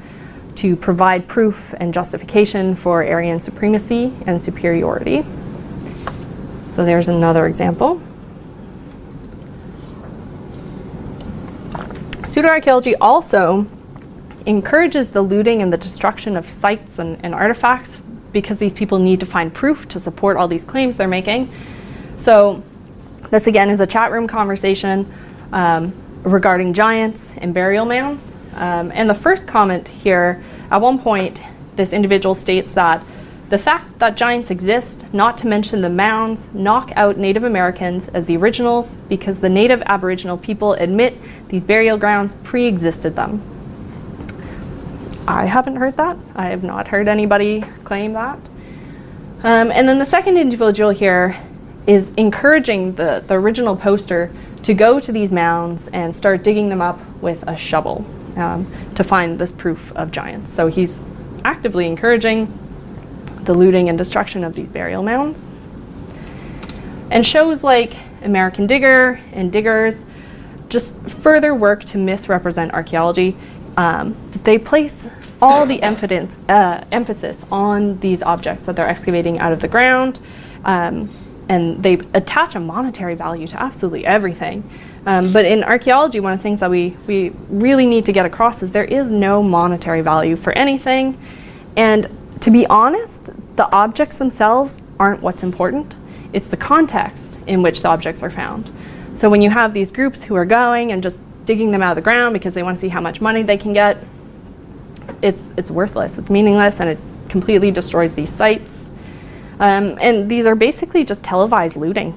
to 0.56 0.76
provide 0.76 1.26
proof 1.26 1.74
and 1.78 1.92
justification 1.92 2.74
for 2.74 3.04
Aryan 3.04 3.40
supremacy 3.40 4.12
and 4.26 4.42
superiority. 4.42 5.24
So 6.68 6.84
there's 6.84 7.08
another 7.08 7.46
example. 7.46 8.00
Pseudoarchaeology 12.22 12.94
also 13.00 13.66
encourages 14.46 15.08
the 15.08 15.22
looting 15.22 15.62
and 15.62 15.72
the 15.72 15.76
destruction 15.76 16.36
of 16.36 16.48
sites 16.50 16.98
and, 16.98 17.18
and, 17.24 17.34
artifacts 17.34 18.00
because 18.32 18.58
these 18.58 18.72
people 18.72 18.98
need 18.98 19.20
to 19.20 19.26
find 19.26 19.52
proof 19.52 19.88
to 19.88 20.00
support 20.00 20.36
all 20.36 20.48
these 20.48 20.64
claims 20.64 20.96
they're 20.96 21.08
making. 21.08 21.52
So 22.18 22.62
this 23.30 23.46
again 23.46 23.70
is 23.70 23.80
a 23.80 23.86
chat 23.86 24.12
room 24.12 24.26
conversation 24.26 25.12
um, 25.52 25.92
regarding 26.22 26.74
giants 26.74 27.30
and 27.38 27.54
burial 27.54 27.84
mounds. 27.84 28.34
Um, 28.54 28.90
and 28.94 29.08
the 29.08 29.14
first 29.14 29.46
comment 29.46 29.86
here, 29.88 30.42
at 30.70 30.80
one 30.80 30.98
point, 30.98 31.40
this 31.76 31.92
individual 31.92 32.34
states 32.34 32.72
that 32.72 33.02
the 33.48 33.58
fact 33.58 33.98
that 33.98 34.16
giants 34.16 34.50
exist, 34.50 35.02
not 35.12 35.36
to 35.38 35.48
mention 35.48 35.80
the 35.80 35.90
mounds, 35.90 36.48
knock 36.54 36.92
out 36.94 37.16
Native 37.16 37.42
Americans 37.42 38.08
as 38.14 38.26
the 38.26 38.36
originals 38.36 38.94
because 39.08 39.40
the 39.40 39.48
native 39.48 39.82
Aboriginal 39.86 40.38
people 40.38 40.74
admit 40.74 41.16
these 41.48 41.64
burial 41.64 41.98
grounds 41.98 42.34
pre 42.44 42.66
existed 42.66 43.16
them. 43.16 43.42
I 45.30 45.44
haven't 45.44 45.76
heard 45.76 45.96
that. 45.96 46.16
I 46.34 46.46
have 46.46 46.64
not 46.64 46.88
heard 46.88 47.06
anybody 47.06 47.64
claim 47.84 48.14
that. 48.14 48.38
Um, 49.44 49.70
and 49.70 49.88
then 49.88 50.00
the 50.00 50.04
second 50.04 50.36
individual 50.36 50.90
here 50.90 51.40
is 51.86 52.10
encouraging 52.16 52.96
the, 52.96 53.22
the 53.26 53.34
original 53.34 53.76
poster 53.76 54.32
to 54.64 54.74
go 54.74 54.98
to 54.98 55.12
these 55.12 55.30
mounds 55.30 55.88
and 55.88 56.14
start 56.14 56.42
digging 56.42 56.68
them 56.68 56.82
up 56.82 56.98
with 57.22 57.44
a 57.46 57.56
shovel 57.56 58.04
um, 58.36 58.70
to 58.96 59.04
find 59.04 59.38
this 59.38 59.52
proof 59.52 59.92
of 59.92 60.10
giants. 60.10 60.52
So 60.52 60.66
he's 60.66 61.00
actively 61.44 61.86
encouraging 61.86 62.52
the 63.44 63.54
looting 63.54 63.88
and 63.88 63.96
destruction 63.96 64.42
of 64.42 64.54
these 64.54 64.70
burial 64.70 65.04
mounds. 65.04 65.48
And 67.10 67.24
shows 67.24 67.62
like 67.62 67.94
American 68.22 68.66
Digger 68.66 69.20
and 69.32 69.52
Diggers 69.52 70.04
just 70.68 70.96
further 71.08 71.54
work 71.54 71.84
to 71.84 71.98
misrepresent 71.98 72.72
archaeology. 72.72 73.36
Um, 73.76 74.16
they 74.44 74.58
place 74.58 75.06
all 75.42 75.66
the 75.66 75.82
emphasis, 75.82 76.28
uh, 76.48 76.84
emphasis 76.92 77.44
on 77.50 77.98
these 78.00 78.22
objects 78.22 78.64
that 78.64 78.76
they're 78.76 78.88
excavating 78.88 79.38
out 79.38 79.52
of 79.52 79.60
the 79.60 79.68
ground, 79.68 80.20
um, 80.64 81.10
and 81.48 81.82
they 81.82 81.94
attach 82.14 82.54
a 82.54 82.60
monetary 82.60 83.14
value 83.14 83.46
to 83.46 83.60
absolutely 83.60 84.06
everything. 84.06 84.68
Um, 85.06 85.32
but 85.32 85.44
in 85.44 85.64
archaeology, 85.64 86.20
one 86.20 86.32
of 86.32 86.38
the 86.38 86.42
things 86.42 86.60
that 86.60 86.70
we, 86.70 86.96
we 87.06 87.30
really 87.48 87.86
need 87.86 88.04
to 88.06 88.12
get 88.12 88.26
across 88.26 88.62
is 88.62 88.70
there 88.70 88.84
is 88.84 89.10
no 89.10 89.42
monetary 89.42 90.02
value 90.02 90.36
for 90.36 90.52
anything. 90.52 91.18
And 91.76 92.08
to 92.40 92.50
be 92.50 92.66
honest, 92.66 93.30
the 93.56 93.70
objects 93.72 94.18
themselves 94.18 94.78
aren't 94.98 95.22
what's 95.22 95.42
important. 95.42 95.96
It's 96.32 96.48
the 96.48 96.56
context 96.56 97.38
in 97.46 97.62
which 97.62 97.82
the 97.82 97.88
objects 97.88 98.22
are 98.22 98.30
found. 98.30 98.70
So 99.14 99.28
when 99.30 99.42
you 99.42 99.50
have 99.50 99.72
these 99.72 99.90
groups 99.90 100.22
who 100.22 100.34
are 100.36 100.44
going 100.44 100.92
and 100.92 101.02
just 101.02 101.18
digging 101.46 101.70
them 101.72 101.82
out 101.82 101.92
of 101.92 101.96
the 101.96 102.02
ground 102.02 102.32
because 102.32 102.54
they 102.54 102.62
want 102.62 102.76
to 102.76 102.80
see 102.80 102.88
how 102.88 103.00
much 103.00 103.20
money 103.20 103.42
they 103.42 103.56
can 103.56 103.72
get, 103.72 103.98
it's, 105.22 105.42
it's 105.56 105.70
worthless, 105.70 106.18
it's 106.18 106.30
meaningless, 106.30 106.80
and 106.80 106.88
it 106.88 106.98
completely 107.28 107.70
destroys 107.70 108.14
these 108.14 108.30
sites. 108.30 108.90
Um, 109.58 109.98
and 110.00 110.28
these 110.30 110.46
are 110.46 110.54
basically 110.54 111.04
just 111.04 111.22
televised 111.22 111.76
looting. 111.76 112.14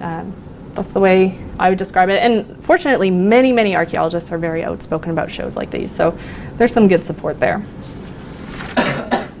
Um, 0.00 0.34
that's 0.74 0.92
the 0.92 1.00
way 1.00 1.38
I 1.58 1.70
would 1.70 1.78
describe 1.78 2.10
it. 2.10 2.22
And 2.22 2.62
fortunately, 2.64 3.10
many, 3.10 3.50
many 3.50 3.74
archaeologists 3.74 4.30
are 4.30 4.38
very 4.38 4.62
outspoken 4.62 5.10
about 5.10 5.30
shows 5.30 5.56
like 5.56 5.70
these, 5.70 5.90
so 5.90 6.16
there's 6.58 6.72
some 6.72 6.88
good 6.88 7.04
support 7.04 7.40
there. 7.40 7.62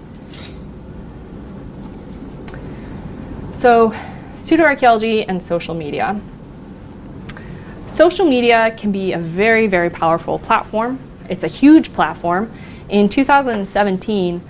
So, 3.56 3.90
pseudoarchaeology 4.36 5.24
and 5.26 5.42
social 5.42 5.74
media. 5.74 6.20
Social 7.88 8.26
media 8.26 8.76
can 8.76 8.92
be 8.92 9.12
a 9.12 9.18
very, 9.18 9.66
very 9.66 9.88
powerful 9.88 10.38
platform. 10.38 10.98
It's 11.30 11.42
a 11.42 11.48
huge 11.48 11.92
platform. 11.94 12.52
In 12.88 13.08
2017, 13.08 14.40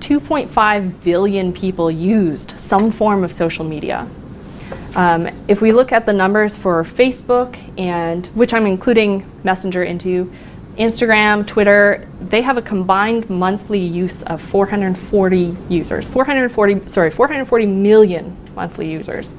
2.5 0.00 1.04
billion 1.04 1.52
people 1.52 1.90
used 1.90 2.58
some 2.58 2.90
form 2.90 3.22
of 3.22 3.32
social 3.32 3.64
media. 3.64 4.08
Um, 4.94 5.28
if 5.48 5.60
we 5.60 5.72
look 5.72 5.92
at 5.92 6.06
the 6.06 6.12
numbers 6.12 6.56
for 6.56 6.82
Facebook 6.84 7.58
and 7.78 8.26
which 8.28 8.54
I'm 8.54 8.66
including 8.66 9.30
Messenger 9.44 9.84
into, 9.84 10.32
Instagram, 10.78 11.46
Twitter, 11.46 12.08
they 12.20 12.40
have 12.40 12.56
a 12.56 12.62
combined 12.62 13.28
monthly 13.28 13.80
use 13.80 14.22
of 14.24 14.40
440 14.40 15.56
users. 15.68 16.08
440, 16.08 16.88
sorry, 16.88 17.10
440 17.10 17.66
million 17.66 18.36
monthly 18.54 18.90
users 18.90 19.34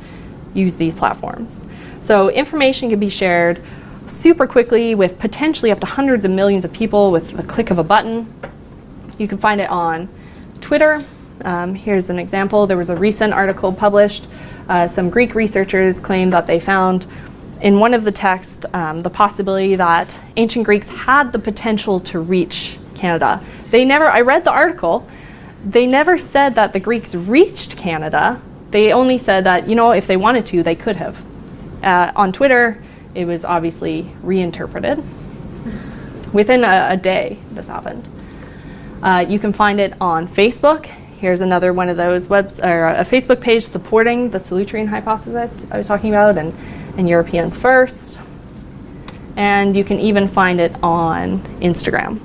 use 0.53 0.75
these 0.75 0.93
platforms. 0.93 1.65
So 1.99 2.29
information 2.29 2.89
can 2.89 2.99
be 2.99 3.09
shared 3.09 3.61
super 4.07 4.47
quickly 4.47 4.95
with 4.95 5.19
potentially 5.19 5.71
up 5.71 5.79
to 5.79 5.85
hundreds 5.85 6.25
of 6.25 6.31
millions 6.31 6.65
of 6.65 6.73
people 6.73 7.11
with 7.11 7.35
the 7.35 7.43
click 7.43 7.71
of 7.71 7.79
a 7.79 7.83
button. 7.83 8.33
You 9.17 9.27
can 9.27 9.37
find 9.37 9.61
it 9.61 9.69
on 9.69 10.09
Twitter. 10.61 11.03
Um, 11.43 11.75
here's 11.75 12.09
an 12.09 12.19
example. 12.19 12.67
There 12.67 12.77
was 12.77 12.89
a 12.89 12.95
recent 12.95 13.33
article 13.33 13.71
published. 13.73 14.25
Uh, 14.67 14.87
some 14.87 15.09
Greek 15.09 15.35
researchers 15.35 15.99
claimed 15.99 16.33
that 16.33 16.47
they 16.47 16.59
found 16.59 17.05
in 17.61 17.79
one 17.79 17.93
of 17.93 18.03
the 18.03 18.11
texts 18.11 18.65
um, 18.73 19.01
the 19.01 19.09
possibility 19.09 19.75
that 19.75 20.17
ancient 20.37 20.65
Greeks 20.65 20.87
had 20.87 21.31
the 21.31 21.39
potential 21.39 21.99
to 21.99 22.19
reach 22.19 22.77
Canada. 22.95 23.41
They 23.69 23.85
never, 23.85 24.05
I 24.05 24.21
read 24.21 24.43
the 24.43 24.51
article, 24.51 25.07
they 25.65 25.87
never 25.87 26.17
said 26.17 26.55
that 26.55 26.73
the 26.73 26.79
Greeks 26.79 27.15
reached 27.15 27.77
Canada. 27.77 28.41
They 28.71 28.91
only 28.91 29.17
said 29.17 29.45
that, 29.45 29.67
you 29.67 29.75
know, 29.75 29.91
if 29.91 30.07
they 30.07 30.17
wanted 30.17 30.45
to, 30.47 30.63
they 30.63 30.75
could 30.75 30.95
have. 30.95 31.21
Uh, 31.83 32.11
on 32.15 32.31
Twitter, 32.31 32.83
it 33.15 33.25
was 33.25 33.45
obviously 33.45 34.11
reinterpreted. 34.21 35.03
Within 36.33 36.63
a, 36.63 36.89
a 36.91 36.97
day, 36.97 37.39
this 37.51 37.67
happened. 37.67 38.07
Uh, 39.01 39.25
you 39.27 39.39
can 39.39 39.53
find 39.53 39.79
it 39.79 39.93
on 40.01 40.27
Facebook. 40.27 40.85
Here's 40.85 41.41
another 41.41 41.71
one 41.73 41.89
of 41.89 41.97
those 41.97 42.27
webs 42.27 42.59
or 42.59 42.87
a 42.89 43.05
Facebook 43.05 43.39
page 43.39 43.65
supporting 43.65 44.29
the 44.29 44.37
Solutrean 44.37 44.87
hypothesis 44.87 45.65
I 45.71 45.77
was 45.77 45.87
talking 45.87 46.09
about, 46.09 46.37
and 46.37 46.53
and 46.97 47.09
Europeans 47.09 47.55
first. 47.55 48.19
And 49.35 49.75
you 49.75 49.83
can 49.83 49.99
even 49.99 50.27
find 50.27 50.61
it 50.61 50.73
on 50.81 51.39
Instagram. 51.59 52.21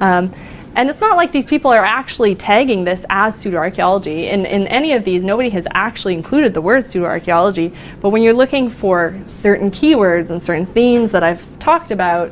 Um, 0.00 0.34
and 0.76 0.90
it's 0.90 1.00
not 1.00 1.16
like 1.16 1.32
these 1.32 1.46
people 1.46 1.72
are 1.72 1.84
actually 1.84 2.34
tagging 2.34 2.84
this 2.84 3.06
as 3.08 3.42
pseudoarchaeology. 3.42 4.30
In, 4.30 4.44
in 4.44 4.66
any 4.68 4.92
of 4.92 5.04
these, 5.06 5.24
nobody 5.24 5.48
has 5.48 5.66
actually 5.70 6.12
included 6.12 6.52
the 6.52 6.60
word 6.60 6.84
pseudoarchaeology. 6.84 7.74
But 8.02 8.10
when 8.10 8.22
you're 8.22 8.34
looking 8.34 8.68
for 8.68 9.18
certain 9.26 9.70
keywords 9.70 10.28
and 10.28 10.40
certain 10.40 10.66
themes 10.66 11.12
that 11.12 11.22
I've 11.22 11.42
talked 11.60 11.90
about, 11.90 12.30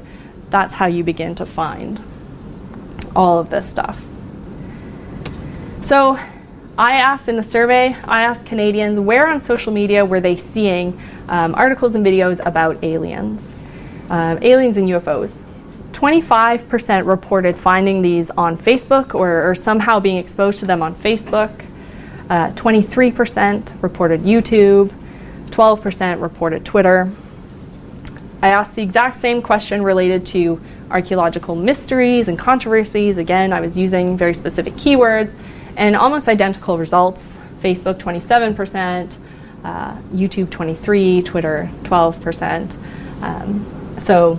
that's 0.50 0.74
how 0.74 0.84
you 0.84 1.02
begin 1.02 1.34
to 1.36 1.46
find 1.46 2.04
all 3.16 3.38
of 3.38 3.48
this 3.48 3.66
stuff. 3.66 3.98
So 5.82 6.18
I 6.76 6.96
asked 6.96 7.30
in 7.30 7.36
the 7.36 7.42
survey, 7.42 7.96
I 8.04 8.24
asked 8.24 8.44
Canadians 8.44 9.00
where 9.00 9.26
on 9.26 9.40
social 9.40 9.72
media 9.72 10.04
were 10.04 10.20
they 10.20 10.36
seeing 10.36 11.00
um, 11.28 11.54
articles 11.54 11.94
and 11.94 12.04
videos 12.04 12.44
about 12.44 12.84
aliens, 12.84 13.54
um, 14.10 14.38
aliens 14.42 14.76
and 14.76 14.86
UFOs. 14.90 15.38
25% 15.94 17.06
reported 17.06 17.56
finding 17.56 18.02
these 18.02 18.30
on 18.30 18.58
Facebook 18.58 19.14
or, 19.14 19.50
or, 19.50 19.54
somehow 19.54 20.00
being 20.00 20.18
exposed 20.18 20.58
to 20.58 20.66
them 20.66 20.82
on 20.82 20.94
Facebook. 20.96 21.64
Uh, 22.28 22.50
23% 22.50 23.82
reported 23.82 24.22
YouTube. 24.22 24.92
12% 25.50 26.20
reported 26.20 26.64
Twitter. 26.64 27.10
I 28.42 28.48
asked 28.48 28.74
the 28.74 28.82
exact 28.82 29.16
same 29.16 29.40
question 29.40 29.82
related 29.82 30.26
to 30.26 30.60
archaeological 30.90 31.54
mysteries 31.54 32.26
and 32.28 32.38
controversies. 32.38 33.16
Again, 33.16 33.52
I 33.52 33.60
was 33.60 33.76
using 33.76 34.16
very 34.16 34.34
specific 34.34 34.74
keywords 34.74 35.34
and 35.76 35.94
almost 35.94 36.28
identical 36.28 36.76
results. 36.76 37.36
Facebook 37.62 37.94
27%, 37.94 39.16
uh, 39.64 39.96
YouTube 40.12 40.50
23, 40.50 41.22
Twitter 41.22 41.70
12%. 41.84 42.76
Um, 43.22 43.96
so 43.98 44.38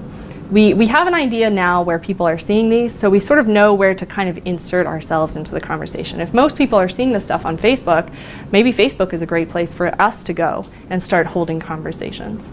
we, 0.52 0.74
we 0.74 0.88
have 0.88 1.08
an 1.08 1.14
idea 1.14 1.50
now 1.50 1.82
where 1.82 1.98
people 1.98 2.28
are 2.28 2.38
seeing 2.38 2.70
these, 2.70 2.94
so 2.94 3.10
we 3.10 3.20
sort 3.20 3.40
of 3.40 3.48
know 3.48 3.74
where 3.74 3.96
to 3.96 4.06
kind 4.06 4.30
of 4.30 4.46
insert 4.46 4.86
ourselves 4.86 5.36
into 5.36 5.52
the 5.52 5.62
conversation. 5.62 6.22
If 6.22 6.34
most 6.34 6.56
people 6.56 6.78
are 6.78 6.90
seeing 6.90 7.12
this 7.12 7.26
stuff 7.26 7.46
on 7.46 7.58
Facebook, 7.58 8.14
maybe 8.52 8.72
Facebook 8.72 9.14
is 9.14 9.22
a 9.22 9.26
great 9.26 9.50
place 9.50 9.74
for 9.74 10.00
us 10.00 10.24
to 10.26 10.34
go 10.34 10.66
and 10.90 11.02
start 11.02 11.26
holding 11.26 11.60
conversations. 11.60 12.48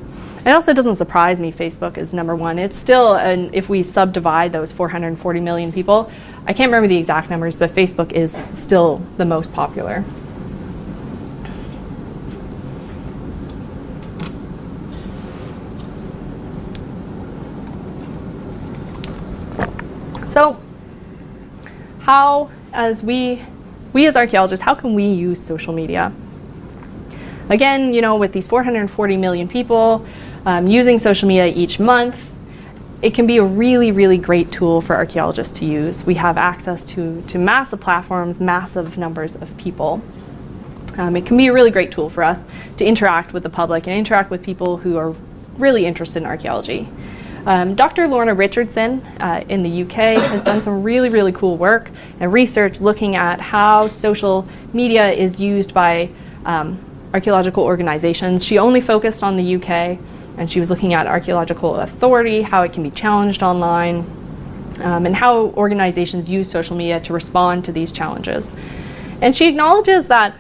It 0.45 0.51
also 0.51 0.73
doesn't 0.73 0.97
surprise 0.97 1.39
me 1.39 1.53
Facebook 1.53 1.99
is 1.99 2.13
number 2.13 2.35
one. 2.35 2.59
It's 2.59 2.77
still, 2.77 3.15
and 3.15 3.55
if 3.55 3.69
we 3.69 3.83
subdivide 3.83 4.53
those 4.53 4.73
440 4.73 5.41
million 5.41 5.71
people, 5.71 6.11
I 6.47 6.53
can't 6.53 6.69
remember 6.69 6.89
the 6.89 6.97
exact 6.97 7.31
numbers, 7.31 7.59
but 7.59 7.75
Facebook 7.75 8.13
is 8.13 8.35
still 8.55 9.03
the 9.19 9.25
most 9.25 9.53
popular. 9.53 10.05
So, 20.33 20.61
how, 22.01 22.51
as 22.73 23.03
we, 23.03 23.43
we 23.93 24.07
as 24.07 24.17
archaeologists, 24.17 24.65
how 24.65 24.75
can 24.75 24.95
we 24.95 25.07
use 25.07 25.43
social 25.45 25.73
media? 25.73 26.13
again, 27.53 27.93
you 27.93 28.01
know, 28.01 28.17
with 28.17 28.33
these 28.33 28.47
440 28.47 29.17
million 29.17 29.49
people 29.49 30.07
um, 30.47 30.67
using 30.67 30.99
social 30.99 31.29
media 31.29 31.47
each 31.47 31.79
month, 31.79 32.17
it 33.03 33.15
can 33.15 33.27
be 33.27 33.39
a 33.39 33.43
really, 33.43 33.91
really 33.91 34.17
great 34.17 34.53
tool 34.53 34.81
for 34.81 34.95
archaeologists 34.97 35.59
to 35.59 35.65
use. 35.65 36.05
We 36.05 36.15
have 36.15 36.39
access 36.39 36.85
to, 36.85 37.23
to 37.29 37.39
massive 37.39 37.81
platforms, 37.81 38.41
massive 38.41 38.97
numbers 38.97 39.35
of 39.35 39.55
people. 39.57 40.01
Um, 40.97 41.17
it 41.17 41.27
can 41.27 41.37
be 41.37 41.49
a 41.49 41.53
really 41.53 41.71
great 41.71 41.91
tool 41.91 42.11
for 42.11 42.23
us 42.23 42.43
to 42.77 42.85
interact 42.85 43.33
with 43.33 43.43
the 43.43 43.51
public 43.51 43.87
and 43.87 43.97
interact 43.97 44.31
with 44.31 44.43
people 44.43 44.77
who 44.77 44.97
are 44.97 45.15
really 45.59 45.85
interested 45.85 46.23
in 46.23 46.27
archaeology. 46.27 46.89
Um, 47.45 47.75
Dr. 47.75 48.07
Lorna 48.07 48.35
Richardson 48.35 49.01
uh, 49.19 49.45
in 49.49 49.65
the 49.65 49.83
UK 49.83 50.17
has 50.17 50.45
done 50.45 50.63
some 50.63 50.83
really, 50.85 51.09
really 51.09 51.33
cool 51.33 51.57
work 51.57 51.91
and 52.21 52.33
research 52.33 52.81
looking 52.81 53.17
at 53.17 53.41
how 53.41 53.89
social 53.89 54.47
media 54.73 55.11
is 55.11 55.41
used 55.41 55.75
by 55.75 56.09
um, 56.45 56.79
archaeological 57.13 57.65
organizations. 57.65 58.45
She 58.45 58.59
only 58.59 58.81
focused 58.81 59.25
on 59.25 59.37
the 59.37 59.57
UK 59.57 59.99
and 60.39 60.51
she 60.51 60.61
was 60.61 60.71
looking 60.71 60.95
at 60.95 61.09
archaeological 61.09 61.77
authority, 61.77 62.43
how 62.43 62.63
it 62.63 62.73
can 62.73 62.85
be 62.85 62.91
challenged 62.91 63.43
online, 63.43 64.07
um, 64.81 65.05
and 65.05 65.15
how 65.15 65.47
organizations 65.57 66.31
use 66.31 66.49
social 66.49 66.77
media 66.77 67.01
to 67.01 67.13
respond 67.13 67.65
to 67.65 67.73
these 67.73 67.91
challenges. 67.91 68.53
And 69.21 69.37
she 69.37 69.49
acknowledges 69.49 70.07
that 70.09 70.35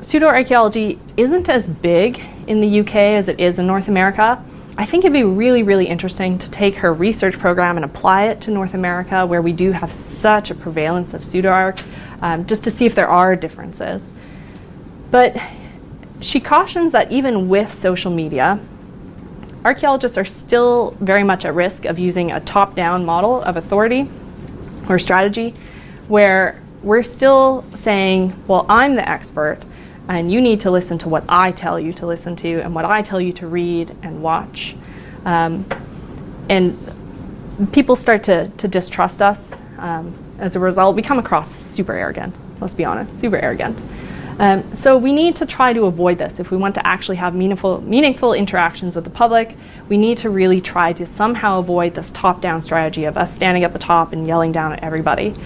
pseudoarchaeology 0.00 0.98
isn't 1.16 1.48
as 1.50 1.68
big 1.68 2.20
in 2.46 2.60
the 2.60 2.80
UK 2.80 2.94
as 2.94 3.28
it 3.28 3.38
is 3.38 3.58
in 3.58 3.66
North 3.66 3.88
America. 3.88 4.42
I 4.76 4.86
think 4.86 5.04
it'd 5.04 5.12
be 5.12 5.24
really, 5.24 5.62
really 5.62 5.86
interesting 5.86 6.38
to 6.38 6.50
take 6.50 6.76
her 6.76 6.92
research 6.92 7.38
program 7.38 7.76
and 7.76 7.84
apply 7.84 8.28
it 8.28 8.40
to 8.42 8.50
North 8.50 8.74
America, 8.74 9.26
where 9.26 9.42
we 9.42 9.52
do 9.52 9.72
have 9.72 9.92
such 9.92 10.50
a 10.50 10.54
prevalence 10.54 11.12
of 11.12 11.22
pseudoarch, 11.22 11.82
um, 12.22 12.46
just 12.46 12.64
to 12.64 12.70
see 12.70 12.86
if 12.86 12.94
there 12.94 13.08
are 13.08 13.36
differences. 13.36 14.08
But 15.10 15.36
she 16.20 16.40
cautions 16.40 16.92
that 16.92 17.10
even 17.10 17.48
with 17.48 17.74
social 17.74 18.10
media, 18.10 18.60
archaeologists 19.64 20.16
are 20.16 20.24
still 20.24 20.96
very 21.00 21.24
much 21.24 21.44
at 21.44 21.54
risk 21.54 21.84
of 21.84 21.98
using 21.98 22.32
a 22.32 22.40
top 22.40 22.74
down 22.74 23.04
model 23.04 23.42
of 23.42 23.56
authority 23.56 24.08
or 24.88 24.98
strategy 24.98 25.54
where 26.08 26.60
we're 26.82 27.02
still 27.02 27.64
saying, 27.74 28.42
well, 28.46 28.64
I'm 28.68 28.94
the 28.94 29.06
expert, 29.06 29.58
and 30.10 30.32
you 30.32 30.40
need 30.40 30.60
to 30.62 30.72
listen 30.72 30.98
to 30.98 31.08
what 31.08 31.22
I 31.28 31.52
tell 31.52 31.78
you 31.78 31.92
to 31.94 32.06
listen 32.06 32.34
to 32.36 32.60
and 32.60 32.74
what 32.74 32.84
I 32.84 33.00
tell 33.00 33.20
you 33.20 33.32
to 33.34 33.46
read 33.46 33.96
and 34.02 34.22
watch. 34.22 34.74
Um, 35.24 35.64
and 36.48 36.76
people 37.72 37.94
start 37.94 38.24
to, 38.24 38.48
to 38.48 38.66
distrust 38.66 39.22
us. 39.22 39.54
Um, 39.78 40.12
as 40.40 40.56
a 40.56 40.60
result, 40.60 40.96
we 40.96 41.02
come 41.02 41.20
across 41.20 41.54
super 41.54 41.92
arrogant, 41.92 42.34
let's 42.60 42.74
be 42.74 42.84
honest, 42.84 43.20
super 43.20 43.36
arrogant. 43.36 43.78
Um, 44.40 44.74
so 44.74 44.96
we 44.96 45.12
need 45.12 45.36
to 45.36 45.46
try 45.46 45.72
to 45.72 45.84
avoid 45.84 46.18
this. 46.18 46.40
If 46.40 46.50
we 46.50 46.56
want 46.56 46.74
to 46.74 46.84
actually 46.84 47.16
have 47.16 47.32
meaningful, 47.34 47.80
meaningful 47.82 48.32
interactions 48.32 48.96
with 48.96 49.04
the 49.04 49.10
public, 49.10 49.56
we 49.88 49.96
need 49.96 50.18
to 50.18 50.30
really 50.30 50.60
try 50.60 50.92
to 50.94 51.06
somehow 51.06 51.60
avoid 51.60 51.94
this 51.94 52.10
top-down 52.10 52.62
strategy 52.62 53.04
of 53.04 53.16
us 53.16 53.32
standing 53.32 53.62
at 53.62 53.72
the 53.72 53.78
top 53.78 54.12
and 54.12 54.26
yelling 54.26 54.50
down 54.50 54.72
at 54.72 54.82
everybody. 54.82 55.36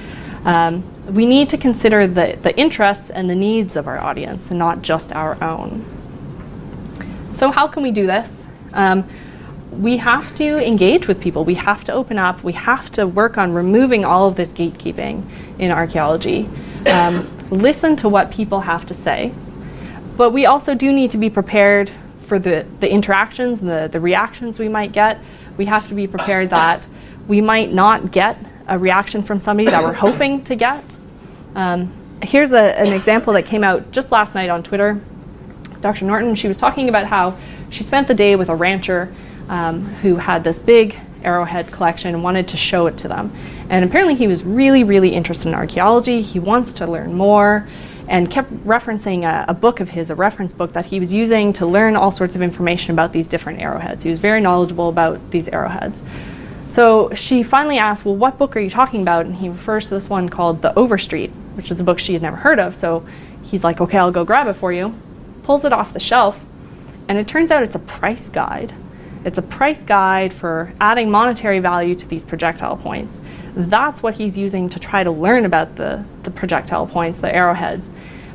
Um, 0.47 0.85
we 1.07 1.27
need 1.27 1.51
to 1.51 1.59
consider 1.59 2.07
the, 2.07 2.39
the 2.43 2.57
interests 2.59 3.11
and 3.11 3.29
the 3.29 3.35
needs 3.35 3.77
of 3.77 3.87
our 3.87 3.99
audience 3.99 4.51
and 4.51 4.59
not 4.59 4.83
just 4.83 5.13
our 5.13 5.43
own. 5.43 5.85
So 7.35 7.51
how 7.51 7.67
can 7.67 7.83
we 7.83 7.91
do 7.91 8.07
this? 8.07 8.47
Um, 8.73 9.09
we 9.71 9.97
have 9.99 10.35
to 10.37 10.67
engage 10.67 11.09
with 11.09 11.21
people. 11.21 11.45
We 11.45 11.55
have 11.55 11.85
to 11.85 11.93
open 11.93 12.19
up. 12.19 12.45
We 12.45 12.53
have 12.53 12.91
to 12.93 13.07
work 13.07 13.37
on 13.37 13.53
removing 13.53 14.05
all 14.05 14.29
of 14.29 14.37
this 14.37 14.53
gatekeeping 14.53 15.29
in 15.59 15.71
archaeology. 15.71 16.49
Um, 16.87 17.29
listen 17.51 17.97
to 17.97 18.09
what 18.09 18.31
people 18.31 18.61
have 18.61 18.87
to 18.87 18.95
say. 18.95 19.33
But 20.17 20.31
we 20.31 20.47
also 20.47 20.75
do 20.75 20.93
need 20.93 21.11
to 21.11 21.19
be 21.19 21.29
prepared 21.29 21.91
for 22.27 22.39
the, 22.39 22.67
the 22.81 22.91
interactions 22.91 23.61
and 23.61 23.69
the, 23.69 23.89
the 23.91 24.01
reactions 24.01 24.59
we 24.59 24.69
might 24.69 24.93
get. 24.93 25.19
We 25.57 25.67
have 25.67 25.89
to 25.89 25.95
be 25.95 26.07
prepared 26.07 26.51
that 26.51 26.87
we 27.27 27.41
might 27.41 27.73
not 27.73 28.13
get 28.13 28.39
a 28.67 28.79
reaction 28.79 29.23
from 29.23 29.41
somebody 29.41 29.71
that 29.71 29.83
we're 29.83 29.93
hoping 29.93 30.43
to 30.45 30.55
get. 30.55 30.97
Um, 31.55 31.93
here's 32.23 32.53
a, 32.53 32.79
an 32.79 32.93
example 32.93 33.33
that 33.35 33.47
came 33.47 33.65
out 33.65 33.91
just 33.91 34.11
last 34.11 34.35
night 34.35 34.51
on 34.51 34.63
Twitter. 34.63 35.01
Dr. 35.81 36.05
Norton, 36.07 36.35
she 36.35 36.49
was 36.49 36.57
talking 36.57 36.89
about 36.89 37.07
how 37.07 37.37
she 37.71 37.83
spent 37.83 38.09
the 38.09 38.15
day 38.15 38.37
with 38.37 38.49
a 38.49 38.55
rancher 38.55 39.15
um, 39.49 39.85
who 39.97 40.17
had 40.17 40.45
this 40.45 40.59
big 40.59 40.97
arrowhead 41.23 41.71
collection 41.71 42.15
and 42.15 42.23
wanted 42.23 42.49
to 42.49 42.57
show 42.57 42.87
it 42.87 42.97
to 42.99 43.09
them. 43.09 43.33
And 43.69 43.85
apparently, 43.85 44.15
he 44.15 44.27
was 44.27 44.43
really, 44.43 44.85
really 44.85 45.15
interested 45.15 45.49
in 45.49 45.55
archaeology. 45.55 46.23
He 46.23 46.39
wants 46.39 46.73
to 46.75 46.87
learn 46.87 47.15
more 47.15 47.67
and 48.09 48.31
kept 48.31 48.53
referencing 48.67 49.25
a, 49.25 49.47
a, 49.49 49.55
book 49.55 49.81
of 49.81 49.89
his, 49.89 50.11
a 50.11 50.15
reference 50.15 50.53
book 50.53 50.75
that 50.75 50.85
he 50.85 51.01
was 51.01 51.13
using 51.13 51.55
to 51.55 51.67
learn 51.67 51.97
all 51.97 52.13
sorts 52.13 52.35
of 52.35 52.43
information 52.43 52.91
about 52.91 53.13
these 53.13 53.27
different 53.27 53.61
arrowheads. 53.61 54.03
He 54.03 54.11
was 54.11 54.19
very 54.19 54.43
knowledgeable 54.43 54.91
about 54.91 55.31
these 55.31 55.49
arrowheads. 55.49 56.03
So 56.75 57.15
she 57.15 57.45
finally 57.45 57.79
asked, 57.79 58.05
Well, 58.05 58.17
what 58.17 58.37
book 58.37 58.57
are 58.57 58.61
you 58.61 58.69
talking 58.69 59.01
about? 59.01 59.27
And 59.27 59.37
he 59.37 59.49
refers 59.49 59.85
to 59.85 59.95
this 59.95 60.11
one 60.11 60.29
called 60.29 60.61
The 60.61 60.77
Overstreet, 60.77 61.31
which 61.55 61.71
is 61.71 61.79
a 61.79 61.85
book 61.85 62.01
she 62.01 62.15
had 62.15 62.23
never 62.23 62.37
heard 62.37 62.59
of. 62.59 62.75
So 62.75 63.07
he's 63.45 63.63
like, 63.63 63.81
Okay, 63.81 63.97
I'll 63.97 64.11
go 64.11 64.25
grab 64.25 64.49
it 64.49 64.55
for 64.55 64.73
you. 64.73 64.93
Pulls 65.45 65.65
it 65.65 65.73
off 65.73 65.93
the 65.93 66.01
shelf, 66.01 66.37
and 67.07 67.17
it 67.17 67.29
turns 67.29 67.53
out 67.53 67.63
it's 67.63 67.77
a 67.77 67.79
price 67.81 68.29
guide. 68.29 68.75
It's 69.25 69.39
a 69.39 69.43
price 69.43 69.85
guide 69.85 70.35
for 70.35 70.73
adding 70.81 71.13
monetary 71.13 71.61
value 71.61 71.95
to 71.95 72.09
these 72.09 72.27
projectile 72.27 72.77
points. 72.77 73.19
That's 73.55 74.03
what 74.03 74.15
he's 74.15 74.37
using 74.37 74.69
to 74.71 74.81
try 74.81 75.05
to 75.05 75.13
learn 75.13 75.45
about 75.45 75.77
the, 75.77 76.05
the 76.25 76.33
projectile 76.33 76.89
points, 76.89 77.21
the 77.21 77.33
arrowheads. 77.33 77.89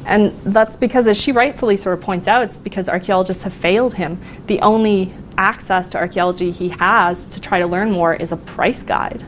And 0.10 0.32
that's 0.42 0.76
because, 0.76 1.08
as 1.08 1.18
she 1.18 1.32
rightfully 1.32 1.78
sort 1.78 1.96
of 1.96 2.04
points 2.04 2.28
out, 2.28 2.42
it's 2.42 2.58
because 2.58 2.90
archaeologists 2.90 3.44
have 3.44 3.54
failed 3.54 3.94
him. 3.94 4.20
The 4.48 4.60
only 4.62 5.14
access 5.38 5.88
to 5.92 6.00
archaeology 6.00 6.50
he 6.50 6.70
has 6.70 7.26
to 7.26 7.40
try 7.40 7.60
to 7.60 7.68
learn 7.68 7.92
more 7.92 8.16
is 8.16 8.32
a 8.32 8.38
price 8.38 8.82
guide 8.82 9.24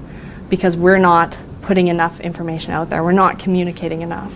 because 0.49 0.75
we're 0.75 0.97
not 0.97 1.37
putting 1.61 1.87
enough 1.87 2.19
information 2.19 2.71
out 2.71 2.89
there, 2.89 3.03
we're 3.03 3.11
not 3.11 3.37
communicating 3.37 4.01
enough. 4.01 4.33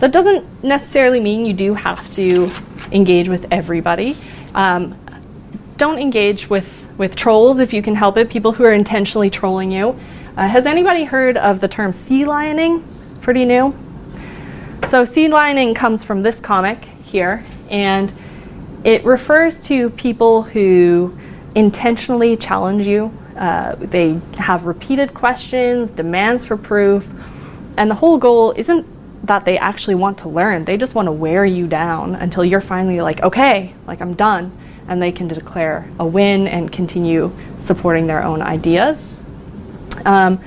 That 0.00 0.10
doesn't 0.10 0.64
necessarily 0.64 1.20
mean 1.20 1.46
you 1.46 1.54
do 1.54 1.74
have 1.74 2.12
to 2.14 2.50
engage 2.90 3.28
with 3.28 3.46
everybody. 3.52 4.16
Um, 4.56 4.98
don't 5.76 6.00
engage 6.00 6.50
with, 6.50 6.68
with 6.98 7.14
trolls 7.14 7.60
if 7.60 7.72
you 7.72 7.80
can 7.80 7.94
help 7.94 8.16
it, 8.16 8.28
people 8.28 8.50
who 8.52 8.64
are 8.64 8.74
intentionally 8.74 9.30
trolling 9.30 9.70
you. 9.70 9.96
Uh, 10.36 10.46
has 10.46 10.66
anybody 10.66 11.04
heard 11.04 11.38
of 11.38 11.60
the 11.60 11.68
term 11.68 11.94
sea 11.94 12.24
lioning? 12.24 12.84
Pretty 13.22 13.46
new. 13.46 13.74
So, 14.86 15.06
sea 15.06 15.28
lioning 15.28 15.74
comes 15.74 16.04
from 16.04 16.20
this 16.20 16.40
comic 16.40 16.84
here, 17.02 17.42
and 17.70 18.12
it 18.84 19.02
refers 19.06 19.60
to 19.62 19.88
people 19.90 20.42
who 20.42 21.16
intentionally 21.54 22.36
challenge 22.36 22.86
you. 22.86 23.16
Uh, 23.34 23.76
they 23.76 24.20
have 24.36 24.64
repeated 24.64 25.14
questions, 25.14 25.90
demands 25.90 26.44
for 26.44 26.58
proof, 26.58 27.06
and 27.78 27.90
the 27.90 27.94
whole 27.94 28.18
goal 28.18 28.52
isn't 28.58 28.86
that 29.26 29.46
they 29.46 29.56
actually 29.56 29.94
want 29.94 30.18
to 30.18 30.28
learn. 30.28 30.66
They 30.66 30.76
just 30.76 30.94
want 30.94 31.06
to 31.06 31.12
wear 31.12 31.46
you 31.46 31.66
down 31.66 32.14
until 32.14 32.44
you're 32.44 32.60
finally 32.60 33.00
like, 33.00 33.22
okay, 33.22 33.72
like 33.86 34.02
I'm 34.02 34.12
done. 34.12 34.52
And 34.86 35.00
they 35.00 35.12
can 35.12 35.28
declare 35.28 35.90
a 35.98 36.06
win 36.06 36.46
and 36.46 36.70
continue 36.70 37.32
supporting 37.58 38.06
their 38.06 38.22
own 38.22 38.42
ideas. 38.42 39.06
Um, 40.06 40.40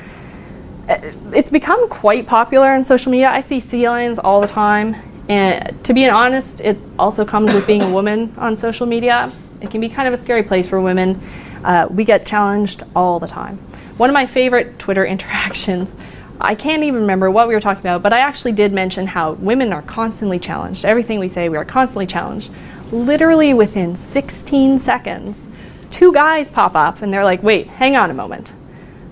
it's 1.34 1.52
become 1.52 1.88
quite 1.90 2.26
popular 2.26 2.70
on 2.70 2.84
social 2.84 3.12
media. 3.12 3.30
I 3.30 3.42
see 3.42 3.60
sea 3.60 3.88
lions 3.88 4.18
all 4.18 4.42
the 4.42 4.48
time. 4.48 4.96
And 5.30 5.84
to 5.86 5.94
be 5.94 6.10
honest, 6.10 6.62
it 6.62 6.78
also 6.98 7.24
comes 7.24 7.54
with 7.54 7.68
being 7.68 7.84
a 7.84 7.92
woman 7.92 8.34
on 8.38 8.56
social 8.56 8.88
media. 8.88 9.32
It 9.62 9.70
can 9.70 9.82
be 9.82 9.90
kind 9.90 10.08
of 10.08 10.14
a 10.16 10.18
scary 10.18 10.42
place 10.42 10.68
for 10.68 10.82
women. 10.82 11.22
Uh, 11.64 11.88
we 11.92 12.04
get 12.04 12.26
challenged 12.26 12.84
all 12.96 13.20
the 13.20 13.28
time. 13.28 13.58
One 13.98 14.10
of 14.10 14.16
my 14.16 14.26
favorite 14.26 14.80
Twitter 14.80 15.06
interactions 15.14 15.94
I 16.42 16.56
can't 16.56 16.84
even 16.84 17.02
remember 17.02 17.30
what 17.30 17.50
we 17.50 17.54
were 17.54 17.60
talking 17.60 17.82
about, 17.82 18.02
but 18.02 18.14
I 18.14 18.20
actually 18.20 18.54
did 18.54 18.72
mention 18.72 19.08
how 19.08 19.34
women 19.34 19.74
are 19.74 19.82
constantly 19.82 20.40
challenged. 20.40 20.86
Everything 20.86 21.20
we 21.20 21.28
say, 21.28 21.50
we 21.50 21.58
are 21.58 21.66
constantly 21.66 22.08
challenged. 22.08 22.50
Literally 22.94 23.54
within 23.54 23.98
16 23.98 24.80
seconds, 24.80 25.46
two 25.92 26.14
guys 26.14 26.48
pop 26.48 26.76
up 26.76 27.02
and 27.02 27.14
they're 27.14 27.26
like, 27.26 27.44
wait, 27.44 27.68
hang 27.68 27.98
on 27.98 28.10
a 28.10 28.14
moment. 28.14 28.52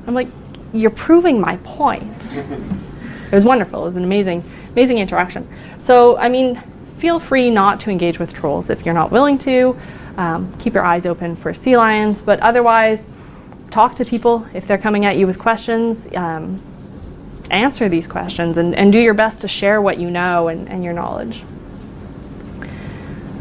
I'm 0.08 0.14
like, 0.14 0.30
you're 0.74 0.90
proving 0.90 1.40
my 1.40 1.58
point. 1.58 2.12
it 2.32 3.32
was 3.32 3.46
wonderful. 3.46 3.84
It 3.84 3.86
was 3.86 3.96
an 3.98 4.04
amazing, 4.04 4.44
amazing 4.72 4.98
interaction. 4.98 5.48
So, 5.80 6.18
I 6.18 6.30
mean, 6.30 6.62
feel 6.98 7.20
free 7.20 7.52
not 7.52 7.80
to 7.82 7.92
engage 7.92 8.18
with 8.18 8.34
trolls 8.34 8.70
if 8.70 8.86
you're 8.86 8.96
not 8.96 9.12
willing 9.12 9.38
to. 9.40 9.78
Um, 10.18 10.58
keep 10.58 10.74
your 10.74 10.84
eyes 10.84 11.06
open 11.06 11.36
for 11.36 11.54
sea 11.54 11.78
lions, 11.78 12.22
but 12.22 12.40
otherwise, 12.40 13.06
talk 13.70 13.96
to 13.98 14.06
people 14.06 14.48
if 14.54 14.66
they're 14.66 14.78
coming 14.78 15.06
at 15.06 15.18
you 15.18 15.28
with 15.28 15.38
questions. 15.38 16.08
Um, 16.16 16.62
answer 17.50 17.88
these 17.88 18.08
questions 18.08 18.58
and, 18.58 18.76
and 18.76 18.92
do 18.92 19.00
your 19.00 19.14
best 19.14 19.42
to 19.42 19.48
share 19.48 19.82
what 19.82 20.00
you 20.00 20.10
know 20.10 20.48
and, 20.48 20.68
and 20.68 20.84
your 20.84 20.94
knowledge. 20.94 21.44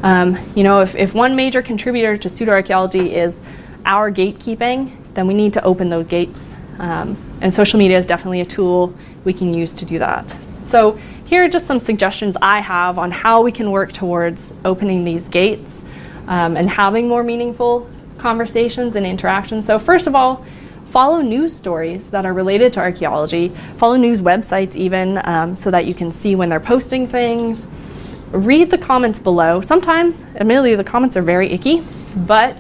Um, 0.03 0.39
you 0.55 0.63
know, 0.63 0.81
if, 0.81 0.95
if 0.95 1.15
one 1.15 1.35
major 1.35 1.63
contributor 1.63 2.17
to 2.17 2.29
pseudoarchaeology 2.29 3.13
is 3.13 3.41
our 3.85 4.13
gatekeeping, 4.13 4.93
then 5.15 5.27
we 5.27 5.35
need 5.35 5.53
to 5.55 5.63
open 5.65 5.89
those 5.89 6.07
gates. 6.07 6.41
Um, 6.79 7.17
and 7.41 7.53
social 7.53 7.79
media 7.79 7.99
is 7.99 8.07
definitely 8.07 8.41
a 8.41 8.47
tool 8.47 8.95
we 9.25 9.33
can 9.33 9.53
use 9.53 9.73
to 9.75 9.85
do 9.85 9.99
that. 9.99 10.25
So 10.65 10.99
here 11.27 11.45
are 11.45 11.49
just 11.49 11.67
some 11.67 11.81
suggestions 11.81 12.37
I 12.43 12.61
have 12.61 12.99
on 12.99 13.11
how 13.11 13.43
we 13.43 13.53
can 13.53 13.71
work 13.71 13.93
towards 13.93 14.53
opening 14.65 15.05
these 15.05 15.29
gates 15.29 15.83
um, 16.27 16.57
and 16.57 16.69
having 16.69 17.09
more 17.09 17.23
meaningful 17.23 17.89
conversations 18.19 18.97
and 18.97 19.07
interactions. 19.07 19.67
So 19.67 19.79
first 19.79 20.07
of 20.07 20.15
all, 20.15 20.45
follow 20.91 21.21
news 21.21 21.55
stories 21.55 22.09
that 22.09 22.25
are 22.25 22.33
related 22.33 22.73
to 22.75 22.81
archaeology. 22.81 23.49
Follow 23.77 23.97
news 23.97 24.21
websites 24.21 24.75
even 24.75 25.21
um, 25.25 25.55
so 25.57 25.71
that 25.71 25.87
you 25.87 25.95
can 25.95 26.13
see 26.13 26.35
when 26.35 26.49
they're 26.49 26.61
posting 26.61 27.07
things. 27.07 27.67
Read 28.33 28.71
the 28.71 28.79
comments 28.79 29.21
below. 29.21 29.61
Sometimes, 29.61 30.23
admittedly, 30.35 30.75
the 30.75 30.85
comments 30.85 31.17
are 31.17 31.23
very 31.23 31.53
icky, 31.53 31.85
but 32.17 32.57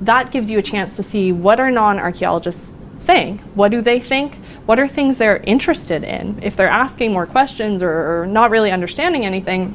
that 0.00 0.32
gives 0.32 0.50
you 0.50 0.58
a 0.58 0.62
chance 0.62 0.96
to 0.96 1.02
see 1.02 1.32
what 1.32 1.60
are 1.60 1.70
non-archaeologists 1.70 2.74
saying. 3.04 3.38
What 3.54 3.70
do 3.70 3.80
they 3.80 4.00
think? 4.00 4.34
What 4.66 4.78
are 4.78 4.88
things 4.88 5.18
they're 5.18 5.38
interested 5.38 6.02
in? 6.04 6.40
If 6.42 6.56
they're 6.56 6.68
asking 6.68 7.12
more 7.12 7.26
questions 7.26 7.82
or, 7.82 8.22
or 8.22 8.26
not 8.26 8.50
really 8.50 8.70
understanding 8.70 9.24
anything, 9.24 9.74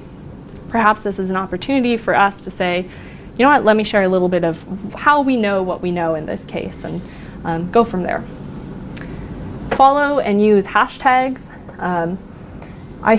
perhaps 0.70 1.02
this 1.02 1.20
is 1.20 1.30
an 1.30 1.36
opportunity 1.36 1.98
for 1.98 2.16
us 2.16 2.44
to 2.44 2.52
say, 2.52 2.82
you 3.38 3.46
know 3.46 3.50
what, 3.50 3.64
let 3.64 3.78
me 3.78 3.84
share 3.84 4.04
a 4.04 4.10
little 4.10 4.30
bit 4.30 4.44
of 4.44 4.62
how 4.94 5.22
we 5.22 5.38
know 5.38 5.64
what 5.64 5.82
we 5.82 5.92
know 5.92 6.16
in 6.16 6.26
this 6.26 6.46
case 6.46 6.84
and 6.84 7.02
um, 7.46 7.72
go 7.72 7.84
from 7.84 8.04
there. 8.04 8.24
Follow 9.72 10.20
and 10.20 10.44
use 10.44 10.66
hashtags. 10.66 11.46
Um, 11.80 12.18
I, 13.02 13.16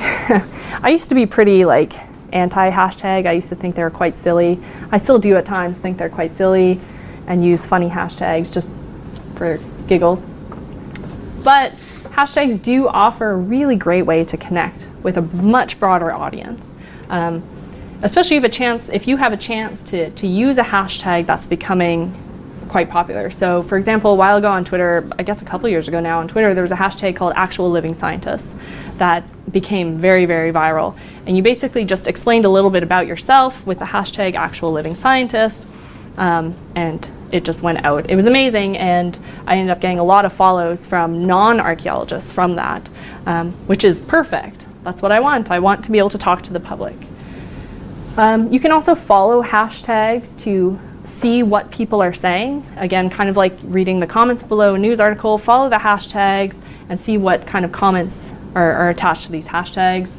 I 0.82 0.90
used 0.90 1.08
to 1.08 1.14
be 1.14 1.24
pretty 1.24 1.64
like 1.64 1.94
anti-hashtag. 2.32 3.26
I 3.26 3.32
used 3.32 3.48
to 3.48 3.54
think 3.54 3.74
they 3.74 3.82
were 3.82 3.90
quite 3.90 4.16
silly. 4.16 4.60
I 4.90 4.98
still 4.98 5.18
do 5.18 5.36
at 5.36 5.46
times 5.46 5.78
think 5.78 5.98
they're 5.98 6.08
quite 6.08 6.32
silly 6.32 6.80
and 7.26 7.44
use 7.44 7.64
funny 7.64 7.88
hashtags 7.88 8.52
just 8.52 8.68
for 9.36 9.58
giggles. 9.90 10.26
But 11.42 11.74
hashtags 12.04 12.62
do 12.62 12.88
offer 12.88 13.32
a 13.32 13.36
really 13.36 13.76
great 13.76 14.02
way 14.02 14.24
to 14.24 14.36
connect 14.38 14.86
with 15.02 15.18
a 15.18 15.22
much 15.22 15.78
broader 15.78 16.10
audience. 16.12 16.72
Um, 17.10 17.42
especially 18.02 18.36
if 18.36 18.44
a 18.44 18.48
chance 18.48 18.88
if 18.88 19.06
you 19.06 19.18
have 19.18 19.32
a 19.32 19.36
chance 19.36 19.82
to, 19.84 20.10
to 20.10 20.26
use 20.26 20.56
a 20.56 20.62
hashtag 20.62 21.26
that's 21.26 21.46
becoming 21.46 22.14
quite 22.68 22.88
popular. 22.88 23.30
So 23.30 23.62
for 23.64 23.76
example, 23.76 24.12
a 24.12 24.14
while 24.14 24.36
ago 24.36 24.48
on 24.50 24.64
Twitter, 24.64 25.08
I 25.18 25.22
guess 25.24 25.42
a 25.42 25.44
couple 25.44 25.68
years 25.68 25.88
ago 25.88 26.00
now 26.00 26.20
on 26.20 26.28
Twitter, 26.28 26.54
there 26.54 26.62
was 26.62 26.72
a 26.72 26.76
hashtag 26.76 27.16
called 27.16 27.32
actual 27.36 27.70
living 27.70 27.94
scientists 27.94 28.54
that 28.98 29.24
became 29.50 29.98
very, 29.98 30.24
very 30.24 30.52
viral. 30.52 30.96
And 31.26 31.36
you 31.36 31.42
basically 31.42 31.84
just 31.84 32.06
explained 32.06 32.44
a 32.44 32.48
little 32.48 32.70
bit 32.70 32.82
about 32.82 33.06
yourself 33.06 33.66
with 33.66 33.80
the 33.80 33.84
hashtag 33.84 34.34
actual 34.34 34.72
living 34.72 34.94
scientist. 34.94 35.66
Um, 36.16 36.54
and 36.76 37.08
it 37.32 37.44
just 37.44 37.62
went 37.62 37.84
out. 37.84 38.08
It 38.10 38.16
was 38.16 38.26
amazing, 38.26 38.76
and 38.76 39.18
I 39.46 39.56
ended 39.56 39.70
up 39.70 39.80
getting 39.80 39.98
a 39.98 40.04
lot 40.04 40.24
of 40.24 40.32
follows 40.32 40.86
from 40.86 41.24
non 41.24 41.60
archaeologists 41.60 42.32
from 42.32 42.56
that, 42.56 42.88
um, 43.26 43.52
which 43.66 43.84
is 43.84 44.00
perfect. 44.00 44.66
That's 44.82 45.02
what 45.02 45.12
I 45.12 45.20
want. 45.20 45.50
I 45.50 45.58
want 45.58 45.84
to 45.84 45.90
be 45.90 45.98
able 45.98 46.10
to 46.10 46.18
talk 46.18 46.42
to 46.44 46.52
the 46.52 46.60
public. 46.60 46.96
Um, 48.16 48.52
you 48.52 48.60
can 48.60 48.72
also 48.72 48.94
follow 48.94 49.42
hashtags 49.42 50.38
to 50.40 50.78
see 51.04 51.42
what 51.42 51.70
people 51.70 52.02
are 52.02 52.12
saying. 52.12 52.66
Again, 52.76 53.10
kind 53.10 53.30
of 53.30 53.36
like 53.36 53.56
reading 53.62 54.00
the 54.00 54.06
comments 54.06 54.42
below 54.42 54.74
a 54.74 54.78
news 54.78 55.00
article, 55.00 55.38
follow 55.38 55.68
the 55.68 55.76
hashtags 55.76 56.56
and 56.88 57.00
see 57.00 57.18
what 57.18 57.46
kind 57.46 57.64
of 57.64 57.72
comments 57.72 58.30
are, 58.54 58.72
are 58.72 58.90
attached 58.90 59.26
to 59.26 59.32
these 59.32 59.46
hashtags. 59.46 60.18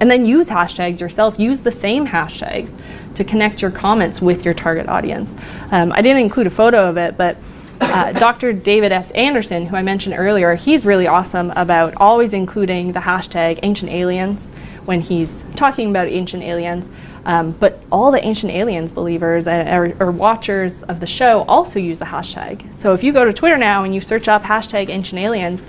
And 0.00 0.10
then 0.10 0.26
use 0.26 0.48
hashtags 0.48 1.00
yourself. 1.00 1.38
Use 1.38 1.60
the 1.60 1.70
same 1.70 2.06
hashtags 2.06 2.76
to 3.14 3.24
connect 3.24 3.62
your 3.62 3.70
comments 3.70 4.20
with 4.20 4.44
your 4.44 4.54
target 4.54 4.88
audience. 4.88 5.34
Um, 5.70 5.92
I 5.92 6.02
didn't 6.02 6.22
include 6.22 6.46
a 6.46 6.50
photo 6.50 6.84
of 6.84 6.96
it, 6.96 7.16
but 7.16 7.36
uh, 7.80 8.12
Dr. 8.18 8.52
David 8.52 8.92
S. 8.92 9.10
Anderson, 9.12 9.66
who 9.66 9.76
I 9.76 9.82
mentioned 9.82 10.14
earlier, 10.18 10.54
he's 10.54 10.84
really 10.84 11.06
awesome 11.06 11.50
about 11.52 11.94
always 11.96 12.32
including 12.32 12.92
the 12.92 13.00
hashtag 13.00 13.60
ancient 13.62 13.90
aliens 13.90 14.50
when 14.84 15.00
he's 15.00 15.42
talking 15.56 15.90
about 15.90 16.08
ancient 16.08 16.42
aliens. 16.42 16.88
Um, 17.26 17.52
but 17.52 17.80
all 17.90 18.10
the 18.10 18.22
ancient 18.22 18.52
aliens 18.52 18.92
believers 18.92 19.48
or, 19.48 19.96
or, 19.98 20.10
watchers 20.10 20.82
of 20.82 21.00
the 21.00 21.06
show 21.06 21.42
also 21.44 21.78
use 21.78 21.98
the 21.98 22.04
hashtag. 22.04 22.74
So 22.74 22.92
if 22.92 23.02
you 23.02 23.14
go 23.14 23.24
to 23.24 23.32
Twitter 23.32 23.56
now 23.56 23.84
and 23.84 23.94
you 23.94 24.02
search 24.02 24.28
up 24.28 24.42
hashtag 24.42 24.90
ancient 24.90 25.18
aliens, 25.18 25.62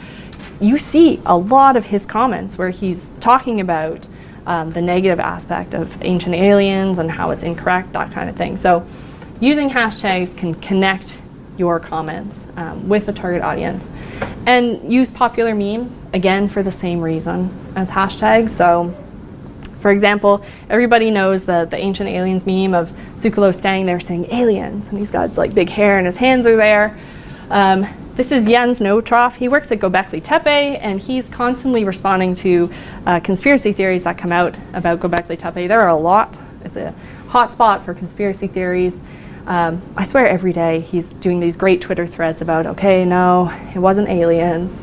you 0.60 0.78
see 0.78 1.22
a 1.26 1.38
lot 1.38 1.78
of 1.78 1.86
his 1.86 2.06
comments 2.06 2.58
where 2.58 2.72
he's 2.72 3.10
talking 3.22 3.62
about 3.62 4.06
um, 4.46 4.72
the 4.72 4.82
negative 4.82 5.20
aspect 5.20 5.74
of 5.74 6.02
ancient 6.04 6.36
aliens 6.36 7.00
and 7.00 7.10
how 7.10 7.32
it's 7.32 7.44
incorrect, 7.44 7.94
that 7.94 8.12
kind 8.12 8.30
of 8.30 8.36
thing. 8.36 8.58
So 8.58 8.86
using 9.40 9.70
hashtags 9.70 10.36
can 10.38 10.56
connect 10.56 11.18
your 11.58 11.80
comments 11.80 12.46
um, 12.58 12.88
with 12.88 13.06
the 13.06 13.14
target 13.14 13.42
audience. 13.42 13.90
And 14.46 14.92
use 14.92 15.10
popular 15.10 15.56
memes, 15.56 16.00
again, 16.14 16.50
for 16.50 16.64
the 16.64 16.72
same 16.72 17.02
reason 17.02 17.50
as 17.76 17.90
hashtags. 17.90 18.52
So 18.52 18.96
for 19.86 19.92
example, 19.92 20.44
everybody 20.68 21.12
knows 21.12 21.44
the, 21.44 21.68
the 21.70 21.78
ancient 21.78 22.10
aliens 22.10 22.48
meme 22.48 22.74
of 22.74 22.92
Tsoukalos 23.18 23.54
standing 23.54 23.86
there 23.86 24.00
saying 24.00 24.26
aliens, 24.32 24.88
and 24.88 24.98
he's 24.98 25.12
got 25.12 25.38
like 25.38 25.54
big 25.54 25.70
hair 25.70 26.00
and 26.00 26.08
his 26.08 26.18
hands 26.18 26.48
are 26.48 26.56
there. 26.56 26.98
Um, 27.52 27.86
this 28.16 28.32
is 28.32 28.46
Jens 28.46 28.80
Notroff. 28.80 29.36
He 29.36 29.50
works 29.50 29.72
at 29.74 29.80
Gobekli 29.80 30.24
Tepe, 30.24 30.78
and 30.80 31.02
he's 31.02 31.28
constantly 31.28 31.84
responding 31.84 32.34
to 32.36 32.74
uh, 33.06 33.20
conspiracy 33.20 33.74
theories 33.74 34.06
that 34.06 34.18
come 34.18 34.32
out 34.32 34.56
about 34.74 35.02
Gobekli 35.02 35.38
Tepe. 35.38 35.68
There 35.68 35.82
are 35.82 35.90
a 35.90 35.98
lot. 35.98 36.38
It's 36.64 36.78
a 36.78 36.94
hotspot 37.28 37.84
for 37.84 37.94
conspiracy 37.94 38.48
theories. 38.48 38.98
Um, 39.48 39.82
I 39.98 40.06
swear 40.06 40.28
every 40.28 40.54
day 40.54 40.80
he's 40.80 41.10
doing 41.10 41.42
these 41.42 41.58
great 41.58 41.82
Twitter 41.82 42.08
threads 42.08 42.42
about, 42.42 42.66
okay, 42.66 43.04
no, 43.04 43.52
it 43.76 43.80
wasn't 43.80 44.08
aliens. 44.08 44.80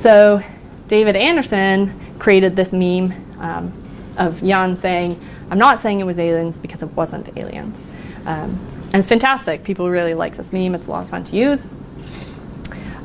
So 0.00 0.42
David 0.88 1.16
Anderson 1.16 2.00
created 2.18 2.56
this 2.56 2.72
meme 2.72 3.12
um, 3.40 3.72
of 4.16 4.40
Jan 4.40 4.76
saying, 4.78 5.20
I'm 5.50 5.58
not 5.58 5.80
saying 5.80 6.00
it 6.00 6.04
was 6.04 6.18
aliens 6.18 6.56
because 6.56 6.82
it 6.82 6.90
wasn't 6.92 7.36
aliens. 7.36 7.78
Um, 8.24 8.58
and 8.86 8.96
it's 8.96 9.06
fantastic. 9.06 9.64
People 9.64 9.90
really 9.90 10.14
like 10.14 10.38
this 10.38 10.50
meme. 10.50 10.74
It's 10.74 10.86
a 10.86 10.90
lot 10.90 11.02
of 11.02 11.10
fun 11.10 11.24
to 11.24 11.36
use. 11.36 11.68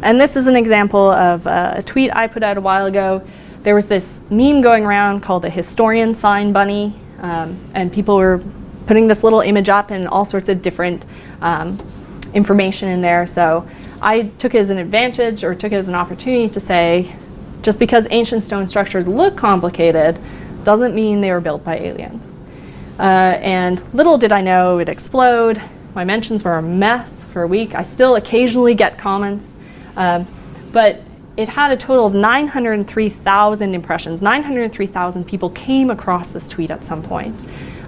And 0.01 0.19
this 0.19 0.35
is 0.35 0.47
an 0.47 0.55
example 0.55 1.11
of 1.11 1.45
uh, 1.45 1.73
a 1.75 1.83
tweet 1.83 2.15
I 2.15 2.27
put 2.27 2.41
out 2.41 2.57
a 2.57 2.61
while 2.61 2.85
ago. 2.85 3.25
There 3.63 3.75
was 3.75 3.87
this 3.87 4.21
meme 4.29 4.61
going 4.61 4.85
around 4.85 5.21
called 5.21 5.43
the 5.43 5.49
historian 5.49 6.15
sign 6.15 6.53
bunny, 6.53 6.95
um, 7.19 7.59
and 7.73 7.91
people 7.91 8.15
were 8.15 8.41
putting 8.87 9.07
this 9.07 9.23
little 9.23 9.41
image 9.41 9.67
up 9.67 9.91
and 9.91 10.07
all 10.07 10.23
sorts 10.23 10.47
of 10.47 10.61
different 10.61 11.03
um, 11.41 11.77
information 12.33 12.89
in 12.89 13.01
there. 13.01 13.27
So 13.27 13.67
I 14.01 14.23
took 14.39 14.55
it 14.55 14.59
as 14.59 14.69
an 14.69 14.77
advantage 14.77 15.43
or 15.43 15.53
took 15.53 15.73
it 15.73 15.75
as 15.75 15.89
an 15.89 15.95
opportunity 15.95 16.47
to 16.49 16.59
say, 16.59 17.13
just 17.61 17.77
because 17.77 18.07
ancient 18.09 18.43
stone 18.43 18.65
structures 18.67 19.05
look 19.05 19.35
complicated 19.35 20.17
doesn't 20.63 20.95
mean 20.95 21.19
they 21.19 21.31
were 21.31 21.41
built 21.41 21.63
by 21.65 21.77
aliens. 21.77 22.37
Uh, 22.97 23.01
and 23.41 23.83
little 23.93 24.17
did 24.17 24.31
I 24.31 24.41
know 24.41 24.79
it'd 24.79 24.87
explode. 24.87 25.61
My 25.93 26.05
mentions 26.05 26.43
were 26.43 26.57
a 26.57 26.61
mess 26.61 27.25
for 27.33 27.43
a 27.43 27.47
week. 27.47 27.75
I 27.75 27.83
still 27.83 28.15
occasionally 28.15 28.75
get 28.75 28.97
comments, 28.97 29.45
um, 29.99 30.25
but 30.71 31.01
it 31.37 31.47
had 31.47 31.71
a 31.71 31.77
total 31.77 32.07
of 32.07 32.15
903,000 32.15 33.75
impressions. 33.75 34.21
903,000 34.21 35.25
people 35.25 35.51
came 35.51 35.91
across 35.91 36.29
this 36.29 36.47
tweet 36.47 36.71
at 36.71 36.83
some 36.83 37.03
point. 37.03 37.39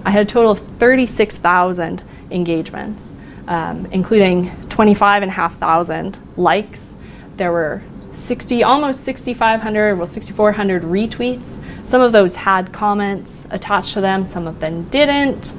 I 0.04 0.10
had 0.10 0.22
a 0.22 0.30
total 0.30 0.52
of 0.52 0.60
36,000 0.78 2.02
engagements, 2.30 3.12
um, 3.48 3.86
including 3.86 4.50
25,500 4.68 6.18
likes. 6.38 6.94
There 7.36 7.50
were 7.50 7.82
60, 8.12 8.62
almost 8.62 9.00
6,500, 9.04 9.96
well, 9.96 10.06
6,400 10.06 10.82
retweets. 10.82 11.58
Some 11.86 12.00
of 12.00 12.12
those 12.12 12.34
had 12.34 12.72
comments 12.72 13.42
attached 13.50 13.94
to 13.94 14.00
them, 14.00 14.24
some 14.24 14.46
of 14.46 14.60
them 14.60 14.84
didn't. 14.84 15.52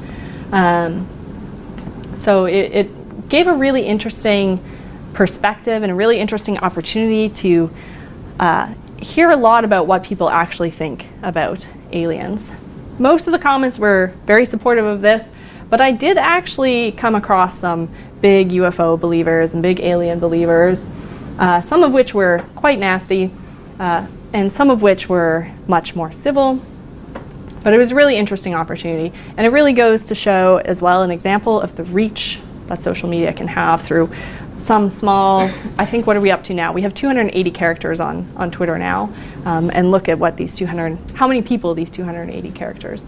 Um, 0.52 1.08
so 2.20 2.46
it, 2.46 2.72
it, 2.72 3.30
gave 3.30 3.48
a 3.48 3.54
really 3.54 3.84
interesting 3.84 4.64
perspective 5.14 5.84
and 5.84 5.92
a 5.92 5.96
really 5.96 6.20
interesting 6.20 6.58
opportunity 6.60 7.30
to 7.30 7.70
uh, 8.40 8.74
hear 8.98 9.32
a 9.32 9.36
lot 9.36 9.64
about 9.64 9.88
what 9.88 10.04
people 10.04 10.30
actually 10.30 10.72
think 10.72 11.06
about 11.22 11.68
aliens. 11.92 12.50
Most 13.00 13.28
of 13.28 13.32
the 13.34 13.40
comments 13.40 13.78
were 13.78 14.14
very 14.26 14.46
supportive 14.46 14.86
of 14.86 15.02
this, 15.02 15.24
but 15.70 15.82
I 15.82 15.92
did 15.92 16.18
actually 16.18 16.92
come 16.94 17.16
across 17.16 17.60
some 17.60 17.90
big 18.22 18.50
UFO 18.50 19.00
believers 19.00 19.54
and 19.54 19.62
big 19.62 19.80
alien 19.80 20.20
believers 20.20 20.88
uh, 21.40 21.62
some 21.62 21.84
of 21.84 21.94
which 21.94 22.14
were 22.14 22.44
quite 22.56 22.80
nasty, 22.80 23.32
uh, 23.80 24.06
and 24.34 24.52
some 24.52 24.70
of 24.70 24.82
which 24.82 25.10
were 25.10 25.50
much 25.68 25.96
more 25.96 26.12
civil. 26.12 26.62
But 27.64 27.74
it 27.74 27.78
was 27.78 27.92
a 27.92 27.96
really 27.96 28.18
interesting 28.18 28.54
opportunity, 28.54 29.16
and 29.38 29.48
it 29.48 29.50
really 29.50 29.74
goes 29.74 30.06
to 30.08 30.16
show 30.16 30.58
as 30.58 30.82
well 30.82 31.02
an 31.02 31.12
example 31.12 31.60
of 31.60 31.76
the 31.76 31.84
reach 31.86 32.40
that 32.68 32.82
social 32.82 33.10
media 33.10 33.34
can 33.34 33.48
have 33.48 33.82
through 33.82 34.12
some 34.64 34.90
small, 34.90 35.42
I 35.78 35.86
think, 35.86 36.08
what 36.08 36.16
are 36.16 36.22
we 36.22 36.32
up 36.32 36.46
to 36.46 36.54
now? 36.54 36.72
We 36.72 36.84
have 36.84 36.94
280 36.94 37.52
characters 37.52 38.00
on, 38.00 38.32
on 38.38 38.50
Twitter 38.50 38.78
now, 38.78 39.14
um, 39.44 39.70
and 39.74 39.92
look 39.92 40.08
at 40.08 40.18
what 40.18 40.38
these 40.38 40.56
200, 40.56 40.98
how 41.12 41.28
many 41.28 41.42
people 41.42 41.76
these 41.76 41.92
280 41.92 42.50
characters 42.52 43.06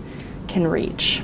can 0.49 0.67
reach. 0.67 1.21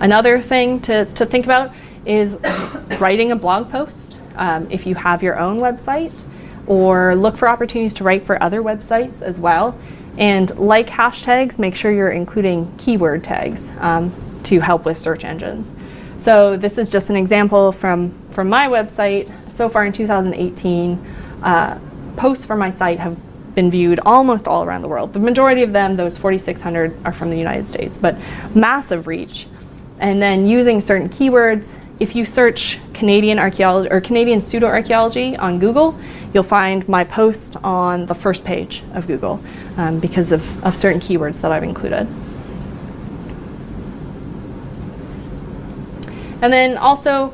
Another 0.00 0.42
thing 0.42 0.80
to, 0.82 1.04
to 1.04 1.24
think 1.24 1.44
about 1.44 1.72
is 2.04 2.36
writing 2.98 3.30
a 3.30 3.36
blog 3.36 3.70
post 3.70 4.18
um, 4.34 4.68
if 4.72 4.86
you 4.86 4.96
have 4.96 5.22
your 5.22 5.38
own 5.38 5.60
website, 5.60 6.12
or 6.66 7.14
look 7.14 7.36
for 7.36 7.48
opportunities 7.48 7.94
to 7.94 8.04
write 8.04 8.26
for 8.26 8.42
other 8.42 8.60
websites 8.60 9.22
as 9.22 9.38
well. 9.38 9.78
And 10.18 10.50
like 10.58 10.88
hashtags, 10.88 11.60
make 11.60 11.76
sure 11.76 11.92
you're 11.92 12.10
including 12.10 12.76
keyword 12.76 13.22
tags 13.22 13.68
um, 13.78 14.12
to 14.44 14.58
help 14.58 14.84
with 14.84 14.98
search 14.98 15.24
engines. 15.24 15.70
So 16.24 16.56
this 16.56 16.78
is 16.78 16.90
just 16.90 17.10
an 17.10 17.16
example 17.16 17.70
from, 17.70 18.14
from 18.30 18.48
my 18.48 18.66
website. 18.66 19.30
So 19.52 19.68
far 19.68 19.84
in 19.84 19.92
2018, 19.92 20.96
uh, 21.42 21.78
posts 22.16 22.46
from 22.46 22.60
my 22.60 22.70
site 22.70 22.98
have 22.98 23.14
been 23.54 23.70
viewed 23.70 24.00
almost 24.06 24.48
all 24.48 24.64
around 24.64 24.80
the 24.80 24.88
world. 24.88 25.12
The 25.12 25.18
majority 25.18 25.62
of 25.62 25.74
them, 25.74 25.96
those 25.96 26.16
4,600, 26.16 26.96
are 27.04 27.12
from 27.12 27.28
the 27.28 27.36
United 27.36 27.66
States, 27.66 27.98
but 27.98 28.16
massive 28.54 29.06
reach. 29.06 29.46
And 29.98 30.22
then 30.22 30.46
using 30.46 30.80
certain 30.80 31.10
keywords, 31.10 31.68
if 32.00 32.16
you 32.16 32.24
search 32.24 32.78
Canadian 32.94 33.38
archaeology 33.38 33.90
or 33.90 34.00
Canadian 34.00 34.40
pseudo 34.40 34.66
archaeology 34.66 35.36
on 35.36 35.58
Google, 35.58 35.94
you'll 36.32 36.42
find 36.42 36.88
my 36.88 37.04
post 37.04 37.58
on 37.62 38.06
the 38.06 38.14
first 38.14 38.46
page 38.46 38.82
of 38.94 39.06
Google 39.06 39.40
um, 39.76 40.00
because 40.00 40.32
of, 40.32 40.64
of 40.64 40.74
certain 40.74 41.02
keywords 41.02 41.42
that 41.42 41.52
I've 41.52 41.64
included. 41.64 42.08
And 46.44 46.52
then 46.52 46.76
also 46.76 47.32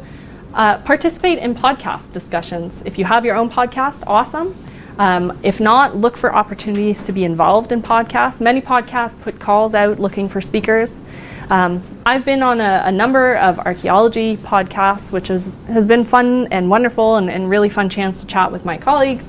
uh, 0.54 0.78
participate 0.78 1.40
in 1.40 1.52
podcast 1.52 2.12
discussions. 2.12 2.80
If 2.84 2.96
you 2.96 3.04
have 3.04 3.24
your 3.24 3.34
own 3.34 3.50
podcast, 3.50 4.04
awesome. 4.06 4.56
Um, 5.00 5.36
if 5.42 5.58
not, 5.58 5.96
look 5.96 6.16
for 6.16 6.32
opportunities 6.32 7.02
to 7.02 7.10
be 7.10 7.24
involved 7.24 7.72
in 7.72 7.82
podcasts. 7.82 8.40
Many 8.40 8.60
podcasts 8.60 9.20
put 9.20 9.40
calls 9.40 9.74
out 9.74 9.98
looking 9.98 10.28
for 10.28 10.40
speakers. 10.40 11.02
Um, 11.50 11.82
I've 12.06 12.24
been 12.24 12.40
on 12.40 12.60
a, 12.60 12.82
a, 12.84 12.92
number 12.92 13.34
of 13.38 13.58
archaeology 13.58 14.36
podcasts, 14.36 15.10
which 15.10 15.28
is, 15.28 15.50
has 15.66 15.88
been 15.88 16.04
fun 16.04 16.46
and 16.52 16.70
wonderful 16.70 17.16
and, 17.16 17.28
and 17.28 17.50
really 17.50 17.68
fun 17.68 17.90
chance 17.90 18.20
to 18.20 18.28
chat 18.28 18.52
with 18.52 18.64
my 18.64 18.78
colleagues. 18.78 19.28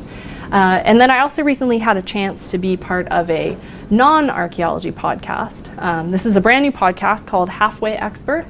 Uh, 0.52 0.84
and 0.86 1.02
then 1.02 1.10
I 1.10 1.22
also 1.22 1.42
recently 1.42 1.80
had 1.80 1.98
a 1.98 2.04
chance 2.04 2.46
to 2.50 2.60
be 2.60 2.78
part 2.78 3.08
of 3.08 3.32
a 3.32 3.58
non 3.90 4.30
archaeology 4.30 4.92
podcast. 4.92 5.76
Um, 5.82 6.12
this 6.12 6.28
is 6.28 6.36
a 6.36 6.42
brand 6.42 6.62
new 6.62 6.72
podcast 6.72 7.26
called 7.26 7.50
Halfway 7.50 7.94
Expert, 7.94 8.46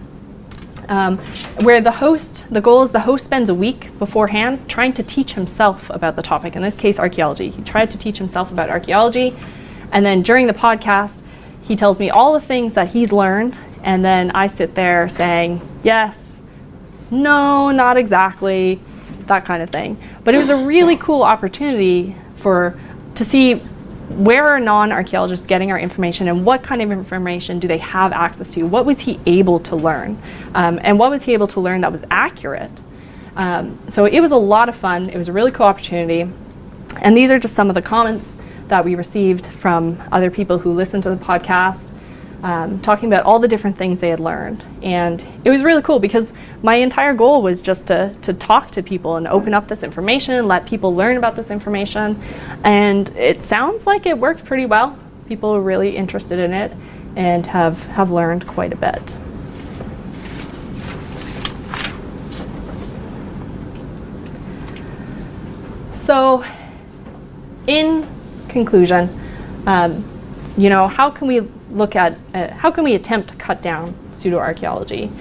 um, 0.91 1.17
where 1.61 1.79
the 1.79 1.91
host, 1.91 2.43
the 2.51 2.59
goal 2.59 2.83
is 2.83 2.91
the 2.91 2.99
host 2.99 3.23
spends 3.23 3.49
a 3.49 3.55
week 3.55 3.97
beforehand 3.97 4.69
trying 4.69 4.91
to 4.93 5.03
teach 5.03 5.33
himself 5.33 5.89
about 5.89 6.17
the 6.17 6.21
topic, 6.21 6.55
in 6.55 6.61
this 6.61 6.75
case, 6.75 6.99
archaeology. 6.99 7.49
He 7.49 7.61
tried 7.63 7.89
to 7.91 7.97
teach 7.97 8.17
himself 8.17 8.51
about 8.51 8.69
archaeology, 8.69 9.33
and 9.93 10.05
then 10.05 10.21
during 10.21 10.47
the 10.47 10.53
podcast, 10.53 11.21
he 11.63 11.77
tells 11.77 11.97
me 11.97 12.09
all 12.09 12.33
the 12.33 12.41
things 12.41 12.73
that 12.73 12.89
he's 12.89 13.13
learned, 13.13 13.57
and 13.83 14.03
then 14.03 14.31
I 14.31 14.47
sit 14.47 14.75
there 14.75 15.07
saying, 15.07 15.61
yes, 15.81 16.17
no, 17.09 17.71
not 17.71 17.95
exactly, 17.95 18.81
that 19.27 19.45
kind 19.45 19.63
of 19.63 19.69
thing. 19.69 19.97
But 20.25 20.35
it 20.35 20.39
was 20.39 20.49
a 20.49 20.57
really 20.57 20.97
cool 20.97 21.23
opportunity 21.23 22.17
for 22.35 22.77
to 23.15 23.23
see 23.23 23.61
where 24.17 24.47
are 24.47 24.59
non-archaeologists 24.59 25.45
getting 25.45 25.71
our 25.71 25.79
information 25.79 26.27
and 26.27 26.45
what 26.45 26.63
kind 26.63 26.81
of 26.81 26.91
information 26.91 27.59
do 27.59 27.67
they 27.67 27.77
have 27.79 28.11
access 28.11 28.51
to? 28.51 28.63
What 28.63 28.85
was 28.85 28.99
he 28.99 29.19
able 29.25 29.59
to 29.61 29.75
learn? 29.75 30.21
Um, 30.53 30.79
and 30.83 30.97
what 30.99 31.09
was 31.09 31.23
he 31.23 31.33
able 31.33 31.47
to 31.49 31.59
learn 31.59 31.81
that 31.81 31.91
was 31.91 32.03
accurate? 32.11 32.71
Um, 33.35 33.79
so 33.89 34.05
it 34.05 34.19
was 34.19 34.31
a 34.31 34.37
lot 34.37 34.69
of 34.69 34.75
fun. 34.75 35.09
It 35.09 35.17
was 35.17 35.27
a 35.27 35.33
really 35.33 35.51
cool 35.51 35.65
opportunity. 35.65 36.29
And 37.01 37.15
these 37.15 37.31
are 37.31 37.39
just 37.39 37.55
some 37.55 37.69
of 37.69 37.75
the 37.75 37.81
comments 37.81 38.33
that 38.67 38.83
we 38.83 38.95
received 38.95 39.45
from 39.45 40.01
other 40.11 40.31
people 40.31 40.57
who 40.57 40.73
listened 40.73 41.03
to 41.03 41.09
the 41.09 41.17
podcast 41.17 41.89
um, 42.43 42.79
talking 42.81 43.07
about 43.11 43.25
all 43.25 43.39
the 43.39 43.47
different 43.47 43.77
things 43.77 43.99
they 43.99 44.09
had 44.09 44.19
learned. 44.19 44.65
And 44.81 45.25
it 45.45 45.49
was 45.49 45.61
really 45.63 45.81
cool 45.81 45.99
because 45.99 46.31
my 46.63 46.75
entire 46.75 47.13
goal 47.13 47.41
was 47.41 47.61
just 47.61 47.87
to, 47.87 48.15
to 48.23 48.33
talk 48.33 48.71
to 48.71 48.83
people 48.83 49.17
and 49.17 49.27
open 49.27 49.53
up 49.53 49.67
this 49.67 49.83
information 49.83 50.35
and 50.35 50.47
let 50.47 50.65
people 50.65 50.95
learn 50.95 51.17
about 51.17 51.35
this 51.35 51.51
information. 51.51 52.21
And 52.63 53.09
it 53.09 53.43
sounds 53.43 53.85
like 53.85 54.05
it 54.05 54.17
worked 54.17 54.45
pretty 54.45 54.65
well. 54.65 54.97
People 55.27 55.55
are 55.55 55.61
really 55.61 55.95
interested 55.95 56.39
in 56.39 56.53
it 56.53 56.71
and 57.15 57.45
have, 57.47 57.81
have 57.87 58.09
learned 58.09 58.47
quite 58.47 58.73
a 58.73 58.77
bit. 58.77 59.17
So, 65.95 66.43
in 67.67 68.07
conclusion, 68.49 69.07
um, 69.67 70.03
you 70.57 70.69
know, 70.69 70.87
how 70.87 71.09
can 71.09 71.27
we 71.27 71.41
look 71.71 71.95
at 71.95 72.17
uh, 72.33 72.49
how 72.53 72.71
can 72.71 72.83
we 72.83 72.95
attempt 72.95 73.29
to 73.29 73.35
cut 73.35 73.61
down 73.61 73.95
pseudo 74.11 74.37
archaeology? 74.37 75.11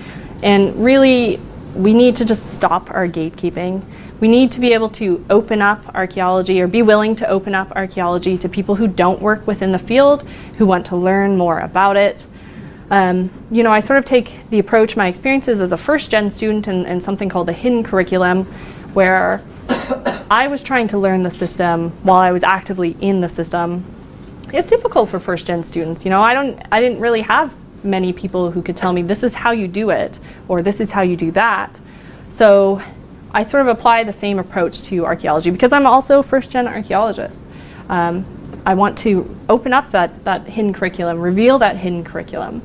And 0.43 0.75
really, 0.83 1.41
we 1.75 1.95
need 1.95 2.17
to 2.17 2.25
just 2.25 2.55
stop 2.55 2.91
our 2.91 3.07
gatekeeping. 3.07 3.83
We 4.21 4.29
need 4.29 4.53
to 4.53 4.61
be 4.61 4.73
able 4.73 4.91
to 4.91 5.25
open 5.31 5.63
up 5.63 5.95
archaeology 5.95 6.61
or 6.61 6.67
be 6.67 6.83
willing 6.83 7.17
to 7.17 7.29
open 7.29 7.55
up 7.55 7.73
archaeology 7.73 8.37
to 8.39 8.49
people 8.49 8.75
who 8.75 8.87
don't 8.87 9.21
work 9.23 9.47
within 9.47 9.73
the 9.73 9.79
field, 9.79 10.27
who 10.59 10.67
want 10.67 10.87
to 10.87 10.97
learn 10.97 11.39
more 11.39 11.61
about 11.61 11.97
it. 11.97 12.27
Um, 12.91 13.31
you 13.51 13.63
know, 13.63 13.71
I 13.71 13.81
sort 13.81 13.99
of 13.99 14.05
take 14.05 14.51
the 14.51 14.59
approach, 14.59 14.97
my 14.97 15.07
experiences 15.07 15.61
as 15.61 15.73
a 15.73 15.79
first 15.79 16.11
gen 16.11 16.31
student 16.31 16.67
in, 16.69 16.85
in 16.87 17.01
something 17.01 17.29
called 17.29 17.47
the 17.49 17.53
hidden 17.53 17.83
curriculum, 17.85 18.45
where 18.95 19.43
I 20.31 20.49
was 20.49 20.63
trying 20.63 20.89
to 20.89 20.99
learn 20.99 21.23
the 21.23 21.31
system 21.31 21.91
while 22.03 22.21
I 22.21 22.33
was 22.33 22.43
actively 22.43 22.97
in 23.01 23.21
the 23.21 23.29
system 23.29 23.85
it's 24.53 24.69
difficult 24.69 25.09
for 25.09 25.21
first 25.21 25.47
gen 25.47 25.65
students. 25.65 26.05
You 26.05 26.11
know, 26.11 26.23
I 26.23 26.35
don't 26.35 26.61
I 26.73 26.81
didn't 26.81 27.01
really 27.01 27.23
have 27.23 27.55
many 27.85 28.13
people 28.13 28.51
who 28.51 28.63
could 28.63 28.77
tell 28.77 28.93
me 28.93 29.03
this 29.03 29.23
is 29.23 29.35
how 29.35 29.53
you 29.53 29.67
do 29.67 29.91
it 29.91 30.19
or 30.49 30.63
this 30.63 30.81
is 30.81 30.91
how 30.91 31.03
you 31.03 31.17
do 31.17 31.31
that. 31.33 31.81
So 32.31 32.83
I 33.33 33.43
sort 33.43 33.63
of 33.63 33.69
apply 33.69 34.05
the 34.05 34.13
same 34.13 34.39
approach 34.39 34.83
to 34.85 35.05
archaeology 35.05 35.51
because 35.51 35.73
I'm 35.73 35.87
also 35.87 36.23
first 36.23 36.51
gen 36.51 36.67
archaeologist. 36.67 37.45
Um, 37.89 38.25
I 38.67 38.75
want 38.75 38.99
to 38.99 39.37
open 39.49 39.73
up 39.73 39.91
that, 39.93 40.25
that 40.25 40.47
hidden 40.47 40.73
curriculum, 40.73 41.21
reveal 41.21 41.59
that 41.61 41.77
hidden 41.77 42.05
curriculum. 42.05 42.63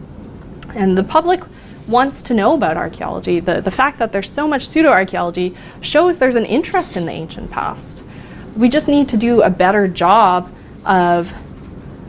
And 0.76 0.98
the 0.98 1.04
public 1.04 1.42
wants 1.88 2.24
to 2.24 2.34
know 2.34 2.56
about 2.56 2.78
archaeology. 2.78 3.40
The, 3.40 3.62
the 3.62 3.72
fact 3.72 4.00
that 4.00 4.12
there's 4.12 4.30
so 4.30 4.48
much 4.48 4.68
pseudo 4.68 4.90
archaeology 4.90 5.56
shows 5.82 6.18
there's 6.18 6.36
an 6.36 6.46
interest 6.46 6.98
in 6.98 7.06
the 7.06 7.12
ancient 7.12 7.52
past. 7.52 8.04
We 8.58 8.70
just 8.70 8.88
need 8.88 9.08
to 9.10 9.18
do 9.18 9.42
a 9.42 9.50
better 9.50 9.88
job 9.88 10.52
of 10.84 11.32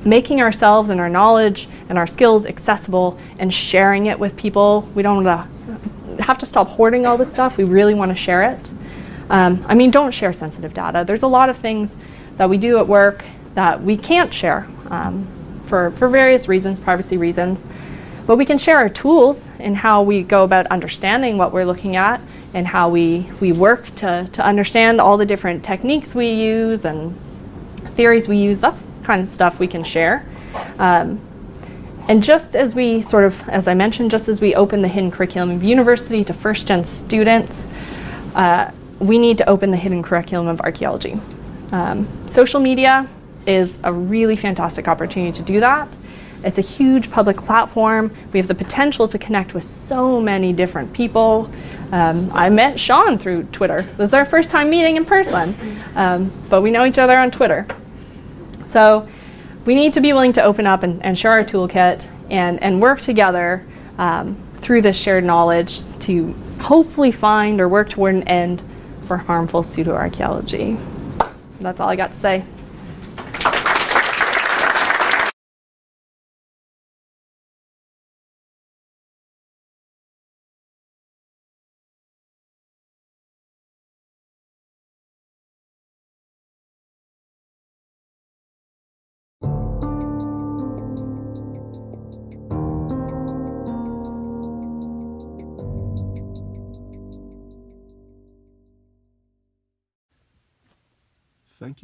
making 0.06 0.40
ourselves 0.40 0.90
and 0.90 1.00
our 1.00 1.08
knowledge 1.08 1.68
and 1.88 1.98
our 1.98 2.06
skills 2.06 2.46
accessible 2.46 3.18
and 3.38 3.52
sharing 3.52 4.06
it 4.06 4.18
with 4.18 4.36
people. 4.36 4.88
We 4.94 5.02
don't 5.02 5.24
have 6.20 6.38
to 6.38 6.46
stop 6.46 6.68
hoarding 6.68 7.06
all 7.06 7.16
this 7.16 7.32
stuff. 7.32 7.56
We 7.56 7.64
really 7.64 7.94
want 7.94 8.10
to 8.10 8.16
share 8.16 8.42
it. 8.44 8.70
Um, 9.28 9.64
I 9.68 9.74
mean, 9.74 9.90
don't 9.90 10.12
share 10.12 10.32
sensitive 10.32 10.72
data. 10.72 11.04
There's 11.06 11.22
a 11.22 11.26
lot 11.26 11.50
of 11.50 11.58
things 11.58 11.96
that 12.36 12.48
we 12.48 12.58
do 12.58 12.78
at 12.78 12.86
work 12.86 13.24
that 13.54 13.82
we 13.82 13.96
can't 13.96 14.32
share 14.32 14.68
um, 14.90 15.26
for, 15.66 15.90
for 15.92 16.08
various 16.08 16.48
reasons, 16.48 16.78
privacy 16.78 17.16
reasons. 17.16 17.62
But 18.26 18.36
we 18.36 18.44
can 18.44 18.58
share 18.58 18.76
our 18.78 18.88
tools 18.88 19.44
and 19.58 19.76
how 19.76 20.02
we 20.02 20.22
go 20.22 20.44
about 20.44 20.66
understanding 20.66 21.38
what 21.38 21.52
we're 21.52 21.64
looking 21.64 21.96
at 21.96 22.20
and 22.54 22.66
how 22.66 22.88
we, 22.88 23.28
we 23.40 23.52
work 23.52 23.86
to, 23.96 24.28
to 24.32 24.44
understand 24.44 25.00
all 25.00 25.16
the 25.16 25.26
different 25.26 25.64
techniques 25.64 26.14
we 26.14 26.30
use 26.32 26.84
and 26.84 27.18
theories 27.94 28.28
we 28.28 28.36
use. 28.36 28.58
That's 28.58 28.82
kind 29.06 29.22
of 29.22 29.28
stuff 29.28 29.58
we 29.58 29.68
can 29.68 29.84
share. 29.84 30.26
Um, 30.78 31.20
and 32.08 32.22
just 32.22 32.54
as 32.54 32.74
we 32.74 33.02
sort 33.02 33.24
of, 33.24 33.48
as 33.48 33.66
I 33.68 33.74
mentioned, 33.74 34.10
just 34.10 34.28
as 34.28 34.40
we 34.40 34.54
open 34.54 34.82
the 34.82 34.88
hidden 34.88 35.10
curriculum 35.10 35.50
of 35.50 35.62
university 35.64 36.24
to 36.24 36.32
first 36.32 36.66
gen 36.66 36.84
students, 36.84 37.66
uh, 38.34 38.70
we 38.98 39.18
need 39.18 39.38
to 39.38 39.48
open 39.48 39.70
the 39.70 39.76
hidden 39.76 40.02
curriculum 40.02 40.48
of 40.48 40.60
archaeology. 40.60 41.20
Um, 41.72 42.06
social 42.28 42.60
media 42.60 43.08
is 43.46 43.78
a 43.82 43.92
really 43.92 44.36
fantastic 44.36 44.88
opportunity 44.88 45.32
to 45.36 45.42
do 45.42 45.60
that. 45.60 45.88
It's 46.44 46.58
a 46.58 46.62
huge 46.62 47.10
public 47.10 47.36
platform. 47.36 48.14
We 48.32 48.38
have 48.38 48.48
the 48.48 48.54
potential 48.54 49.08
to 49.08 49.18
connect 49.18 49.54
with 49.54 49.64
so 49.64 50.20
many 50.20 50.52
different 50.52 50.92
people. 50.92 51.50
Um, 51.92 52.30
I 52.32 52.50
met 52.50 52.78
Sean 52.78 53.18
through 53.18 53.44
Twitter. 53.44 53.82
This 53.96 54.10
is 54.10 54.14
our 54.14 54.24
first 54.24 54.50
time 54.50 54.70
meeting 54.70 54.96
in 54.96 55.04
person, 55.04 55.54
um, 55.94 56.30
but 56.48 56.62
we 56.62 56.70
know 56.70 56.84
each 56.84 56.98
other 56.98 57.16
on 57.16 57.30
Twitter. 57.30 57.66
So 58.66 59.08
we 59.64 59.74
need 59.74 59.94
to 59.94 60.00
be 60.00 60.12
willing 60.12 60.32
to 60.34 60.42
open 60.42 60.66
up 60.66 60.82
and, 60.82 61.02
and 61.04 61.18
share 61.18 61.32
our 61.32 61.44
toolkit 61.44 62.08
and, 62.30 62.62
and 62.62 62.80
work 62.80 63.00
together 63.00 63.64
um, 63.98 64.36
through 64.56 64.82
this 64.82 64.96
shared 64.96 65.24
knowledge 65.24 65.82
to 66.00 66.34
hopefully 66.60 67.12
find 67.12 67.60
or 67.60 67.68
work 67.68 67.90
toward 67.90 68.14
an 68.14 68.28
end 68.28 68.62
for 69.06 69.16
harmful 69.16 69.62
pseudoarchaeology. 69.62 70.80
That's 71.60 71.80
all 71.80 71.88
I 71.88 71.96
got 71.96 72.12
to 72.12 72.18
say. 72.18 72.44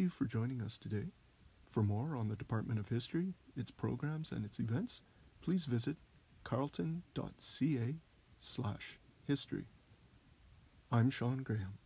You 0.02 0.08
for 0.08 0.24
joining 0.24 0.60
us 0.60 0.78
today. 0.78 1.12
For 1.70 1.82
more 1.82 2.16
on 2.16 2.28
the 2.28 2.34
Department 2.34 2.80
of 2.80 2.88
History, 2.88 3.34
its 3.56 3.70
programs, 3.70 4.32
and 4.32 4.44
its 4.44 4.58
events, 4.58 5.00
please 5.40 5.64
visit 5.64 5.96
carleton.ca 6.42 7.94
slash 8.40 8.98
history. 9.26 9.66
I'm 10.90 11.08
Sean 11.08 11.44
Graham. 11.44 11.78